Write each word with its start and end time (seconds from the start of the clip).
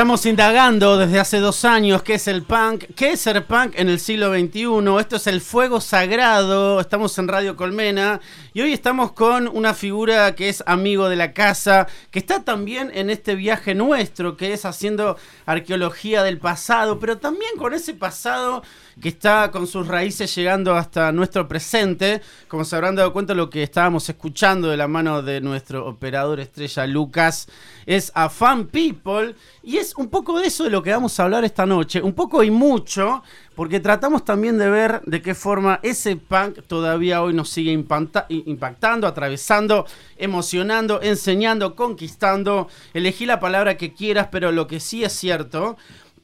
Estamos 0.00 0.24
indagando 0.24 0.96
desde 0.96 1.20
hace 1.20 1.40
dos 1.40 1.66
años 1.66 2.02
qué 2.02 2.14
es 2.14 2.26
el 2.26 2.42
punk, 2.42 2.84
qué 2.96 3.12
es 3.12 3.20
ser 3.20 3.44
punk 3.44 3.74
en 3.76 3.90
el 3.90 4.00
siglo 4.00 4.32
XXI. 4.32 4.98
Esto 4.98 5.16
es 5.16 5.26
el 5.26 5.42
fuego 5.42 5.78
sagrado. 5.82 6.80
Estamos 6.80 7.18
en 7.18 7.28
Radio 7.28 7.54
Colmena 7.54 8.18
y 8.54 8.62
hoy 8.62 8.72
estamos 8.72 9.12
con 9.12 9.46
una 9.46 9.74
figura 9.74 10.34
que 10.34 10.48
es 10.48 10.64
amigo 10.66 11.10
de 11.10 11.16
la 11.16 11.34
casa, 11.34 11.86
que 12.10 12.18
está 12.18 12.44
también 12.44 12.90
en 12.94 13.10
este 13.10 13.34
viaje 13.34 13.74
nuestro, 13.74 14.38
que 14.38 14.54
es 14.54 14.64
haciendo 14.64 15.18
arqueología 15.44 16.22
del 16.22 16.38
pasado, 16.38 16.98
pero 16.98 17.18
también 17.18 17.50
con 17.58 17.74
ese 17.74 17.92
pasado 17.92 18.62
que 19.00 19.10
está 19.10 19.50
con 19.50 19.66
sus 19.66 19.86
raíces 19.86 20.34
llegando 20.34 20.74
hasta 20.76 21.12
nuestro 21.12 21.46
presente. 21.46 22.22
Como 22.48 22.64
se 22.64 22.76
habrán 22.76 22.96
dado 22.96 23.12
cuenta, 23.12 23.34
lo 23.34 23.50
que 23.50 23.62
estábamos 23.62 24.08
escuchando 24.08 24.68
de 24.68 24.76
la 24.76 24.88
mano 24.88 25.22
de 25.22 25.40
nuestro 25.40 25.86
operador 25.86 26.40
estrella 26.40 26.86
Lucas 26.86 27.48
es 27.86 28.12
a 28.14 28.28
Fan 28.28 28.66
People. 28.66 29.34
Y 29.62 29.76
es 29.76 29.89
un 29.96 30.08
poco 30.08 30.38
de 30.38 30.46
eso 30.46 30.64
de 30.64 30.70
lo 30.70 30.82
que 30.82 30.90
vamos 30.90 31.18
a 31.18 31.24
hablar 31.24 31.44
esta 31.44 31.66
noche. 31.66 32.02
Un 32.02 32.12
poco 32.12 32.42
y 32.42 32.50
mucho, 32.50 33.22
porque 33.54 33.80
tratamos 33.80 34.24
también 34.24 34.58
de 34.58 34.68
ver 34.68 35.00
de 35.06 35.22
qué 35.22 35.34
forma 35.34 35.80
ese 35.82 36.16
punk 36.16 36.62
todavía 36.66 37.22
hoy 37.22 37.34
nos 37.34 37.50
sigue 37.50 37.72
impactando, 37.72 39.06
atravesando, 39.06 39.86
emocionando, 40.16 41.00
enseñando, 41.02 41.74
conquistando. 41.74 42.68
Elegí 42.94 43.26
la 43.26 43.40
palabra 43.40 43.76
que 43.76 43.92
quieras, 43.92 44.28
pero 44.30 44.52
lo 44.52 44.66
que 44.66 44.80
sí 44.80 45.04
es 45.04 45.12
cierto 45.12 45.76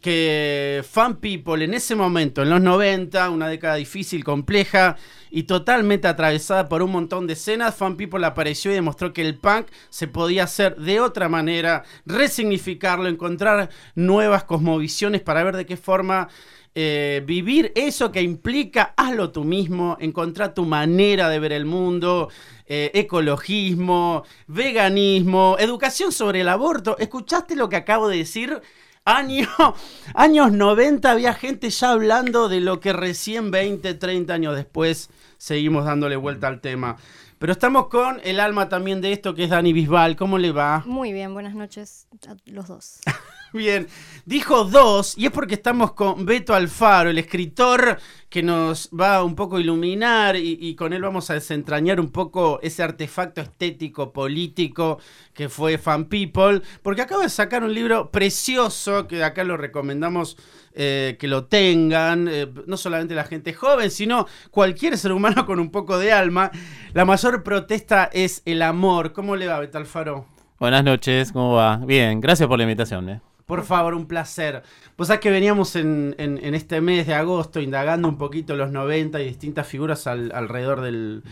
que 0.07 0.85
Fan 0.89 1.17
People 1.17 1.65
en 1.65 1.75
ese 1.75 1.97
momento, 1.97 2.43
en 2.43 2.51
los 2.51 2.61
90, 2.61 3.29
una 3.29 3.49
década 3.49 3.75
difícil, 3.75 4.23
compleja 4.23 4.97
y 5.33 5.43
totalmente 5.43 6.07
atravesada 6.07 6.69
por 6.69 6.81
un 6.81 6.93
montón 6.93 7.27
de 7.27 7.33
escenas, 7.33 7.75
Fan 7.75 7.97
People 7.97 8.25
apareció 8.25 8.71
y 8.71 8.75
demostró 8.75 9.13
que 9.13 9.23
el 9.23 9.37
punk 9.37 9.67
se 9.91 10.07
podía 10.07 10.45
hacer 10.45 10.77
de 10.77 11.01
otra 11.01 11.29
manera, 11.29 11.83
resignificarlo, 12.05 13.09
encontrar 13.09 13.69
nuevas 13.97 14.45
cosmovisiones 14.45 15.23
para 15.23 15.43
ver 15.43 15.57
de 15.57 15.67
qué 15.67 15.77
forma 15.77 16.29
eh, 16.77 17.25
vivir 17.27 17.73
eso 17.75 18.13
que 18.13 18.23
implica 18.23 18.95
hazlo 18.97 19.33
tú 19.33 19.43
mismo, 19.43 19.97
encontrar 19.99 20.55
tu 20.55 20.65
manera 20.67 21.29
de 21.29 21.41
ver 21.41 21.53
el 21.53 21.65
mundo, 21.65 22.29
eh, 22.65 22.93
ecologismo, 22.95 24.23
veganismo, 24.47 25.57
educación 25.59 26.13
sobre 26.13 26.43
el 26.43 26.49
aborto. 26.49 26.97
¿Escuchaste 26.97 27.57
lo 27.57 27.69
que 27.69 27.75
acabo 27.75 28.07
de 28.07 28.19
decir? 28.19 28.63
Año, 29.07 29.47
años 30.15 30.51
90 30.51 31.13
había 31.13 31.33
gente 31.33 31.71
ya 31.71 31.93
hablando 31.93 32.49
de 32.49 32.61
lo 32.61 32.81
que 32.81 32.93
recién 32.93 33.53
20, 33.53 33.95
30 33.95 34.35
años 34.35 34.57
después 34.57 35.11
seguimos 35.39 35.85
dándole 35.85 36.17
vuelta 36.17 36.49
al 36.49 36.61
tema. 36.61 36.97
Pero 37.39 37.53
estamos 37.53 37.87
con 37.87 38.21
el 38.25 38.41
alma 38.41 38.69
también 38.69 39.01
de 39.01 39.13
esto 39.13 39.33
que 39.37 39.45
es 39.45 39.51
Dani 39.51 39.73
Bisbal. 39.73 40.17
¿Cómo 40.17 40.39
le 40.39 40.51
va? 40.51 40.83
Muy 40.87 41.13
bien, 41.13 41.35
buenas 41.35 41.55
noches 41.55 42.09
a 42.27 42.35
los 42.47 42.67
dos. 42.67 42.99
Bien, 43.57 43.89
dijo 44.27 44.65
dos, 44.65 45.17
y 45.17 45.25
es 45.25 45.33
porque 45.33 45.55
estamos 45.55 45.93
con 45.93 46.27
Beto 46.27 46.55
Alfaro, 46.55 47.09
el 47.09 47.17
escritor 47.17 47.99
que 48.29 48.43
nos 48.43 48.91
va 48.91 49.25
un 49.25 49.35
poco 49.35 49.57
a 49.57 49.61
iluminar 49.61 50.37
y, 50.37 50.75
con 50.75 50.93
él 50.93 51.01
vamos 51.01 51.31
a 51.31 51.35
desentrañar 51.35 51.99
un 51.99 52.11
poco 52.11 52.61
ese 52.63 52.83
artefacto 52.83 53.41
estético, 53.41 54.13
político 54.13 54.99
que 55.33 55.49
fue 55.49 55.79
Fan 55.79 56.05
People, 56.05 56.61
porque 56.83 57.01
acaba 57.01 57.23
de 57.23 57.31
sacar 57.31 57.65
un 57.65 57.73
libro 57.73 58.11
precioso 58.11 59.07
que 59.07 59.25
acá 59.25 59.43
lo 59.43 59.57
recomendamos 59.57 60.37
eh, 60.75 61.17
que 61.19 61.29
lo 61.29 61.47
tengan, 61.47 62.29
eh, 62.29 62.47
no 62.67 62.77
solamente 62.77 63.15
la 63.15 63.25
gente 63.25 63.55
joven, 63.55 63.91
sino 63.91 64.27
cualquier 64.51 64.99
ser 64.99 65.13
humano 65.13 65.47
con 65.47 65.59
un 65.59 65.71
poco 65.71 65.99
de 65.99 66.13
alma. 66.13 66.51
La 66.93 67.07
mayor 67.07 67.43
protesta 67.43 68.11
es 68.13 68.43
el 68.45 68.61
amor. 68.61 69.15
¿Cómo 69.15 69.35
le 69.35 69.47
va, 69.47 69.59
Beto 69.61 69.79
Alfaro? 69.79 70.27
Buenas 70.59 70.85
noches, 70.85 71.33
¿cómo 71.33 71.55
va? 71.55 71.79
Bien, 71.79 72.21
gracias 72.21 72.47
por 72.47 72.59
la 72.59 72.65
invitación. 72.65 73.09
¿eh? 73.09 73.21
Por 73.47 73.63
favor, 73.63 73.95
un 73.95 74.07
placer. 74.09 74.65
Vos 74.99 75.07
sabés 75.07 75.21
que 75.21 75.31
veníamos 75.31 75.77
en, 75.77 76.17
en- 76.19 76.45
en 76.45 76.55
este 76.57 76.81
mes 76.81 77.07
de 77.07 77.15
agosto 77.15 77.61
indagando 77.61 78.09
un 78.09 78.19
poquito 78.19 78.57
los 78.57 78.73
90 78.73 79.23
y 79.23 79.27
distintas 79.29 79.69
figuras 79.69 80.09
al- 80.09 80.33
alrededor 80.35 80.81
del, 80.81 81.23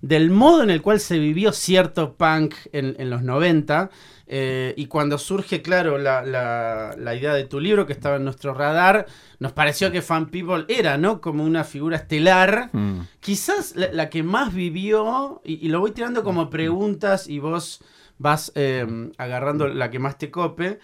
del 0.00 0.30
modo 0.30 0.62
en 0.62 0.70
el 0.70 0.80
cual 0.80 0.98
se 0.98 1.18
vivió 1.18 1.52
cierto 1.52 2.14
punk 2.14 2.54
en, 2.72 2.96
en 2.98 3.10
los 3.10 3.22
90. 3.22 3.90
eh, 4.30 4.72
y 4.78 4.86
cuando 4.86 5.18
surge, 5.18 5.60
claro, 5.60 5.98
la, 5.98 6.22
la- 6.22 6.94
la 6.98 7.14
idea 7.14 7.34
de 7.34 7.44
tu 7.44 7.60
libro 7.60 7.84
que 7.86 7.92
estaba 7.92 8.16
en 8.16 8.24
nuestro 8.24 8.54
radar, 8.54 9.04
nos 9.38 9.52
pareció 9.52 9.92
que 9.92 10.00
Fan 10.00 10.30
People 10.30 10.64
era, 10.68 10.96
¿no? 10.96 11.20
Como 11.20 11.44
una 11.44 11.64
figura 11.64 11.96
estelar. 11.98 12.70
Mm. 12.72 13.00
Quizás 13.20 13.76
la, 13.76 13.92
la 13.92 14.08
que 14.08 14.22
más 14.22 14.54
vivió, 14.54 15.42
y, 15.44 15.66
y 15.66 15.68
lo 15.68 15.80
voy 15.80 15.90
tirando 15.90 16.24
como 16.24 16.48
preguntas 16.48 17.28
y 17.28 17.38
vos 17.40 17.82
vas 18.16 18.52
eh, 18.54 18.86
agarrando 19.18 19.68
la 19.68 19.90
que 19.90 19.98
más 19.98 20.16
te 20.16 20.30
cope. 20.30 20.78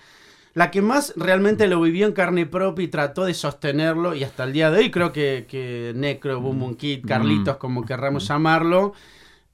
La 0.55 0.71
que 0.71 0.83
más 0.83 1.13
realmente 1.17 1.67
lo 1.67 1.81
vivió 1.81 2.07
en 2.07 2.13
carne 2.13 2.47
propia 2.47 2.85
y 2.85 2.89
trató 2.89 3.25
de 3.25 3.35
sostenerlo, 3.35 4.15
y 4.15 4.23
hasta 4.23 4.45
el 4.45 4.53
día 4.53 4.71
de 4.71 4.79
hoy 4.79 4.91
creo 4.91 5.13
que, 5.13 5.47
que 5.49 5.93
Necro, 5.97 6.41
Boom 6.41 6.61
Boom 6.61 6.77
Kid, 6.77 7.05
Carlitos, 7.07 7.57
como 7.57 7.85
querramos 7.85 8.29
llamarlo, 8.29 8.93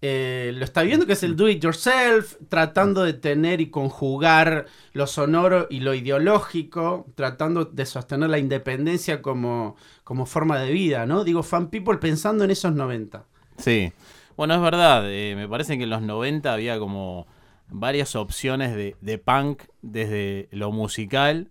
eh, 0.02 0.52
lo 0.54 0.64
está 0.64 0.82
viendo 0.82 1.06
que 1.06 1.12
es 1.12 1.22
el 1.22 1.36
do 1.36 1.48
it 1.48 1.62
yourself, 1.62 2.36
tratando 2.48 3.02
de 3.02 3.12
tener 3.12 3.60
y 3.60 3.70
conjugar 3.70 4.66
lo 4.92 5.06
sonoro 5.06 5.66
y 5.68 5.80
lo 5.80 5.92
ideológico, 5.92 7.06
tratando 7.14 7.66
de 7.66 7.84
sostener 7.84 8.30
la 8.30 8.38
independencia 8.38 9.20
como, 9.20 9.76
como 10.04 10.24
forma 10.24 10.58
de 10.58 10.70
vida, 10.70 11.04
¿no? 11.04 11.24
Digo, 11.24 11.42
fan 11.42 11.68
people 11.68 11.98
pensando 11.98 12.44
en 12.44 12.50
esos 12.50 12.72
90. 12.72 13.24
Sí, 13.58 13.92
bueno, 14.36 14.54
es 14.54 14.60
verdad, 14.62 15.02
eh, 15.06 15.34
me 15.36 15.46
parece 15.46 15.76
que 15.76 15.84
en 15.84 15.90
los 15.90 16.00
90 16.00 16.50
había 16.50 16.78
como 16.78 17.26
varias 17.72 18.16
opciones 18.16 18.74
de, 18.74 18.96
de 19.00 19.18
punk 19.18 19.62
desde 19.82 20.48
lo 20.52 20.72
musical. 20.72 21.48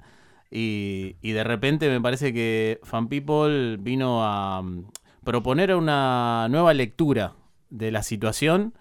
Y, 0.51 1.15
y 1.21 1.31
de 1.31 1.43
repente 1.43 1.89
me 1.89 2.01
parece 2.01 2.33
que 2.33 2.79
Fan 2.83 3.07
People 3.07 3.77
vino 3.77 4.23
a 4.25 4.61
mm, 4.63 4.85
proponer 5.23 5.75
una 5.75 6.47
nueva 6.49 6.73
lectura 6.73 7.35
de 7.69 7.91
la 7.91 8.01
situación, 8.03 8.73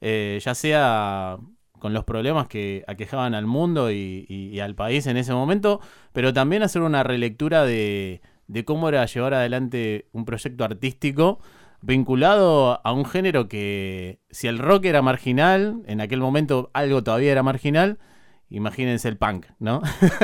eh, 0.00 0.38
ya 0.42 0.54
sea 0.54 1.38
con 1.78 1.92
los 1.94 2.04
problemas 2.04 2.46
que 2.48 2.84
aquejaban 2.86 3.34
al 3.34 3.46
mundo 3.46 3.90
y, 3.90 4.26
y- 4.28 4.48
y 4.50 4.60
al 4.60 4.74
país 4.74 5.06
en 5.06 5.16
ese 5.16 5.32
momento, 5.32 5.80
pero 6.12 6.32
también 6.32 6.62
hacer 6.62 6.82
una 6.82 7.02
relectura 7.02 7.64
de, 7.64 8.20
de 8.48 8.64
cómo 8.64 8.88
era 8.88 9.04
llevar 9.06 9.34
adelante 9.34 10.06
un 10.12 10.24
proyecto 10.26 10.64
artístico 10.64 11.40
vinculado 11.82 12.80
a 12.84 12.92
un 12.92 13.04
género 13.04 13.48
que, 13.48 14.20
si 14.30 14.48
el 14.48 14.58
rock 14.58 14.84
era 14.86 15.02
marginal, 15.02 15.82
en 15.86 16.00
aquel 16.00 16.20
momento 16.20 16.70
algo 16.74 17.02
todavía 17.02 17.32
era 17.32 17.42
marginal, 17.42 17.98
imagínense 18.50 19.08
el 19.08 19.16
punk, 19.16 19.46
¿no? 19.58 19.80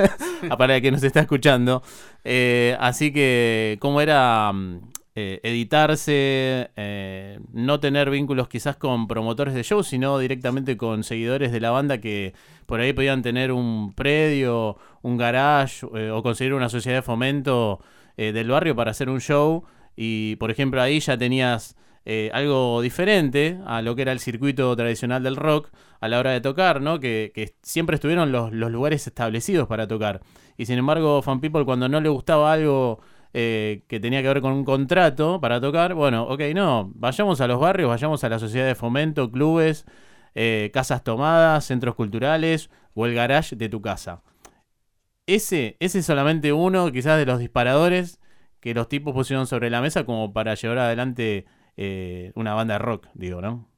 Para 0.58 0.76
el 0.76 0.82
que 0.82 0.90
nos 0.90 1.02
está 1.02 1.20
escuchando. 1.20 1.82
Eh, 2.24 2.76
así 2.80 3.12
que, 3.12 3.78
cómo 3.80 4.00
era 4.00 4.52
mm, 4.52 4.80
eh, 5.14 5.40
editarse, 5.44 6.70
eh, 6.76 7.40
no 7.52 7.80
tener 7.80 8.10
vínculos 8.10 8.48
quizás 8.48 8.76
con 8.76 9.08
promotores 9.08 9.54
de 9.54 9.62
shows, 9.62 9.86
sino 9.86 10.18
directamente 10.18 10.76
con 10.76 11.04
seguidores 11.04 11.52
de 11.52 11.60
la 11.60 11.70
banda 11.70 11.98
que 11.98 12.34
por 12.66 12.80
ahí 12.80 12.92
podían 12.92 13.22
tener 13.22 13.52
un 13.52 13.94
predio, 13.94 14.76
un 15.02 15.16
garage 15.16 15.86
o 15.86 16.22
conseguir 16.22 16.52
una 16.52 16.68
sociedad 16.68 16.98
de 16.98 17.02
fomento 17.02 17.80
del 18.16 18.48
barrio 18.48 18.74
para 18.74 18.90
hacer 18.90 19.08
un 19.08 19.20
show. 19.20 19.64
Y 19.96 20.36
por 20.36 20.50
ejemplo 20.50 20.80
ahí 20.82 21.00
ya 21.00 21.16
tenías 21.18 21.76
eh, 22.04 22.30
algo 22.32 22.80
diferente 22.82 23.58
a 23.66 23.82
lo 23.82 23.96
que 23.96 24.02
era 24.02 24.12
el 24.12 24.20
circuito 24.20 24.76
tradicional 24.76 25.22
del 25.24 25.34
rock 25.34 25.70
a 26.00 26.08
la 26.08 26.20
hora 26.20 26.30
de 26.30 26.40
tocar, 26.40 26.80
¿no? 26.80 27.00
Que, 27.00 27.54
siempre 27.62 27.96
estuvieron 27.96 28.30
los, 28.30 28.52
los 28.52 28.70
lugares 28.70 29.06
establecidos 29.06 29.66
para 29.66 29.88
tocar. 29.88 30.20
Y 30.56 30.66
sin 30.66 30.78
embargo, 30.78 31.20
Fan 31.22 31.40
People 31.40 31.64
cuando 31.64 31.88
no 31.88 32.00
le 32.00 32.08
gustaba 32.08 32.52
algo 32.52 33.00
eh, 33.38 33.82
que 33.88 34.00
tenía 34.00 34.22
que 34.22 34.28
ver 34.28 34.40
con 34.40 34.52
un 34.52 34.64
contrato 34.64 35.40
para 35.40 35.60
tocar, 35.60 35.94
bueno, 35.94 36.22
ok, 36.24 36.40
no, 36.54 36.90
vayamos 36.94 37.40
a 37.40 37.46
los 37.46 37.60
barrios, 37.60 37.88
vayamos 37.88 38.24
a 38.24 38.28
la 38.28 38.38
sociedad 38.38 38.66
de 38.66 38.74
fomento, 38.74 39.30
clubes, 39.30 39.84
eh, 40.34 40.70
casas 40.72 41.04
tomadas, 41.04 41.64
centros 41.66 41.96
culturales 41.96 42.70
o 42.94 43.04
el 43.04 43.14
garage 43.14 43.56
de 43.56 43.68
tu 43.68 43.82
casa. 43.82 44.22
Ese, 45.26 45.76
ese 45.80 45.98
es 45.98 46.06
solamente 46.06 46.52
uno, 46.52 46.92
quizás, 46.92 47.18
de 47.18 47.26
los 47.26 47.38
disparadores 47.38 48.20
que 48.60 48.74
los 48.74 48.88
tipos 48.88 49.14
pusieron 49.14 49.46
sobre 49.46 49.70
la 49.70 49.80
mesa 49.82 50.04
como 50.04 50.32
para 50.32 50.54
llevar 50.54 50.78
adelante 50.78 51.46
eh, 51.76 52.32
una 52.34 52.54
banda 52.54 52.74
de 52.74 52.78
rock, 52.78 53.08
digo, 53.14 53.40
¿no? 53.42 53.68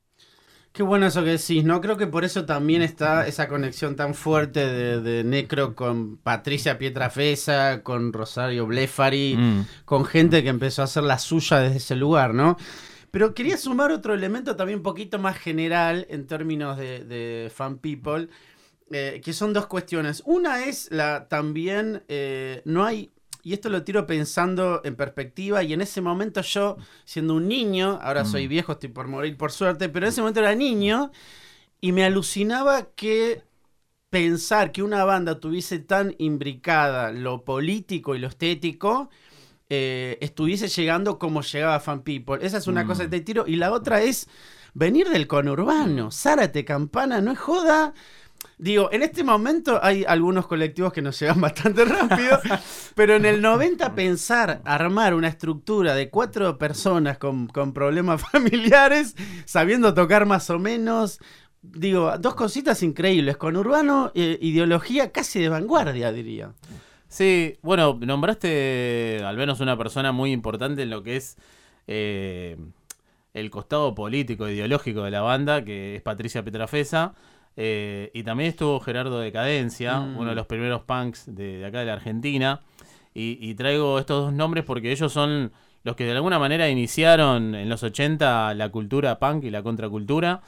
Qué 0.73 0.83
bueno 0.85 1.07
eso 1.07 1.25
que 1.25 1.31
decís, 1.31 1.65
¿no? 1.65 1.81
Creo 1.81 1.97
que 1.97 2.07
por 2.07 2.25
eso 2.25 2.45
también 2.45 2.83
está 2.83 3.27
esa 3.27 3.49
conexión 3.49 3.97
tan 3.97 4.15
fuerte 4.15 4.65
de, 4.65 5.01
de 5.01 5.25
Necro 5.25 5.75
con 5.75 6.19
Patricia 6.19 6.79
Pietrafesa, 6.79 7.83
con 7.83 8.13
Rosario 8.13 8.67
Blefari, 8.67 9.35
Mm. 9.37 9.63
con 9.85 10.05
gente 10.05 10.43
que 10.43 10.51
empezó 10.51 10.83
a 10.83 10.85
hacer 10.85 11.03
la 11.03 11.19
suya 11.19 11.59
desde 11.61 11.79
ese 11.79 11.97
lugar, 11.97 12.33
¿no? 12.35 12.57
Pero 13.11 13.35
quería 13.35 13.57
sumar 13.57 13.91
otro 13.91 14.15
elemento 14.15 14.55
también 14.55 14.79
un 14.81 14.83
poquito 14.85 15.19
más 15.19 15.39
general 15.39 16.07
en 16.11 16.27
términos 16.27 16.77
de, 16.77 17.05
de 17.05 17.51
fan 17.53 17.79
people, 17.79 18.29
eh, 18.93 19.21
que 19.25 19.33
son 19.33 19.53
dos 19.53 19.67
cuestiones. 19.67 20.23
Una 20.27 20.65
es 20.67 20.91
la 20.93 21.29
también, 21.29 22.05
eh, 22.09 22.63
no 22.67 22.85
hay, 22.85 23.11
y 23.49 23.53
esto 23.55 23.69
lo 23.71 23.83
tiro 23.83 24.07
pensando 24.07 24.81
en 24.85 24.95
perspectiva, 24.95 25.63
y 25.63 25.73
en 25.73 25.81
ese 25.81 26.01
momento 26.01 26.41
yo, 26.43 26.77
siendo 27.05 27.35
un 27.35 27.49
niño, 27.49 27.99
ahora 28.03 28.25
soy 28.25 28.47
Mm. 28.47 28.51
viejo, 28.51 28.73
estoy 28.73 28.91
por 28.91 29.09
morir 29.09 29.37
por 29.37 29.51
suerte, 29.53 29.89
pero 29.89 30.07
en 30.07 30.11
ese 30.11 30.21
momento 30.21 30.41
era 30.41 30.55
niño, 30.55 31.11
y 31.81 31.93
me 31.93 32.05
alucinaba 32.05 32.89
que 32.95 33.43
pensar 34.11 34.73
que 34.73 34.83
una 34.83 35.05
banda 35.05 35.39
tuviese 35.41 35.79
tan 35.79 36.15
imbricada 36.19 37.13
lo 37.13 37.45
político 37.45 38.15
y 38.15 38.19
lo 38.19 38.29
estético, 38.29 39.11
eh, 39.71 40.17
estuviese 40.21 40.69
llegando 40.69 41.19
como 41.19 41.43
llegaba 41.43 41.79
Fan 41.81 42.03
People. 42.03 42.39
Esa 42.45 42.57
es 42.59 42.67
una 42.67 42.85
Mm. 42.85 42.87
cosa 42.87 43.03
que 43.05 43.11
te 43.11 43.21
tiro. 43.21 43.45
Y 43.47 43.57
la 43.57 43.71
otra 43.71 44.03
es 44.03 44.27
venir 44.75 45.09
del 45.11 45.27
conurbano. 45.27 46.11
Zárate, 46.11 46.65
Campana, 46.65 47.21
no 47.21 47.33
es 47.33 47.39
joda. 47.39 47.93
Digo, 48.59 48.91
en 48.91 49.05
este 49.05 49.23
momento 49.23 49.79
hay 49.81 50.05
algunos 50.05 50.49
colectivos 50.49 50.93
que 50.93 51.01
nos 51.01 51.19
llegan 51.19 51.41
bastante 51.43 51.85
rápido, 51.85 52.41
pero 52.97 53.15
en 53.15 53.25
el 53.25 53.41
90 53.41 53.95
pensar 53.95 54.61
armar 54.65 55.15
una 55.15 55.29
estructura 55.29 55.95
de 55.95 56.11
cuatro 56.11 56.59
personas 56.59 57.19
con, 57.19 57.49
problemas 57.73 58.21
familiares, 58.33 59.15
sabiendo 59.45 59.95
tocar 59.95 60.27
más 60.27 60.51
o 60.51 60.59
menos, 60.59 61.21
digo, 61.63 62.19
dos 62.19 62.35
cositas 62.35 62.83
increíbles, 62.83 63.37
con 63.37 63.57
urbano, 63.57 64.11
eh, 64.15 64.39
ideología 64.41 65.13
casi 65.13 65.41
de 65.41 65.49
vanguardia, 65.49 66.11
diría. 66.11 66.53
Sí, 67.07 67.59
bueno, 67.63 67.99
nombraste 68.03 69.23
al 69.25 69.37
menos 69.37 69.61
una 69.61 69.79
persona 69.79 70.11
muy 70.11 70.33
importante 70.33 70.83
en 70.83 70.91
lo 70.91 71.05
que 71.05 71.17
es 71.17 71.37
eh, 71.87 72.57
el 73.35 73.51
costado 73.51 73.95
político, 73.95 74.49
ideológico 74.49 75.05
de 75.05 75.13
la 75.13 75.23
banda, 75.23 75.65
que 75.65 75.97
es 75.97 76.03
Patricia 76.03 76.45
Petrafesa. 76.45 77.15
Eh, 77.61 78.11
y 78.15 78.23
también 78.23 78.51
estuvo 78.51 78.79
Gerardo 78.79 79.19
Decadencia, 79.19 79.99
Mm. 79.99 80.17
uno 80.19 80.31
de 80.31 80.37
los 80.37 80.47
primeros 80.47 80.83
punks 80.83 81.27
de, 81.35 81.59
de 81.59 81.67
acá 81.67 81.81
de 81.81 81.87
la 81.87 81.95
Argentina. 81.95 82.61
Y, 83.15 83.37
y 83.41 83.55
traigo 83.57 83.99
estos 83.99 84.27
dos 84.27 84.33
nombres 84.33 84.65
porque 84.65 84.93
ellos 84.93 85.13
son 85.13 85.51
los 85.83 85.97
que 85.97 86.05
de 86.05 86.13
alguna 86.13 86.39
manera 86.39 86.69
iniciaron 86.69 87.55
en 87.57 87.69
los 87.69 87.83
80 87.83 88.55
la 88.55 88.69
cultura 88.69 89.19
punk 89.19 89.43
y 89.45 89.51
la 89.51 89.63
contracultura. 89.63 90.41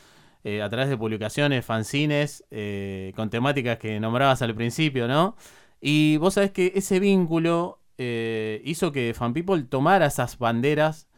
eh, 0.45 0.63
a 0.63 0.71
través 0.71 0.89
de 0.89 0.97
publicaciones, 0.97 1.67
fanzines, 1.67 2.45
eh, 2.51 3.13
con 3.17 3.29
temáticas 3.29 3.77
que 3.79 4.01
nombrabas 4.01 4.41
al 4.41 4.55
principio, 4.55 5.07
¿no? 5.07 5.37
Y 5.83 6.17
vos 6.17 6.35
sabés 6.35 6.51
que 6.53 6.73
ese 6.77 6.99
vínculo 7.01 7.79
eh, 7.99 8.63
hizo 8.65 8.91
que 8.93 9.13
Fan 9.15 9.35
People 9.35 9.63
tomara 9.65 10.07
esas 10.07 10.39
banderas 10.39 11.09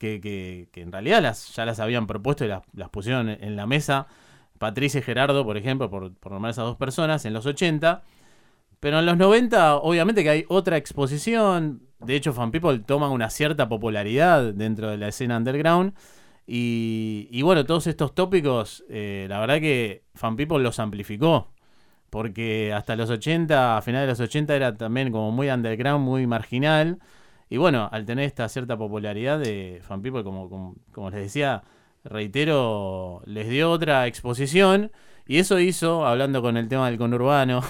que, 0.00 0.20
que- 0.20 0.68
que 0.72 0.80
en 0.80 0.90
realidad 0.90 1.22
las, 1.22 1.54
ya 1.54 1.64
las 1.64 1.78
habían 1.78 2.08
propuesto 2.08 2.44
y 2.44 2.48
las, 2.48 2.62
las 2.74 2.88
pusieron 2.88 3.28
en 3.28 3.54
la 3.54 3.66
mesa. 3.66 4.08
Patricia 4.62 5.00
y 5.00 5.02
Gerardo, 5.02 5.44
por 5.44 5.56
ejemplo, 5.56 5.90
por, 5.90 6.14
por 6.14 6.30
nombrar 6.30 6.52
esas 6.52 6.66
dos 6.66 6.76
personas, 6.76 7.24
en 7.24 7.32
los 7.32 7.46
80. 7.46 8.04
Pero 8.78 9.00
en 9.00 9.06
los 9.06 9.16
90, 9.16 9.78
obviamente 9.78 10.22
que 10.22 10.30
hay 10.30 10.44
otra 10.48 10.76
exposición. 10.76 11.82
De 11.98 12.14
hecho, 12.14 12.32
Fan 12.32 12.52
People 12.52 12.78
toma 12.78 13.10
una 13.10 13.28
cierta 13.28 13.68
popularidad 13.68 14.54
dentro 14.54 14.88
de 14.88 14.98
la 14.98 15.08
escena 15.08 15.36
underground. 15.36 15.94
Y, 16.46 17.26
y 17.32 17.42
bueno, 17.42 17.66
todos 17.66 17.88
estos 17.88 18.14
tópicos, 18.14 18.84
eh, 18.88 19.26
la 19.28 19.40
verdad 19.40 19.58
que 19.58 20.04
Fan 20.14 20.36
People 20.36 20.60
los 20.60 20.78
amplificó. 20.78 21.52
Porque 22.08 22.72
hasta 22.72 22.94
los 22.94 23.10
80, 23.10 23.78
a 23.78 23.82
finales 23.82 24.06
de 24.06 24.12
los 24.12 24.20
80 24.20 24.54
era 24.54 24.76
también 24.76 25.10
como 25.10 25.32
muy 25.32 25.50
underground, 25.50 26.04
muy 26.04 26.28
marginal. 26.28 27.00
Y 27.50 27.56
bueno, 27.56 27.88
al 27.90 28.06
tener 28.06 28.26
esta 28.26 28.48
cierta 28.48 28.76
popularidad 28.76 29.40
de 29.40 29.80
Fan 29.82 30.02
People, 30.02 30.22
como, 30.22 30.48
como, 30.48 30.76
como 30.92 31.10
les 31.10 31.20
decía, 31.20 31.64
reitero, 32.04 33.22
les 33.26 33.48
dio 33.48 33.70
otra 33.70 34.06
exposición. 34.06 34.90
Y 35.26 35.38
eso 35.38 35.58
hizo, 35.60 36.06
hablando 36.06 36.42
con 36.42 36.56
el 36.56 36.68
tema 36.68 36.88
del 36.90 36.98
conurbano, 36.98 37.62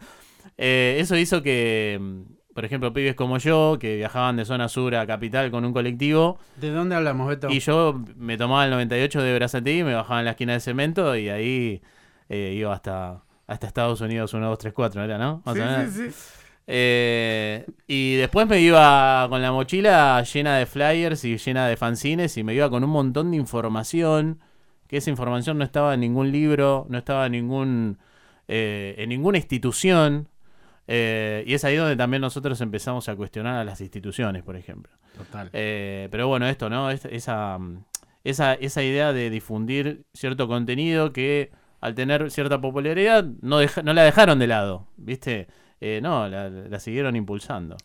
eh, 0.58 0.96
eso 1.00 1.16
hizo 1.16 1.42
que, 1.42 1.98
mm, 2.00 2.54
por 2.54 2.64
ejemplo, 2.64 2.92
pibes 2.92 3.14
como 3.14 3.38
yo, 3.38 3.78
que 3.80 3.96
viajaban 3.96 4.36
de 4.36 4.44
zona 4.44 4.68
sur 4.68 4.94
a 4.94 5.06
capital 5.06 5.50
con 5.50 5.64
un 5.64 5.72
colectivo, 5.72 6.38
¿De 6.56 6.70
dónde 6.70 6.96
hablamos, 6.96 7.28
Beto? 7.28 7.48
y 7.50 7.60
yo 7.60 8.02
me 8.16 8.36
tomaba 8.36 8.64
el 8.64 8.70
98 8.70 9.22
de 9.22 9.34
Brazatí, 9.34 9.82
me 9.84 9.94
bajaba 9.94 10.20
en 10.20 10.26
la 10.26 10.32
esquina 10.32 10.52
de 10.52 10.60
cemento 10.60 11.16
y 11.16 11.28
ahí 11.28 11.82
eh, 12.28 12.54
iba 12.56 12.74
hasta, 12.74 13.22
hasta 13.46 13.66
Estados 13.66 14.00
Unidos 14.00 14.34
1, 14.34 14.46
2, 14.46 14.58
3, 14.58 14.72
4, 14.74 15.04
¿era, 15.04 15.18
no? 15.18 15.42
Más 15.44 15.56
o 15.56 15.58
menos. 15.58 15.92
sí, 15.92 16.10
sí. 16.10 16.37
Eh, 16.70 17.64
y 17.86 18.16
después 18.16 18.46
me 18.46 18.60
iba 18.60 19.26
con 19.30 19.40
la 19.40 19.52
mochila 19.52 20.22
llena 20.22 20.58
de 20.58 20.66
flyers 20.66 21.24
y 21.24 21.38
llena 21.38 21.66
de 21.66 21.78
fanzines 21.78 22.36
y 22.36 22.44
me 22.44 22.52
iba 22.52 22.68
con 22.68 22.84
un 22.84 22.90
montón 22.90 23.30
de 23.30 23.38
información, 23.38 24.38
que 24.86 24.98
esa 24.98 25.08
información 25.08 25.56
no 25.56 25.64
estaba 25.64 25.94
en 25.94 26.00
ningún 26.00 26.30
libro, 26.30 26.86
no 26.90 26.98
estaba 26.98 27.24
en, 27.26 27.32
ningún, 27.32 27.98
eh, 28.48 28.94
en 28.98 29.08
ninguna 29.08 29.38
institución. 29.38 30.28
eh, 30.86 31.44
y 31.46 31.54
es 31.54 31.64
ahí 31.64 31.76
donde 31.76 31.96
también 31.96 32.20
nosotros 32.22 32.60
empezamos 32.60 33.08
a 33.08 33.16
cuestionar 33.16 33.56
a 33.56 33.64
las 33.64 33.80
instituciones, 33.80 34.42
por 34.42 34.56
ejemplo. 34.56 34.92
Total. 35.16 35.50
Eh, 35.52 36.08
pero 36.10 36.28
bueno, 36.28 36.46
esto, 36.48 36.68
¿no? 36.70 36.90
Es- 36.90 37.04
esa, 37.06 37.58
esa, 38.24 38.54
esa 38.54 38.82
idea 38.82 39.12
de 39.12 39.30
difundir 39.30 40.02
cierto 40.14 40.48
contenido 40.48 41.12
que 41.12 41.50
al 41.80 41.94
tener 41.94 42.30
cierta 42.30 42.60
popularidad 42.60 43.24
no, 43.42 43.58
deja- 43.58 43.82
no 43.82 43.92
la 43.94 44.02
dejaron 44.02 44.38
de 44.38 44.46
lado, 44.46 44.86
¿viste? 44.96 45.48
Eh, 45.80 46.00
no, 46.02 46.28
la, 46.28 46.48
la 46.50 46.80
siguieron 46.80 47.16
impulsando. 47.16 47.76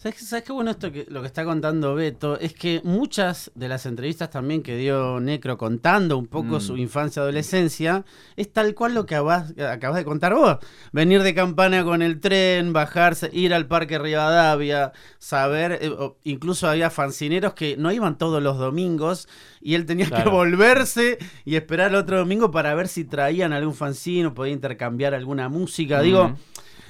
¿Sabes, 0.00 0.28
sabes 0.28 0.44
qué 0.44 0.52
bueno 0.52 0.70
esto 0.70 0.92
que 0.92 1.06
lo 1.08 1.22
que 1.22 1.26
está 1.26 1.44
contando 1.44 1.92
Beto? 1.96 2.38
Es 2.38 2.52
que 2.52 2.80
muchas 2.84 3.50
de 3.56 3.66
las 3.68 3.84
entrevistas 3.84 4.30
también 4.30 4.62
que 4.62 4.76
dio 4.76 5.18
Necro 5.18 5.58
contando 5.58 6.16
un 6.16 6.28
poco 6.28 6.58
Mm. 6.58 6.60
su 6.60 6.76
infancia 6.76 7.20
adolescencia 7.20 8.04
es 8.36 8.52
tal 8.52 8.76
cual 8.76 8.94
lo 8.94 9.06
que 9.06 9.16
abas- 9.16 9.58
acabas 9.60 9.96
de 9.98 10.04
contar 10.04 10.34
vos. 10.34 10.58
Venir 10.92 11.24
de 11.24 11.34
campana 11.34 11.82
con 11.82 12.02
el 12.02 12.20
tren, 12.20 12.72
bajarse, 12.72 13.28
ir 13.32 13.52
al 13.52 13.66
Parque 13.66 13.98
Rivadavia, 13.98 14.92
saber, 15.18 15.80
eh, 15.82 15.90
incluso 16.22 16.68
había 16.68 16.90
fancineros 16.90 17.54
que 17.54 17.76
no 17.76 17.90
iban 17.90 18.18
todos 18.18 18.40
los 18.40 18.56
domingos 18.56 19.26
y 19.60 19.74
él 19.74 19.84
tenía 19.84 20.08
que 20.10 20.28
volverse 20.28 21.18
y 21.44 21.56
esperar 21.56 21.88
el 21.90 21.96
otro 21.96 22.18
domingo 22.18 22.52
para 22.52 22.72
ver 22.76 22.86
si 22.86 23.02
traían 23.04 23.52
algún 23.52 23.74
fanzine 23.74 24.26
o 24.28 24.34
podía 24.34 24.52
intercambiar 24.52 25.12
alguna 25.12 25.48
música. 25.48 26.00
Digo, 26.02 26.28
Mm. 26.28 26.36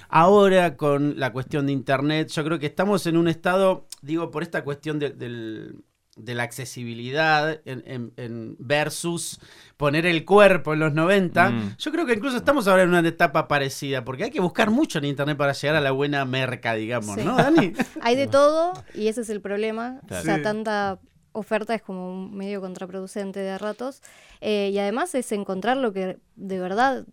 Ahora 0.08 0.76
con 0.76 1.18
la 1.18 1.32
cuestión 1.32 1.66
de 1.66 1.72
internet, 1.72 2.28
yo 2.28 2.44
creo 2.44 2.58
que 2.58 2.66
estamos 2.66 3.06
en 3.06 3.16
un 3.16 3.28
estado, 3.28 3.86
digo, 4.02 4.30
por 4.30 4.42
esta 4.42 4.64
cuestión 4.64 4.98
de, 4.98 5.10
del- 5.10 5.84
de 6.16 6.34
la 6.34 6.42
accesibilidad 6.42 7.60
en, 7.64 7.84
en- 7.86 8.12
en 8.16 8.56
versus 8.58 9.38
poner 9.76 10.04
el 10.06 10.24
cuerpo 10.24 10.72
en 10.72 10.80
los 10.80 10.92
90, 10.92 11.50
Mm. 11.50 11.76
yo 11.78 11.92
creo 11.92 12.06
que 12.06 12.14
incluso 12.14 12.36
estamos 12.36 12.66
ahora 12.66 12.82
en 12.82 12.88
una 12.88 13.06
etapa 13.06 13.46
parecida, 13.46 14.04
porque 14.04 14.24
hay 14.24 14.30
que 14.30 14.40
buscar 14.40 14.70
mucho 14.70 14.98
en 14.98 15.04
internet 15.04 15.36
para 15.36 15.52
llegar 15.52 15.76
a 15.76 15.80
la 15.80 15.92
buena 15.92 16.24
merca, 16.24 16.74
digamos, 16.74 17.14
Sí. 17.14 17.24
¿no, 17.24 17.36
Dani? 17.36 17.72
Hay 18.02 18.16
de 18.16 18.26
todo 18.26 18.72
y 18.94 19.06
ese 19.08 19.20
es 19.20 19.30
el 19.30 19.40
problema. 19.40 20.00
Claro. 20.08 20.22
O 20.22 20.24
sea, 20.24 20.36
Sí. 20.38 20.42
tanta 20.42 20.98
oferta 21.32 21.74
es 21.74 21.82
como 21.82 22.10
un 22.10 22.34
medio 22.36 22.60
contraproducente 22.60 23.38
de 23.38 23.56
ratos. 23.58 24.02
Eh, 24.40 24.70
y 24.72 24.78
además 24.78 25.14
es 25.14 25.30
encontrar 25.30 25.76
lo 25.76 25.92
que 25.92 26.18
de 26.34 26.58
verdad 26.58 27.04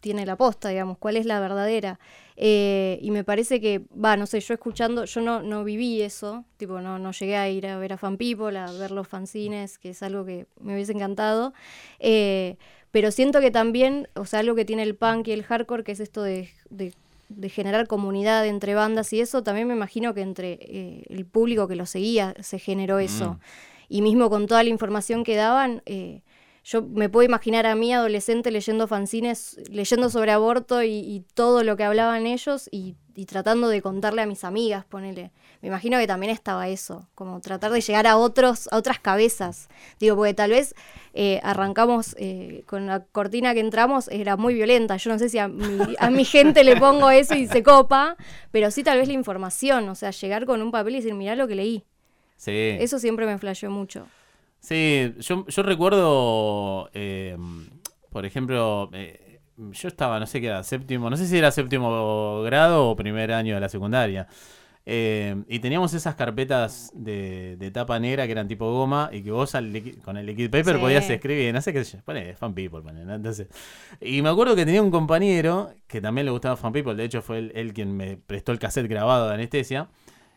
tiene 0.00 0.26
la 0.26 0.36
posta, 0.36 0.68
digamos, 0.68 0.98
cuál 0.98 1.16
es 1.16 1.26
la 1.26 1.40
verdadera. 1.40 1.98
Eh, 2.36 2.98
y 3.00 3.10
me 3.10 3.24
parece 3.24 3.60
que, 3.60 3.82
va, 3.92 4.16
no 4.16 4.26
sé, 4.26 4.40
yo 4.40 4.54
escuchando, 4.54 5.04
yo 5.04 5.20
no, 5.20 5.42
no 5.42 5.64
viví 5.64 6.02
eso, 6.02 6.44
tipo, 6.56 6.80
no, 6.80 6.98
no 6.98 7.12
llegué 7.12 7.36
a 7.36 7.48
ir 7.48 7.66
a 7.66 7.78
ver 7.78 7.92
a 7.92 7.96
Fan 7.96 8.16
People, 8.16 8.56
a 8.58 8.70
ver 8.72 8.90
los 8.90 9.06
fanzines, 9.08 9.78
que 9.78 9.90
es 9.90 10.02
algo 10.02 10.24
que 10.24 10.46
me 10.60 10.74
hubiese 10.74 10.92
encantado. 10.92 11.52
Eh, 12.00 12.56
pero 12.90 13.10
siento 13.10 13.40
que 13.40 13.50
también, 13.50 14.08
o 14.14 14.24
sea, 14.24 14.40
algo 14.40 14.54
que 14.54 14.64
tiene 14.64 14.82
el 14.82 14.94
punk 14.94 15.28
y 15.28 15.32
el 15.32 15.42
hardcore, 15.42 15.84
que 15.84 15.92
es 15.92 16.00
esto 16.00 16.22
de, 16.22 16.48
de- 16.70 16.94
de 17.30 17.48
generar 17.48 17.86
comunidad 17.88 18.46
entre 18.46 18.74
bandas 18.74 19.12
y 19.12 19.20
eso, 19.20 19.42
también 19.42 19.66
me 19.66 19.74
imagino 19.74 20.12
que 20.14 20.20
entre 20.20 20.58
eh, 20.60 21.02
el 21.08 21.24
público 21.24 21.66
que 21.66 21.74
lo 21.74 21.86
seguía 21.86 22.34
se 22.40 22.58
generó 22.58 22.98
eso. 22.98 23.32
Mm. 23.34 23.38
Y 23.88 24.02
mismo 24.02 24.30
con 24.30 24.46
toda 24.46 24.62
la 24.62 24.68
información 24.70 25.24
que 25.24 25.34
daban, 25.34 25.82
eh, 25.86 26.20
yo 26.64 26.82
me 26.82 27.08
puedo 27.08 27.24
imaginar 27.24 27.66
a 27.66 27.74
mí 27.74 27.92
adolescente 27.92 28.50
leyendo 28.50 28.88
fanzines, 28.88 29.58
leyendo 29.70 30.08
sobre 30.08 30.32
aborto 30.32 30.82
y, 30.82 30.92
y 30.92 31.24
todo 31.34 31.62
lo 31.62 31.76
que 31.76 31.84
hablaban 31.84 32.26
ellos 32.26 32.68
y, 32.72 32.94
y 33.14 33.26
tratando 33.26 33.68
de 33.68 33.82
contarle 33.82 34.22
a 34.22 34.26
mis 34.26 34.44
amigas, 34.44 34.84
ponele. 34.86 35.30
Me 35.60 35.68
imagino 35.68 35.98
que 35.98 36.06
también 36.06 36.32
estaba 36.32 36.68
eso, 36.68 37.06
como 37.14 37.40
tratar 37.40 37.70
de 37.70 37.80
llegar 37.80 38.06
a 38.06 38.16
otros, 38.16 38.68
a 38.70 38.76
otras 38.76 38.98
cabezas. 38.98 39.68
Digo, 40.00 40.16
porque 40.16 40.34
tal 40.34 40.50
vez 40.50 40.74
eh, 41.12 41.40
arrancamos 41.42 42.16
eh, 42.18 42.64
con 42.66 42.86
la 42.86 43.00
cortina 43.00 43.54
que 43.54 43.60
entramos, 43.60 44.08
era 44.08 44.36
muy 44.36 44.54
violenta. 44.54 44.96
Yo 44.96 45.10
no 45.10 45.18
sé 45.18 45.28
si 45.28 45.38
a 45.38 45.48
mi, 45.48 45.78
a 45.98 46.10
mi 46.10 46.24
gente 46.24 46.64
le 46.64 46.76
pongo 46.76 47.10
eso 47.10 47.34
y 47.34 47.46
se 47.46 47.62
copa, 47.62 48.16
pero 48.50 48.70
sí 48.70 48.82
tal 48.82 48.98
vez 48.98 49.08
la 49.08 49.14
información, 49.14 49.88
o 49.88 49.94
sea, 49.94 50.10
llegar 50.10 50.44
con 50.46 50.60
un 50.60 50.70
papel 50.70 50.94
y 50.94 50.98
decir, 50.98 51.14
mirá 51.14 51.36
lo 51.36 51.46
que 51.46 51.54
leí. 51.54 51.84
Sí. 52.36 52.76
Eso 52.80 52.98
siempre 52.98 53.26
me 53.26 53.38
flasheó 53.38 53.70
mucho. 53.70 54.06
Sí, 54.64 55.12
yo, 55.20 55.46
yo 55.46 55.62
recuerdo, 55.62 56.88
eh, 56.94 57.36
por 58.08 58.24
ejemplo, 58.24 58.88
eh, 58.94 59.40
yo 59.58 59.88
estaba, 59.88 60.18
no 60.18 60.26
sé 60.26 60.40
qué 60.40 60.46
era, 60.46 60.62
séptimo, 60.62 61.10
no 61.10 61.18
sé 61.18 61.26
si 61.26 61.36
era 61.36 61.50
séptimo 61.50 62.40
grado 62.42 62.88
o 62.88 62.96
primer 62.96 63.30
año 63.32 63.54
de 63.54 63.60
la 63.60 63.68
secundaria. 63.68 64.26
Eh, 64.86 65.36
y 65.48 65.58
teníamos 65.60 65.92
esas 65.92 66.14
carpetas 66.14 66.90
de, 66.94 67.56
de 67.58 67.70
tapa 67.70 67.98
negra 67.98 68.24
que 68.26 68.32
eran 68.32 68.48
tipo 68.48 68.70
goma 68.72 69.10
y 69.12 69.22
que 69.22 69.30
vos 69.30 69.54
al 69.54 69.70
liqui- 69.72 70.00
con 70.02 70.16
el 70.16 70.24
liquid 70.26 70.50
paper 70.50 70.76
Sí. 70.76 70.80
podías 70.80 71.10
escribir, 71.10 71.52
no 71.52 71.60
sé 71.60 71.72
qué 71.74 71.82
pone 72.04 72.34
fan 72.34 72.54
people, 72.54 72.80
pone, 72.82 73.04
¿no? 73.04 73.14
Entonces, 73.14 73.48
y 74.00 74.22
me 74.22 74.30
acuerdo 74.30 74.56
que 74.56 74.64
tenía 74.64 74.82
un 74.82 74.90
compañero 74.90 75.72
que 75.86 76.00
también 76.00 76.24
le 76.26 76.30
gustaba 76.32 76.56
fan 76.56 76.72
people, 76.72 76.94
de 76.94 77.04
hecho 77.04 77.20
fue 77.22 77.38
él, 77.38 77.52
él 77.54 77.74
quien 77.74 77.94
me 77.96 78.16
prestó 78.16 78.52
el 78.52 78.58
cassette 78.58 78.88
grabado 78.88 79.28
de 79.28 79.34
anestesia. 79.34 79.88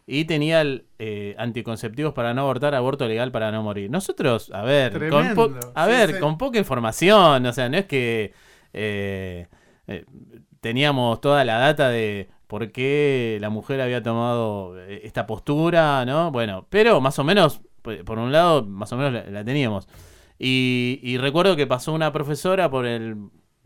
Y 0.10 0.24
tenía 0.26 0.64
eh, 1.00 1.36
anticonceptivos 1.38 2.14
para 2.14 2.34
no 2.34 2.42
abortar, 2.44 2.74
aborto 2.76 3.08
legal 3.08 3.32
para 3.32 3.52
no 3.52 3.62
morir. 3.62 3.92
Nosotros, 3.92 4.50
a 4.54 4.62
ver, 4.64 5.06
con 5.10 5.34
po- 5.34 5.52
a 5.76 5.86
Sí, 5.86 5.92
ver, 5.92 6.14
sí. 6.14 6.20
con 6.20 6.38
poca 6.38 6.58
información, 6.58 7.46
o 7.46 7.54
sea, 7.54 7.68
no 7.70 7.78
es 7.78 7.86
que 7.88 8.34
eh, 8.74 9.48
eh, 9.88 10.06
teníamos 10.62 11.20
toda 11.22 11.44
la 11.46 11.58
data 11.58 11.90
de 11.90 12.30
por 12.48 12.72
qué 12.72 13.38
la 13.42 13.50
mujer 13.50 13.82
había 13.82 14.02
tomado 14.02 14.80
esta 14.88 15.26
postura, 15.28 16.06
¿no? 16.06 16.32
Bueno, 16.32 16.66
pero 16.70 17.02
más 17.02 17.20
o 17.20 17.24
menos, 17.26 17.62
por 17.82 18.04
por 18.06 18.18
un 18.20 18.32
lado, 18.32 18.64
más 18.66 18.92
o 18.94 18.98
menos 18.98 19.12
la, 19.14 19.26
la 19.30 19.44
teníamos. 19.44 19.88
Y, 20.40 21.00
y 21.04 21.18
recuerdo 21.18 21.56
que 21.56 21.68
pasó 21.68 21.94
una 21.94 22.14
profesora 22.14 22.70
por 22.70 22.86
el 22.86 23.18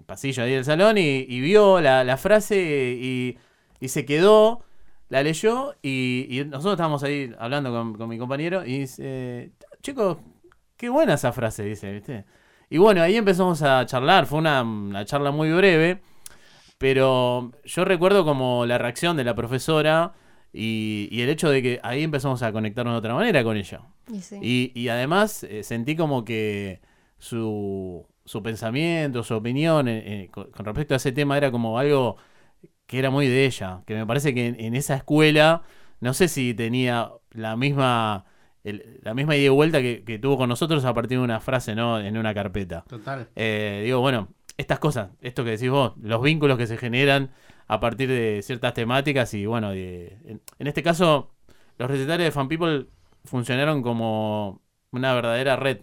pasillo 0.05 0.43
ahí 0.43 0.53
del 0.53 0.65
salón 0.65 0.97
y, 0.97 1.25
y 1.27 1.39
vio 1.41 1.81
la, 1.81 2.03
la 2.03 2.17
frase 2.17 2.97
y, 2.99 3.37
y 3.79 3.87
se 3.89 4.05
quedó, 4.05 4.63
la 5.11 5.21
leyó 5.21 5.75
y, 5.81 6.25
y 6.29 6.45
nosotros 6.45 6.73
estábamos 6.73 7.03
ahí 7.03 7.31
hablando 7.37 7.69
con, 7.69 7.93
con 7.95 8.07
mi 8.07 8.17
compañero 8.17 8.65
y 8.65 8.79
dice, 8.79 9.51
chicos, 9.81 10.17
qué 10.77 10.87
buena 10.87 11.15
esa 11.15 11.33
frase, 11.33 11.65
dice, 11.65 11.91
¿viste? 11.91 12.23
Y 12.69 12.77
bueno, 12.77 13.01
ahí 13.01 13.17
empezamos 13.17 13.61
a 13.61 13.85
charlar, 13.85 14.25
fue 14.25 14.39
una, 14.39 14.63
una 14.63 15.03
charla 15.03 15.31
muy 15.31 15.51
breve, 15.51 15.99
pero 16.77 17.51
yo 17.65 17.83
recuerdo 17.83 18.23
como 18.23 18.65
la 18.65 18.77
reacción 18.77 19.17
de 19.17 19.25
la 19.25 19.35
profesora 19.35 20.13
y, 20.53 21.09
y 21.11 21.21
el 21.21 21.29
hecho 21.29 21.49
de 21.49 21.61
que 21.61 21.79
ahí 21.83 22.03
empezamos 22.03 22.41
a 22.41 22.53
conectarnos 22.53 22.93
de 22.93 22.99
otra 22.99 23.13
manera 23.13 23.43
con 23.43 23.57
ella. 23.57 23.81
Y 24.07 24.21
sí. 24.21 24.39
Y, 24.41 24.71
y 24.79 24.87
además 24.87 25.43
eh, 25.43 25.63
sentí 25.63 25.97
como 25.97 26.23
que 26.23 26.79
su, 27.17 28.07
su 28.23 28.41
pensamiento, 28.41 29.23
su 29.23 29.35
opinión 29.35 29.89
eh, 29.89 30.03
eh, 30.05 30.29
con, 30.31 30.49
con 30.51 30.65
respecto 30.65 30.93
a 30.93 30.97
ese 30.97 31.11
tema 31.11 31.35
era 31.35 31.51
como 31.51 31.77
algo 31.77 32.15
que 32.91 32.99
era 32.99 33.09
muy 33.09 33.27
de 33.27 33.45
ella, 33.45 33.83
que 33.87 33.95
me 33.95 34.05
parece 34.05 34.33
que 34.35 34.47
en, 34.47 34.59
en 34.59 34.75
esa 34.75 34.95
escuela, 34.97 35.63
no 36.01 36.13
sé 36.13 36.27
si 36.27 36.53
tenía 36.53 37.09
la 37.31 37.55
misma, 37.55 38.25
el- 38.65 38.99
la 39.01 39.13
misma 39.13 39.37
ida 39.37 39.45
y 39.45 39.49
vuelta 39.49 39.81
que, 39.81 40.03
que 40.03 40.19
tuvo 40.19 40.37
con 40.37 40.49
nosotros 40.49 40.83
a 40.83 40.93
partir 40.93 41.17
de 41.17 41.23
una 41.23 41.39
frase, 41.39 41.73
¿no? 41.73 41.99
En 42.01 42.17
una 42.17 42.33
carpeta. 42.33 42.83
Total. 42.89 43.29
Eh, 43.37 43.83
digo, 43.85 44.01
bueno, 44.01 44.27
estas 44.57 44.79
cosas, 44.79 45.11
esto 45.21 45.45
que 45.45 45.51
decís 45.51 45.69
vos, 45.69 45.93
los 46.01 46.21
vínculos 46.21 46.57
que 46.57 46.67
se 46.67 46.75
generan 46.77 47.31
a 47.69 47.79
partir 47.79 48.09
de 48.09 48.41
ciertas 48.43 48.73
temáticas 48.73 49.33
y 49.33 49.45
bueno, 49.45 49.71
de- 49.71 50.17
en, 50.25 50.41
en 50.59 50.67
este 50.67 50.83
caso, 50.83 51.31
los 51.77 51.89
recetarios 51.89 52.27
de 52.27 52.31
Fan 52.33 52.49
People 52.49 52.87
funcionaron 53.23 53.81
como 53.83 54.61
una 54.91 55.13
verdadera 55.13 55.55
red, 55.55 55.79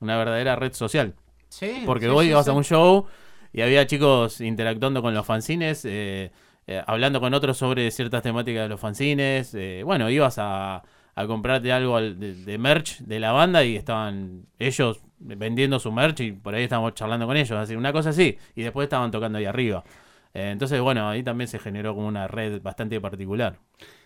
una 0.00 0.16
verdadera 0.16 0.56
red 0.56 0.72
social. 0.72 1.14
Sí. 1.50 1.82
Porque 1.84 2.06
sí, 2.06 2.10
vos 2.12 2.24
sí, 2.24 2.32
sí. 2.44 2.50
a 2.50 2.52
un 2.54 2.64
show 2.64 3.06
y 3.52 3.60
había 3.62 3.86
chicos 3.86 4.40
interactuando 4.40 5.02
con 5.02 5.14
los 5.14 5.26
fanzines, 5.26 5.84
eh, 5.84 6.30
eh, 6.66 6.82
hablando 6.86 7.20
con 7.20 7.34
otros 7.34 7.56
sobre 7.56 7.90
ciertas 7.90 8.22
temáticas 8.22 8.62
de 8.64 8.68
los 8.68 8.80
fanzines. 8.80 9.54
eh, 9.54 9.82
bueno, 9.84 10.08
ibas 10.10 10.36
a, 10.38 10.82
a 11.14 11.26
comprarte 11.26 11.72
algo 11.72 11.96
al- 11.96 12.18
de, 12.18 12.58
merch 12.58 12.98
de 13.00 13.18
la 13.20 13.32
banda 13.32 13.64
y 13.64 13.76
estaban 13.76 14.46
ellos 14.58 15.00
vendiendo 15.18 15.78
su 15.80 15.92
merch 15.92 16.20
y 16.20 16.32
por 16.32 16.54
ahí 16.54 16.64
estábamos 16.64 16.94
charlando 16.94 17.26
con 17.26 17.36
ellos, 17.36 17.52
así, 17.58 17.74
una 17.76 17.92
cosa 17.92 18.10
así. 18.10 18.38
Y 18.54 18.62
después 18.62 18.84
estaban 18.86 19.10
tocando 19.10 19.38
ahí 19.38 19.44
arriba. 19.46 19.84
Entonces, 20.32 20.80
bueno, 20.80 21.08
ahí 21.08 21.22
también 21.24 21.48
se 21.48 21.58
generó 21.58 21.94
como 21.94 22.06
una 22.06 22.28
red 22.28 22.62
bastante 22.62 23.00
particular. 23.00 23.58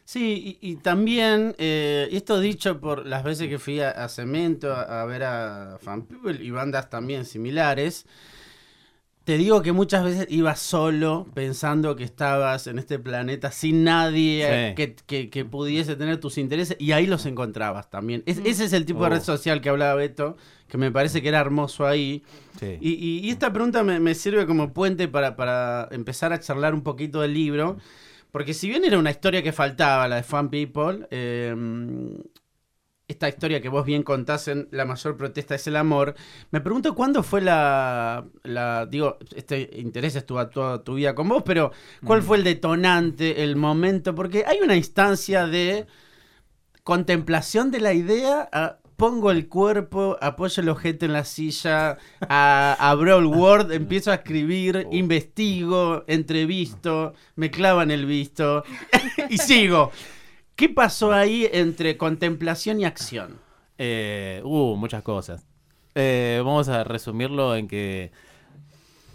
Sí, 0.06 0.58
y, 0.60 0.76
también, 0.76 1.54
esto 1.58 2.40
dicho 2.40 2.80
por 2.80 3.06
las 3.06 3.24
veces 3.24 3.48
que 3.48 3.58
fui 3.58 3.80
a, 3.80 3.90
a 3.90 4.08
Cemento 4.08 4.72
a, 4.72 5.02
a 5.02 5.04
ver 5.06 5.22
a 5.24 5.78
Fan 5.80 6.02
People 6.06 6.42
y 6.42 6.50
bandas 6.50 6.88
también 6.90 7.24
similares, 7.24 8.06
te 9.24 9.38
digo 9.38 9.62
que 9.62 9.72
muchas 9.72 10.04
veces 10.04 10.26
ibas 10.30 10.58
solo 10.60 11.26
pensando 11.34 11.96
que 11.96 12.04
estabas 12.04 12.66
en 12.66 12.78
este 12.78 12.98
planeta 12.98 13.50
sin 13.50 13.82
nadie 13.84 14.68
Sí. 14.70 14.74
que, 14.74 14.94
que- 15.06 15.30
que 15.30 15.44
pudiese 15.46 15.96
tener 15.96 16.18
tus 16.18 16.36
intereses 16.38 16.76
y 16.78 16.92
ahí 16.92 17.06
los 17.06 17.24
encontrabas 17.24 17.88
también. 17.90 18.22
Es- 18.26 18.40
Mm. 18.40 18.46
ese 18.46 18.64
es 18.64 18.72
el 18.74 18.84
tipo 18.84 19.02
de 19.04 19.10
red 19.10 19.22
social 19.22 19.60
que 19.62 19.70
hablaba 19.70 19.94
Beto, 19.94 20.36
que 20.68 20.76
me 20.76 20.90
parece 20.90 21.22
que 21.22 21.28
era 21.28 21.40
hermoso 21.40 21.86
ahí. 21.86 22.22
Sí. 22.60 22.76
Y, 22.80 22.90
y- 22.92 23.20
y 23.26 23.30
esta 23.30 23.52
pregunta 23.52 23.82
me, 23.82 23.98
me 23.98 24.14
sirve 24.14 24.46
como 24.46 24.72
puente 24.74 25.08
para, 25.08 25.36
para 25.36 25.88
empezar 25.90 26.32
a 26.32 26.40
charlar 26.40 26.74
un 26.74 26.82
poquito 26.82 27.20
del 27.22 27.32
libro. 27.34 27.78
Porque 28.30 28.52
si 28.52 28.68
bien 28.68 28.84
era 28.84 28.98
una 28.98 29.10
historia 29.12 29.42
que 29.42 29.52
faltaba, 29.52 30.08
la 30.08 30.16
de 30.16 30.22
Fan 30.24 30.50
People, 30.50 31.06
eh, 31.10 31.54
esta 33.06 33.28
historia 33.28 33.60
que 33.60 33.68
vos 33.68 33.84
bien 33.84 34.02
contás 34.02 34.48
en 34.48 34.66
La 34.70 34.86
mayor 34.86 35.16
protesta 35.16 35.54
es 35.54 35.66
el 35.66 35.76
amor, 35.76 36.14
me 36.50 36.60
pregunto 36.62 36.94
cuándo 36.94 37.22
fue 37.22 37.42
la, 37.42 38.24
la- 38.44 38.86
digo, 38.86 39.18
este 39.36 39.68
interés 39.74 40.16
estuvo 40.16 40.46
toda 40.48 40.82
tu 40.82 40.94
vida 40.94 41.14
con 41.14 41.28
vos, 41.28 41.42
pero 41.44 41.70
¿cuál 42.04 42.22
fue 42.22 42.38
el 42.38 42.44
detonante, 42.44 43.42
el 43.44 43.56
momento? 43.56 44.14
Porque 44.14 44.44
hay 44.46 44.58
una 44.62 44.74
instancia 44.76 45.46
de 45.46 45.86
contemplación 46.82 47.70
de 47.70 47.80
la 47.80 47.92
idea 47.92 48.48
a 48.52 48.78
pongo 48.96 49.30
el 49.32 49.48
cuerpo, 49.48 50.16
apoyo 50.20 50.62
el 50.62 50.68
ojete 50.68 51.06
en 51.06 51.12
la 51.12 51.24
silla, 51.24 51.98
a, 52.20 52.76
abro 52.78 53.18
el 53.18 53.26
Word, 53.26 53.72
empiezo 53.72 54.12
a 54.12 54.14
escribir, 54.14 54.86
investigo, 54.92 56.04
entrevisto, 56.06 57.12
me 57.34 57.50
clavan 57.50 57.90
el 57.90 58.06
visto 58.06 58.62
y 59.28 59.36
sigo. 59.38 59.90
¿Qué 60.56 60.68
pasó 60.68 61.12
ahí 61.12 61.48
entre 61.52 61.96
contemplación 61.96 62.80
y 62.80 62.84
acción? 62.84 63.38
Eh, 63.78 64.40
uh, 64.44 64.76
muchas 64.76 65.02
cosas. 65.02 65.46
Eh, 65.94 66.40
vamos 66.44 66.68
a 66.68 66.84
resumirlo 66.84 67.56
en 67.56 67.68
que 67.68 68.12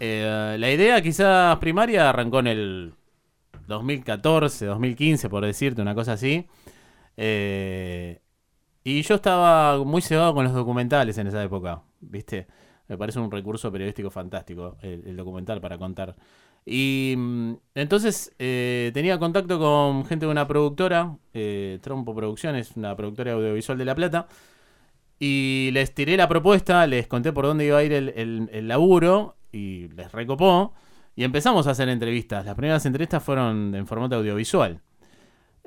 eh, 0.00 0.56
la 0.58 0.70
idea 0.70 1.00
quizás 1.02 1.58
primaria 1.58 2.08
arrancó 2.08 2.40
en 2.40 2.46
el 2.46 2.94
2014, 3.66 4.66
2015, 4.66 5.28
por 5.28 5.44
decirte, 5.44 5.82
una 5.82 5.94
cosa 5.94 6.14
así. 6.14 6.46
Eh, 7.16 8.20
y 8.82 9.02
yo 9.02 9.14
estaba 9.16 9.82
muy 9.84 10.00
cebado 10.02 10.34
con 10.34 10.44
los 10.44 10.54
documentales 10.54 11.18
en 11.18 11.26
esa 11.26 11.42
época, 11.42 11.82
¿viste? 12.00 12.46
Me 12.88 12.98
parece 12.98 13.18
un 13.20 13.30
recurso 13.30 13.70
periodístico 13.70 14.10
fantástico 14.10 14.76
el, 14.82 15.06
el 15.06 15.16
documental 15.16 15.60
para 15.60 15.78
contar. 15.78 16.16
Y 16.66 17.14
mm, 17.16 17.52
entonces 17.74 18.32
eh, 18.38 18.90
tenía 18.94 19.18
contacto 19.18 19.58
con 19.58 20.04
gente 20.06 20.26
de 20.26 20.32
una 20.32 20.46
productora, 20.46 21.16
eh, 21.34 21.78
Trompo 21.82 22.14
Producciones, 22.14 22.72
una 22.76 22.94
productora 22.96 23.32
audiovisual 23.32 23.78
de 23.78 23.84
La 23.84 23.94
Plata. 23.94 24.28
Y 25.18 25.70
les 25.72 25.92
tiré 25.94 26.16
la 26.16 26.28
propuesta, 26.28 26.86
les 26.86 27.06
conté 27.06 27.32
por 27.32 27.44
dónde 27.44 27.66
iba 27.66 27.78
a 27.78 27.82
ir 27.82 27.92
el, 27.92 28.08
el- 28.16 28.48
el 28.52 28.68
laburo 28.68 29.36
y 29.52 29.88
les 29.88 30.10
recopó. 30.12 30.74
Y 31.16 31.24
empezamos 31.24 31.66
a 31.66 31.72
hacer 31.72 31.88
entrevistas. 31.88 32.46
Las 32.46 32.54
primeras 32.54 32.86
entrevistas 32.86 33.22
fueron 33.22 33.74
en 33.74 33.86
formato 33.86 34.16
audiovisual. 34.16 34.80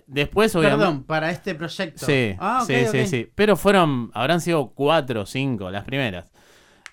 Después, 0.07 0.55
obviamente. 0.55 0.83
Perdón, 0.85 1.03
para 1.03 1.29
este 1.29 1.53
proyecto. 1.53 2.05
Sí, 2.05 2.35
Ah, 2.39 2.63
sí, 2.65 2.73
sí, 2.91 3.05
sí. 3.05 3.29
Pero 3.35 3.55
fueron, 3.55 4.09
habrán 4.13 4.41
sido 4.41 4.69
cuatro 4.71 5.21
o 5.21 5.25
cinco 5.25 5.69
las 5.69 5.83
primeras. 5.85 6.31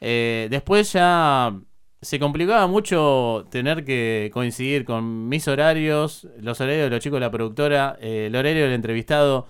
Eh, 0.00 0.49
después 0.50 0.92
ya 0.92 1.54
se 2.02 2.19
complicaba 2.19 2.66
mucho 2.66 3.47
tener 3.50 3.85
que 3.85 4.30
coincidir 4.33 4.85
con 4.85 5.28
mis 5.28 5.47
horarios, 5.49 6.26
los 6.40 6.61
horarios 6.61 6.85
de 6.85 6.90
los 6.90 7.00
chicos 7.00 7.16
de 7.19 7.21
la 7.26 7.30
productora, 7.30 7.97
eh, 8.00 8.26
el 8.28 8.37
horario 8.37 8.64
del 8.64 8.73
entrevistado, 8.73 9.47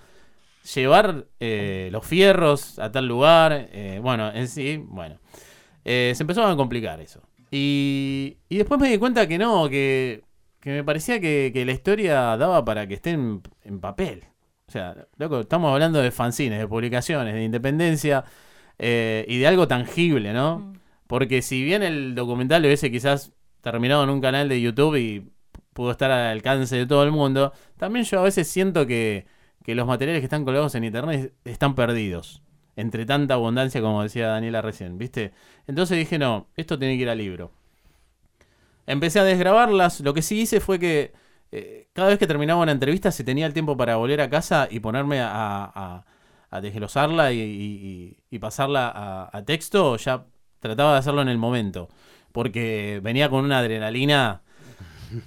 llevar 0.73 1.27
eh, 1.39 1.89
los 1.91 2.05
fierros 2.05 2.79
a 2.79 2.91
tal 2.91 3.07
lugar. 3.07 3.69
eh, 3.71 3.99
bueno, 4.01 4.31
en 4.33 4.47
sí, 4.47 4.77
bueno. 4.83 5.19
Eh, 5.85 6.13
se 6.15 6.23
empezó 6.23 6.45
a 6.45 6.55
complicar 6.55 6.99
eso. 7.01 7.21
Y, 7.51 8.37
y 8.49 8.57
después 8.57 8.79
me 8.79 8.89
di 8.89 8.97
cuenta 8.97 9.27
que 9.27 9.37
no, 9.37 9.69
que, 9.69 10.23
que 10.59 10.69
me 10.71 10.83
parecía 10.83 11.19
que, 11.19 11.51
la 11.65 11.71
historia 11.71 12.37
daba 12.37 12.63
para 12.65 12.87
que 12.87 12.95
esté 12.95 13.11
en, 13.11 13.41
en 13.63 13.79
papel. 13.79 14.23
O 14.67 14.71
sea, 14.71 14.95
loco, 15.17 15.41
estamos 15.41 15.73
hablando 15.73 16.01
de 16.01 16.11
fanzines, 16.11 16.59
de 16.59 16.67
publicaciones, 16.67 17.33
de 17.33 17.43
independencia. 17.43 18.23
eh, 18.79 19.25
y 19.27 19.39
de 19.39 19.47
algo 19.47 19.67
tangible, 19.67 20.33
¿no? 20.33 20.73
Porque 21.11 21.41
si 21.41 21.63
bien 21.63 21.83
el 21.83 22.15
documental 22.15 22.63
hubiese 22.65 22.91
quizás 22.91 23.33
terminado 23.61 24.03
en 24.03 24.09
un 24.09 24.21
canal 24.21 24.47
de 24.49 24.61
YouTube 24.61 24.95
y 24.97 25.31
pudo 25.73 25.91
estar 25.91 26.11
al 26.11 26.27
alcance 26.31 26.75
de 26.77 26.85
todo 26.87 27.03
el 27.03 27.11
mundo, 27.11 27.53
también 27.77 28.05
yo 28.05 28.19
a 28.19 28.23
veces 28.23 28.47
siento 28.47 28.87
que, 28.87 29.25
que 29.63 29.75
los 29.75 29.87
materiales 29.87 30.21
que 30.21 30.25
están 30.25 30.45
colgados 30.45 30.75
en 30.75 30.85
internet 30.85 31.33
están 31.45 31.75
perdidos. 31.75 32.41
Entre 32.77 33.05
tanta 33.05 33.33
abundancia, 33.35 33.81
como 33.81 34.03
decía 34.03 34.27
Daniela 34.27 34.61
recién, 34.61 34.97
¿viste? 34.97 35.33
Entonces 35.67 35.97
dije, 35.97 36.17
no, 36.17 36.47
esto 36.55 36.79
tiene 36.79 36.95
que 36.95 37.03
ir 37.03 37.09
al 37.09 37.17
libro. 37.17 37.51
Empecé 38.87 39.19
a 39.19 39.23
desgrabarlas. 39.23 40.01
Lo 40.01 40.13
que 40.13 40.21
sí 40.21 40.41
hice 40.41 40.59
fue 40.59 40.79
que 40.79 41.13
eh, 41.51 41.87
cada 41.93 42.09
vez 42.09 42.19
que 42.19 42.27
terminaba 42.27 42.61
una 42.61 42.71
entrevista 42.71 43.11
se 43.11 43.23
tenía 43.23 43.45
el 43.45 43.53
tiempo 43.53 43.77
para 43.77 43.95
volver 43.97 44.21
a 44.21 44.29
casa 44.29 44.67
y 44.69 44.79
ponerme 44.79 45.21
a, 45.21 45.29
a, 45.31 46.05
a 46.49 46.61
desglosarla 46.61 47.31
y, 47.33 47.39
y- 47.39 48.17
y 48.29 48.39
pasarla 48.39 48.89
a, 48.89 49.37
a 49.37 49.45
texto. 49.45 49.97
Ya 49.97 50.25
trataba 50.61 50.93
de 50.93 50.99
hacerlo 50.99 51.21
en 51.21 51.27
el 51.27 51.37
momento. 51.37 51.89
Porque 52.31 53.01
venía 53.03 53.29
con 53.29 53.43
una 53.43 53.59
adrenalina 53.59 54.41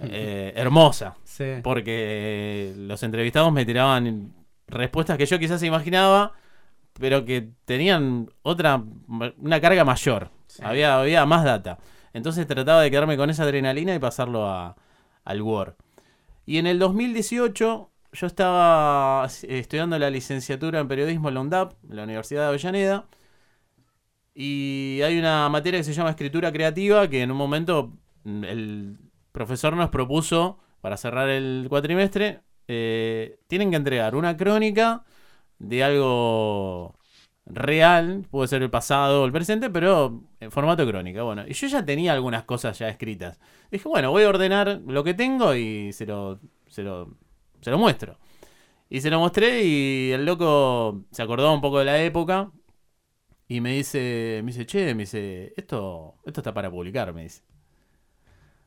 eh, 0.01 0.55
hermosa. 0.57 1.17
Sí. 1.25 1.57
Porque 1.63 2.73
los 2.77 3.03
entrevistados 3.03 3.53
me 3.53 3.67
tiraban 3.67 4.33
respuestas 4.67 5.19
que 5.19 5.27
yo 5.27 5.39
quizás 5.39 5.63
imaginaba, 5.63 6.33
pero 6.95 7.27
que 7.27 7.51
tenían 7.67 8.31
otra, 8.43 8.83
una 9.37 9.61
carga 9.61 9.85
mayor. 9.85 10.31
Había, 10.63 10.99
había 10.99 11.27
más 11.27 11.45
data. 11.45 11.79
Entonces 12.15 12.47
trataba 12.47 12.81
de 12.81 12.91
quedarme 12.91 13.17
con 13.17 13.29
esa 13.29 13.43
adrenalina 13.43 13.95
y 13.95 13.99
pasarlo 13.99 14.49
a, 14.49 14.77
al 15.25 15.43
Word. 15.43 15.75
Y 16.47 16.59
en 16.59 16.67
el 16.67 16.79
2018 16.79 17.91
yo 18.13 18.27
estaba 18.27 19.27
estudiando 19.43 19.99
la 19.99 20.11
licenciatura 20.11 20.79
en 20.79 20.89
periodismo 20.89 21.29
en 21.29 21.35
la 21.35 21.41
UNDAP, 21.41 21.73
en 21.91 21.97
la 21.97 22.05
Universidad 22.05 22.43
de 22.43 22.49
Avellaneda. 22.49 23.05
Y 24.35 25.01
hay 25.03 25.19
una 25.19 25.49
materia 25.49 25.79
que 25.81 25.85
se 25.85 25.93
llama 25.93 26.11
escritura 26.11 26.53
creativa 26.53 27.09
que 27.09 27.23
en 27.23 27.31
un 27.31 27.37
momento 27.37 27.93
mm, 28.25 28.45
el 28.45 28.99
profesor 29.33 29.77
nos 29.77 29.91
propuso 29.91 30.59
para 30.81 30.97
cerrar 30.97 31.29
el 31.29 31.67
cuatrimestre, 31.69 32.43
eh, 32.69 33.39
tienen 33.47 33.71
que 33.71 33.77
entregar 33.77 34.15
una 34.15 34.37
crónica 34.37 35.05
de 35.59 35.85
algo 35.85 36.99
real, 37.47 38.27
puede 38.31 38.49
ser 38.49 38.63
el 38.63 38.71
pasado 38.71 39.23
o 39.23 39.27
el 39.27 39.33
presente, 39.33 39.71
pero 39.71 40.23
en 40.41 40.51
formato 40.51 40.87
crónica. 40.87 41.23
Bueno, 41.23 41.45
y 41.47 41.53
yo 41.53 41.67
ya 41.69 41.85
tenía 41.85 42.13
algunas 42.13 42.45
cosas 42.45 42.79
ya 42.79 42.89
escritas. 42.89 43.39
Dije, 43.71 43.89
bueno, 43.89 44.11
voy 44.11 44.25
a 44.25 44.29
ordenar 44.29 44.81
lo 44.87 45.05
que 45.05 45.15
tengo 45.15 45.55
y 45.55 45.93
se 45.93 46.07
lo, 46.07 46.41
se 46.69 46.83
lo, 46.83 47.17
se 47.61 47.71
lo 47.71 47.79
muestro. 47.79 48.19
Y 48.91 49.01
se 49.01 49.11
lo 49.11 49.21
mostré 49.21 49.65
y 49.65 50.13
el 50.13 50.25
loco 50.27 51.05
se 51.11 51.23
acordó 51.23 51.53
un 51.53 51.61
poco 51.61 51.79
de 51.79 51.87
la 51.87 52.03
época 52.03 52.51
y 53.49 53.61
me 53.61 53.73
dice, 53.75 54.41
me 54.45 54.53
dice, 54.53 54.67
che, 54.67 54.95
me 54.95 55.03
dice, 55.03 55.53
esto, 55.57 56.17
esto 56.25 56.41
está 56.41 56.55
para 56.55 56.71
publicar, 56.71 57.13
me 57.13 57.25
dice. 57.25 57.43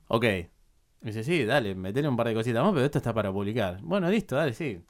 Ok. 0.07 0.23
Me 0.23 1.11
dice, 1.11 1.23
sí, 1.23 1.45
dale, 1.45 1.75
metele 1.75 2.07
un 2.07 2.17
par 2.17 2.27
de 2.27 2.33
cositas 2.33 2.63
más, 2.63 2.73
pero 2.73 2.85
esto 2.85 2.97
está 2.99 3.13
para 3.13 3.31
publicar. 3.31 3.79
Bueno, 3.81 4.09
listo, 4.09 4.35
dale, 4.35 4.53
sí. 4.53 4.81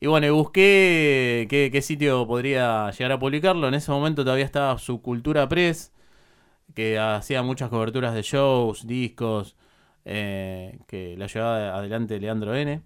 Y 0.00 0.06
bueno, 0.08 0.34
busqué 0.34 1.46
qué, 1.48 1.82
sitio 1.82 2.26
podría 2.26 2.90
llegar 2.90 3.12
a 3.12 3.18
publicarlo. 3.18 3.68
En 3.68 3.74
ese 3.74 3.90
momento 3.92 4.24
todavía 4.24 4.44
estaba 4.44 4.78
Subcultura 4.78 5.48
Press, 5.48 5.92
que 6.74 6.98
hacía 6.98 7.42
muchas 7.42 7.70
coberturas 7.70 8.14
de 8.14 8.22
shows, 8.22 8.86
discos, 8.86 9.56
eh, 10.04 10.80
que 10.88 11.16
la 11.16 11.26
llevaba 11.28 11.76
adelante 11.78 12.20
Leandro 12.20 12.54
N. 12.56 12.82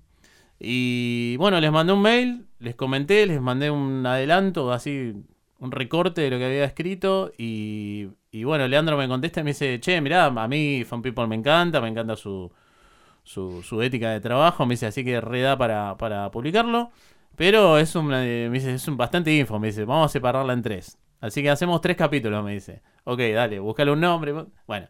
Y 0.58 1.36
bueno, 1.38 1.60
les 1.60 1.72
mandé 1.72 1.92
un 1.92 2.02
mail, 2.02 2.46
les 2.58 2.74
comenté, 2.76 3.26
les 3.26 3.40
mandé 3.40 3.70
un 3.70 4.04
adelanto, 4.06 4.72
así, 4.72 5.14
un 5.58 5.72
recorte 5.72 6.20
de 6.22 6.30
lo 6.30 6.38
que 6.38 6.46
había 6.46 6.64
escrito. 6.64 7.32
Y, 7.38 8.08
y 8.30 8.44
bueno, 8.44 8.66
Leandro 8.68 8.96
me 8.96 9.08
contesta 9.08 9.40
y 9.40 9.44
me 9.44 9.50
dice, 9.50 9.80
che, 9.80 10.00
mirá, 10.00 10.26
a 10.26 10.48
mí 10.48 10.84
Fan 10.84 11.02
People 11.02 11.26
me 11.26 11.36
encanta, 11.36 11.80
me 11.80 11.88
encanta 11.88 12.16
su, 12.16 12.50
su, 13.24 13.82
ética 13.82 14.10
de 14.10 14.20
trabajo. 14.20 14.66
Me 14.66 14.74
dice, 14.74 14.86
así 14.86 15.04
que 15.04 15.20
reda 15.20 15.56
para, 15.58 15.96
para 15.96 16.30
publicarlo. 16.30 16.90
Pero 17.36 17.78
es 17.78 17.94
un, 17.94 18.12
eh, 18.14 18.48
me 18.50 18.58
dice, 18.58 18.74
es 18.74 18.88
un 18.88 18.96
bastante 18.96 19.34
info, 19.34 19.58
me 19.58 19.68
dice, 19.68 19.84
vamos 19.84 20.06
a 20.06 20.12
separarla 20.12 20.52
en 20.54 20.62
tres. 20.62 20.98
Así 21.20 21.42
que 21.42 21.50
hacemos 21.50 21.80
tres 21.80 21.96
capítulos, 21.96 22.44
me 22.44 22.54
dice. 22.54 22.82
Ok, 23.04 23.20
dale, 23.34 23.58
búscale 23.58 23.90
un 23.92 24.00
nombre. 24.00 24.32
Bueno. 24.66 24.88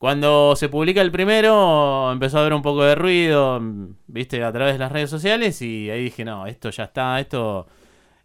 Cuando 0.00 0.56
se 0.56 0.70
publica 0.70 1.02
el 1.02 1.12
primero, 1.12 2.10
empezó 2.10 2.38
a 2.38 2.40
haber 2.40 2.54
un 2.54 2.62
poco 2.62 2.84
de 2.84 2.94
ruido, 2.94 3.60
mm, 3.60 3.96
viste, 4.06 4.42
a 4.42 4.50
través 4.50 4.72
de 4.74 4.78
las 4.78 4.90
redes 4.90 5.10
sociales, 5.10 5.60
y 5.60 5.90
ahí 5.90 6.04
dije, 6.04 6.24
no, 6.24 6.46
esto 6.46 6.70
ya 6.70 6.84
está, 6.84 7.20
esto. 7.20 7.66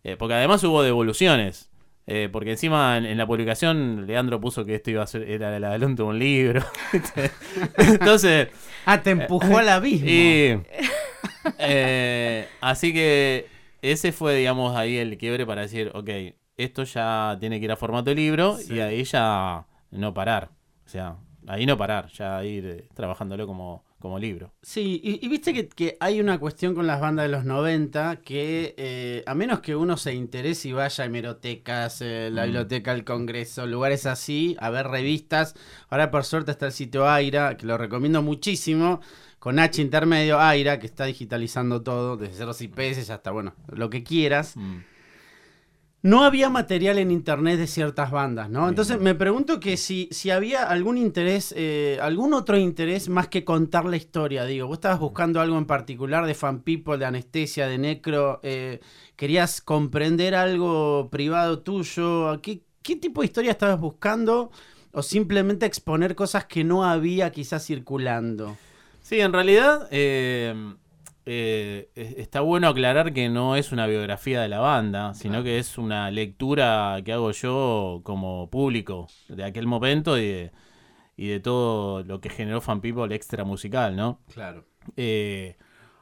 Eh, 0.06 0.16
porque 0.18 0.36
además 0.36 0.64
hubo 0.64 0.82
devoluciones. 0.84 1.70
eh, 2.08 2.30
porque 2.32 2.52
encima 2.52 2.98
en, 2.98 3.06
en 3.06 3.18
la 3.18 3.26
publicación 3.28 4.06
Leandro 4.08 4.40
puso 4.40 4.64
que 4.64 4.76
esto 4.76 4.92
iba 4.92 5.02
a 5.04 5.08
ser, 5.08 5.24
era 5.24 5.56
el 5.58 5.64
adelanto 5.64 6.04
de 6.04 6.10
un 6.10 6.20
libro. 6.20 6.62
Entonces, 7.78 8.50
Ah, 8.86 9.02
te 9.02 9.10
empujó 9.12 9.58
al 9.58 9.70
abismo. 9.70 10.08
y, 10.08 10.60
eh, 11.60 12.48
así 12.62 12.94
que 12.94 13.48
ese 13.82 14.12
fue, 14.12 14.36
digamos, 14.36 14.76
ahí 14.76 14.98
el 14.98 15.18
quiebre 15.18 15.46
para 15.46 15.62
decir, 15.62 15.92
ok, 15.94 16.10
esto 16.58 16.84
ya 16.84 17.38
tiene 17.40 17.60
que 17.60 17.66
ir 17.66 17.72
a 17.72 17.76
formato 17.76 18.10
de 18.12 18.16
libro 18.16 18.58
Sí. 18.58 18.76
y 18.76 18.80
ahí 18.80 19.04
ya 19.04 19.66
no 19.92 20.14
parar. 20.14 20.50
O 20.86 20.90
sea, 20.90 21.18
ahí 21.48 21.66
no 21.66 21.78
parar, 21.78 22.08
ya 22.10 22.44
ir 22.44 22.66
eh, 22.66 22.88
trabajándolo 22.94 23.48
como, 23.48 23.84
como 24.06 24.20
libro. 24.20 24.54
Sí, 24.62 25.02
y, 25.04 25.26
y 25.26 25.28
viste 25.30 25.52
que, 25.52 25.68
que 25.68 25.98
hay 26.00 26.20
una 26.22 26.38
cuestión 26.40 26.76
con 26.76 26.86
las 26.86 27.02
bandas 27.02 27.26
de 27.26 27.30
los 27.32 27.44
90 27.44 28.18
que 28.18 28.76
eh, 28.78 29.24
a 29.26 29.34
menos 29.34 29.62
que 29.62 29.76
uno 29.76 29.98
se 29.98 30.14
interese 30.14 30.68
y 30.70 30.74
vaya 30.74 31.04
a 31.04 31.08
hemerotecas, 31.08 32.02
eh, 32.02 32.30
la 32.32 32.44
Mm. 32.44 32.46
biblioteca 32.46 32.94
del 32.94 33.04
Congreso, 33.04 33.66
lugares 33.66 34.06
así, 34.06 34.56
a 34.60 34.70
ver 34.70 34.88
revistas. 34.88 35.56
Ahora 35.90 36.12
por 36.12 36.24
suerte 36.24 36.52
está 36.52 36.68
el 36.68 36.72
sitio 36.72 37.10
Aira, 37.10 37.58
que 37.58 37.66
lo 37.66 37.80
recomiendo 37.80 38.22
muchísimo, 38.22 39.02
con 39.40 39.58
H 39.58 39.82
intermedio 39.82 40.40
Aira, 40.40 40.78
que 40.78 40.86
está 40.86 41.06
digitalizando 41.06 41.82
todo, 41.82 42.16
desde 42.16 42.36
ceros 42.36 42.62
IPS 42.62 43.10
hasta, 43.10 43.32
bueno, 43.32 43.56
lo 43.74 43.90
que 43.90 44.04
quieras. 44.04 44.56
Mm. 44.56 44.78
No 46.06 46.24
había 46.24 46.52
material 46.52 47.00
en 47.00 47.10
internet 47.10 47.58
de 47.58 47.66
ciertas 47.66 48.12
bandas, 48.12 48.48
¿no? 48.48 48.70
Entonces 48.70 49.00
me 49.02 49.16
pregunto 49.16 49.60
que 49.60 49.76
si, 49.76 50.08
si 50.12 50.30
había 50.30 50.62
algún 50.62 51.00
interés, 51.00 51.52
eh, 51.58 51.98
algún 52.00 52.36
otro 52.36 52.60
interés 52.60 53.10
más 53.10 53.28
que 53.28 53.44
contar 53.44 53.86
la 53.86 53.98
historia, 53.98 54.46
digo, 54.46 54.68
vos 54.68 54.78
estabas 54.78 55.00
buscando 55.00 55.42
algo 55.42 55.58
en 55.58 55.66
particular 55.66 56.28
de 56.28 56.36
Fan 56.36 56.60
People, 56.60 57.00
de 57.00 57.06
Anestesia, 57.06 57.66
de 57.66 57.80
Necro, 57.80 58.40
eh, 58.44 58.82
querías 59.16 59.62
comprender 59.62 60.36
algo 60.36 61.10
privado 61.10 61.64
tuyo, 61.64 62.40
¿qué, 62.40 62.62
qué 62.84 62.98
tipo 62.98 63.22
de 63.22 63.26
historia 63.26 63.50
estabas 63.50 63.80
buscando? 63.80 64.52
O 64.92 65.02
simplemente 65.02 65.66
exponer 65.66 66.14
cosas 66.14 66.46
que 66.46 66.64
no 66.64 66.86
había 66.86 67.32
quizás 67.32 67.66
circulando. 67.66 68.56
Sí, 69.02 69.22
en 69.22 69.34
realidad 69.34 69.88
eh, 69.90 70.54
eh, 71.26 71.90
es- 71.96 72.18
está 72.18 72.42
bueno 72.42 72.68
aclarar 72.68 73.14
que 73.14 73.30
no 73.30 73.56
es 73.56 73.72
una 73.72 73.88
biografía 73.88 74.42
de 74.42 74.48
la 74.50 74.60
banda, 74.60 75.14
sino 75.16 75.34
Claro. 75.34 75.44
que 75.46 75.58
es 75.60 75.78
una 75.78 76.12
lectura 76.12 77.00
que 77.04 77.14
hago 77.14 77.32
yo 77.32 78.02
como 78.04 78.50
público 78.50 79.08
de 79.30 79.44
aquel 79.44 79.66
momento 79.68 80.18
y 80.18 80.28
de, 80.28 80.52
y 81.18 81.28
de 81.30 81.40
todo 81.40 82.04
lo 82.04 82.22
que 82.22 82.30
generó 82.30 82.62
Fan 82.62 82.82
People 82.82 83.14
extra 83.16 83.44
musical, 83.44 83.96
¿no? 83.96 84.20
Claro. 84.34 84.66
Eh, 84.98 85.56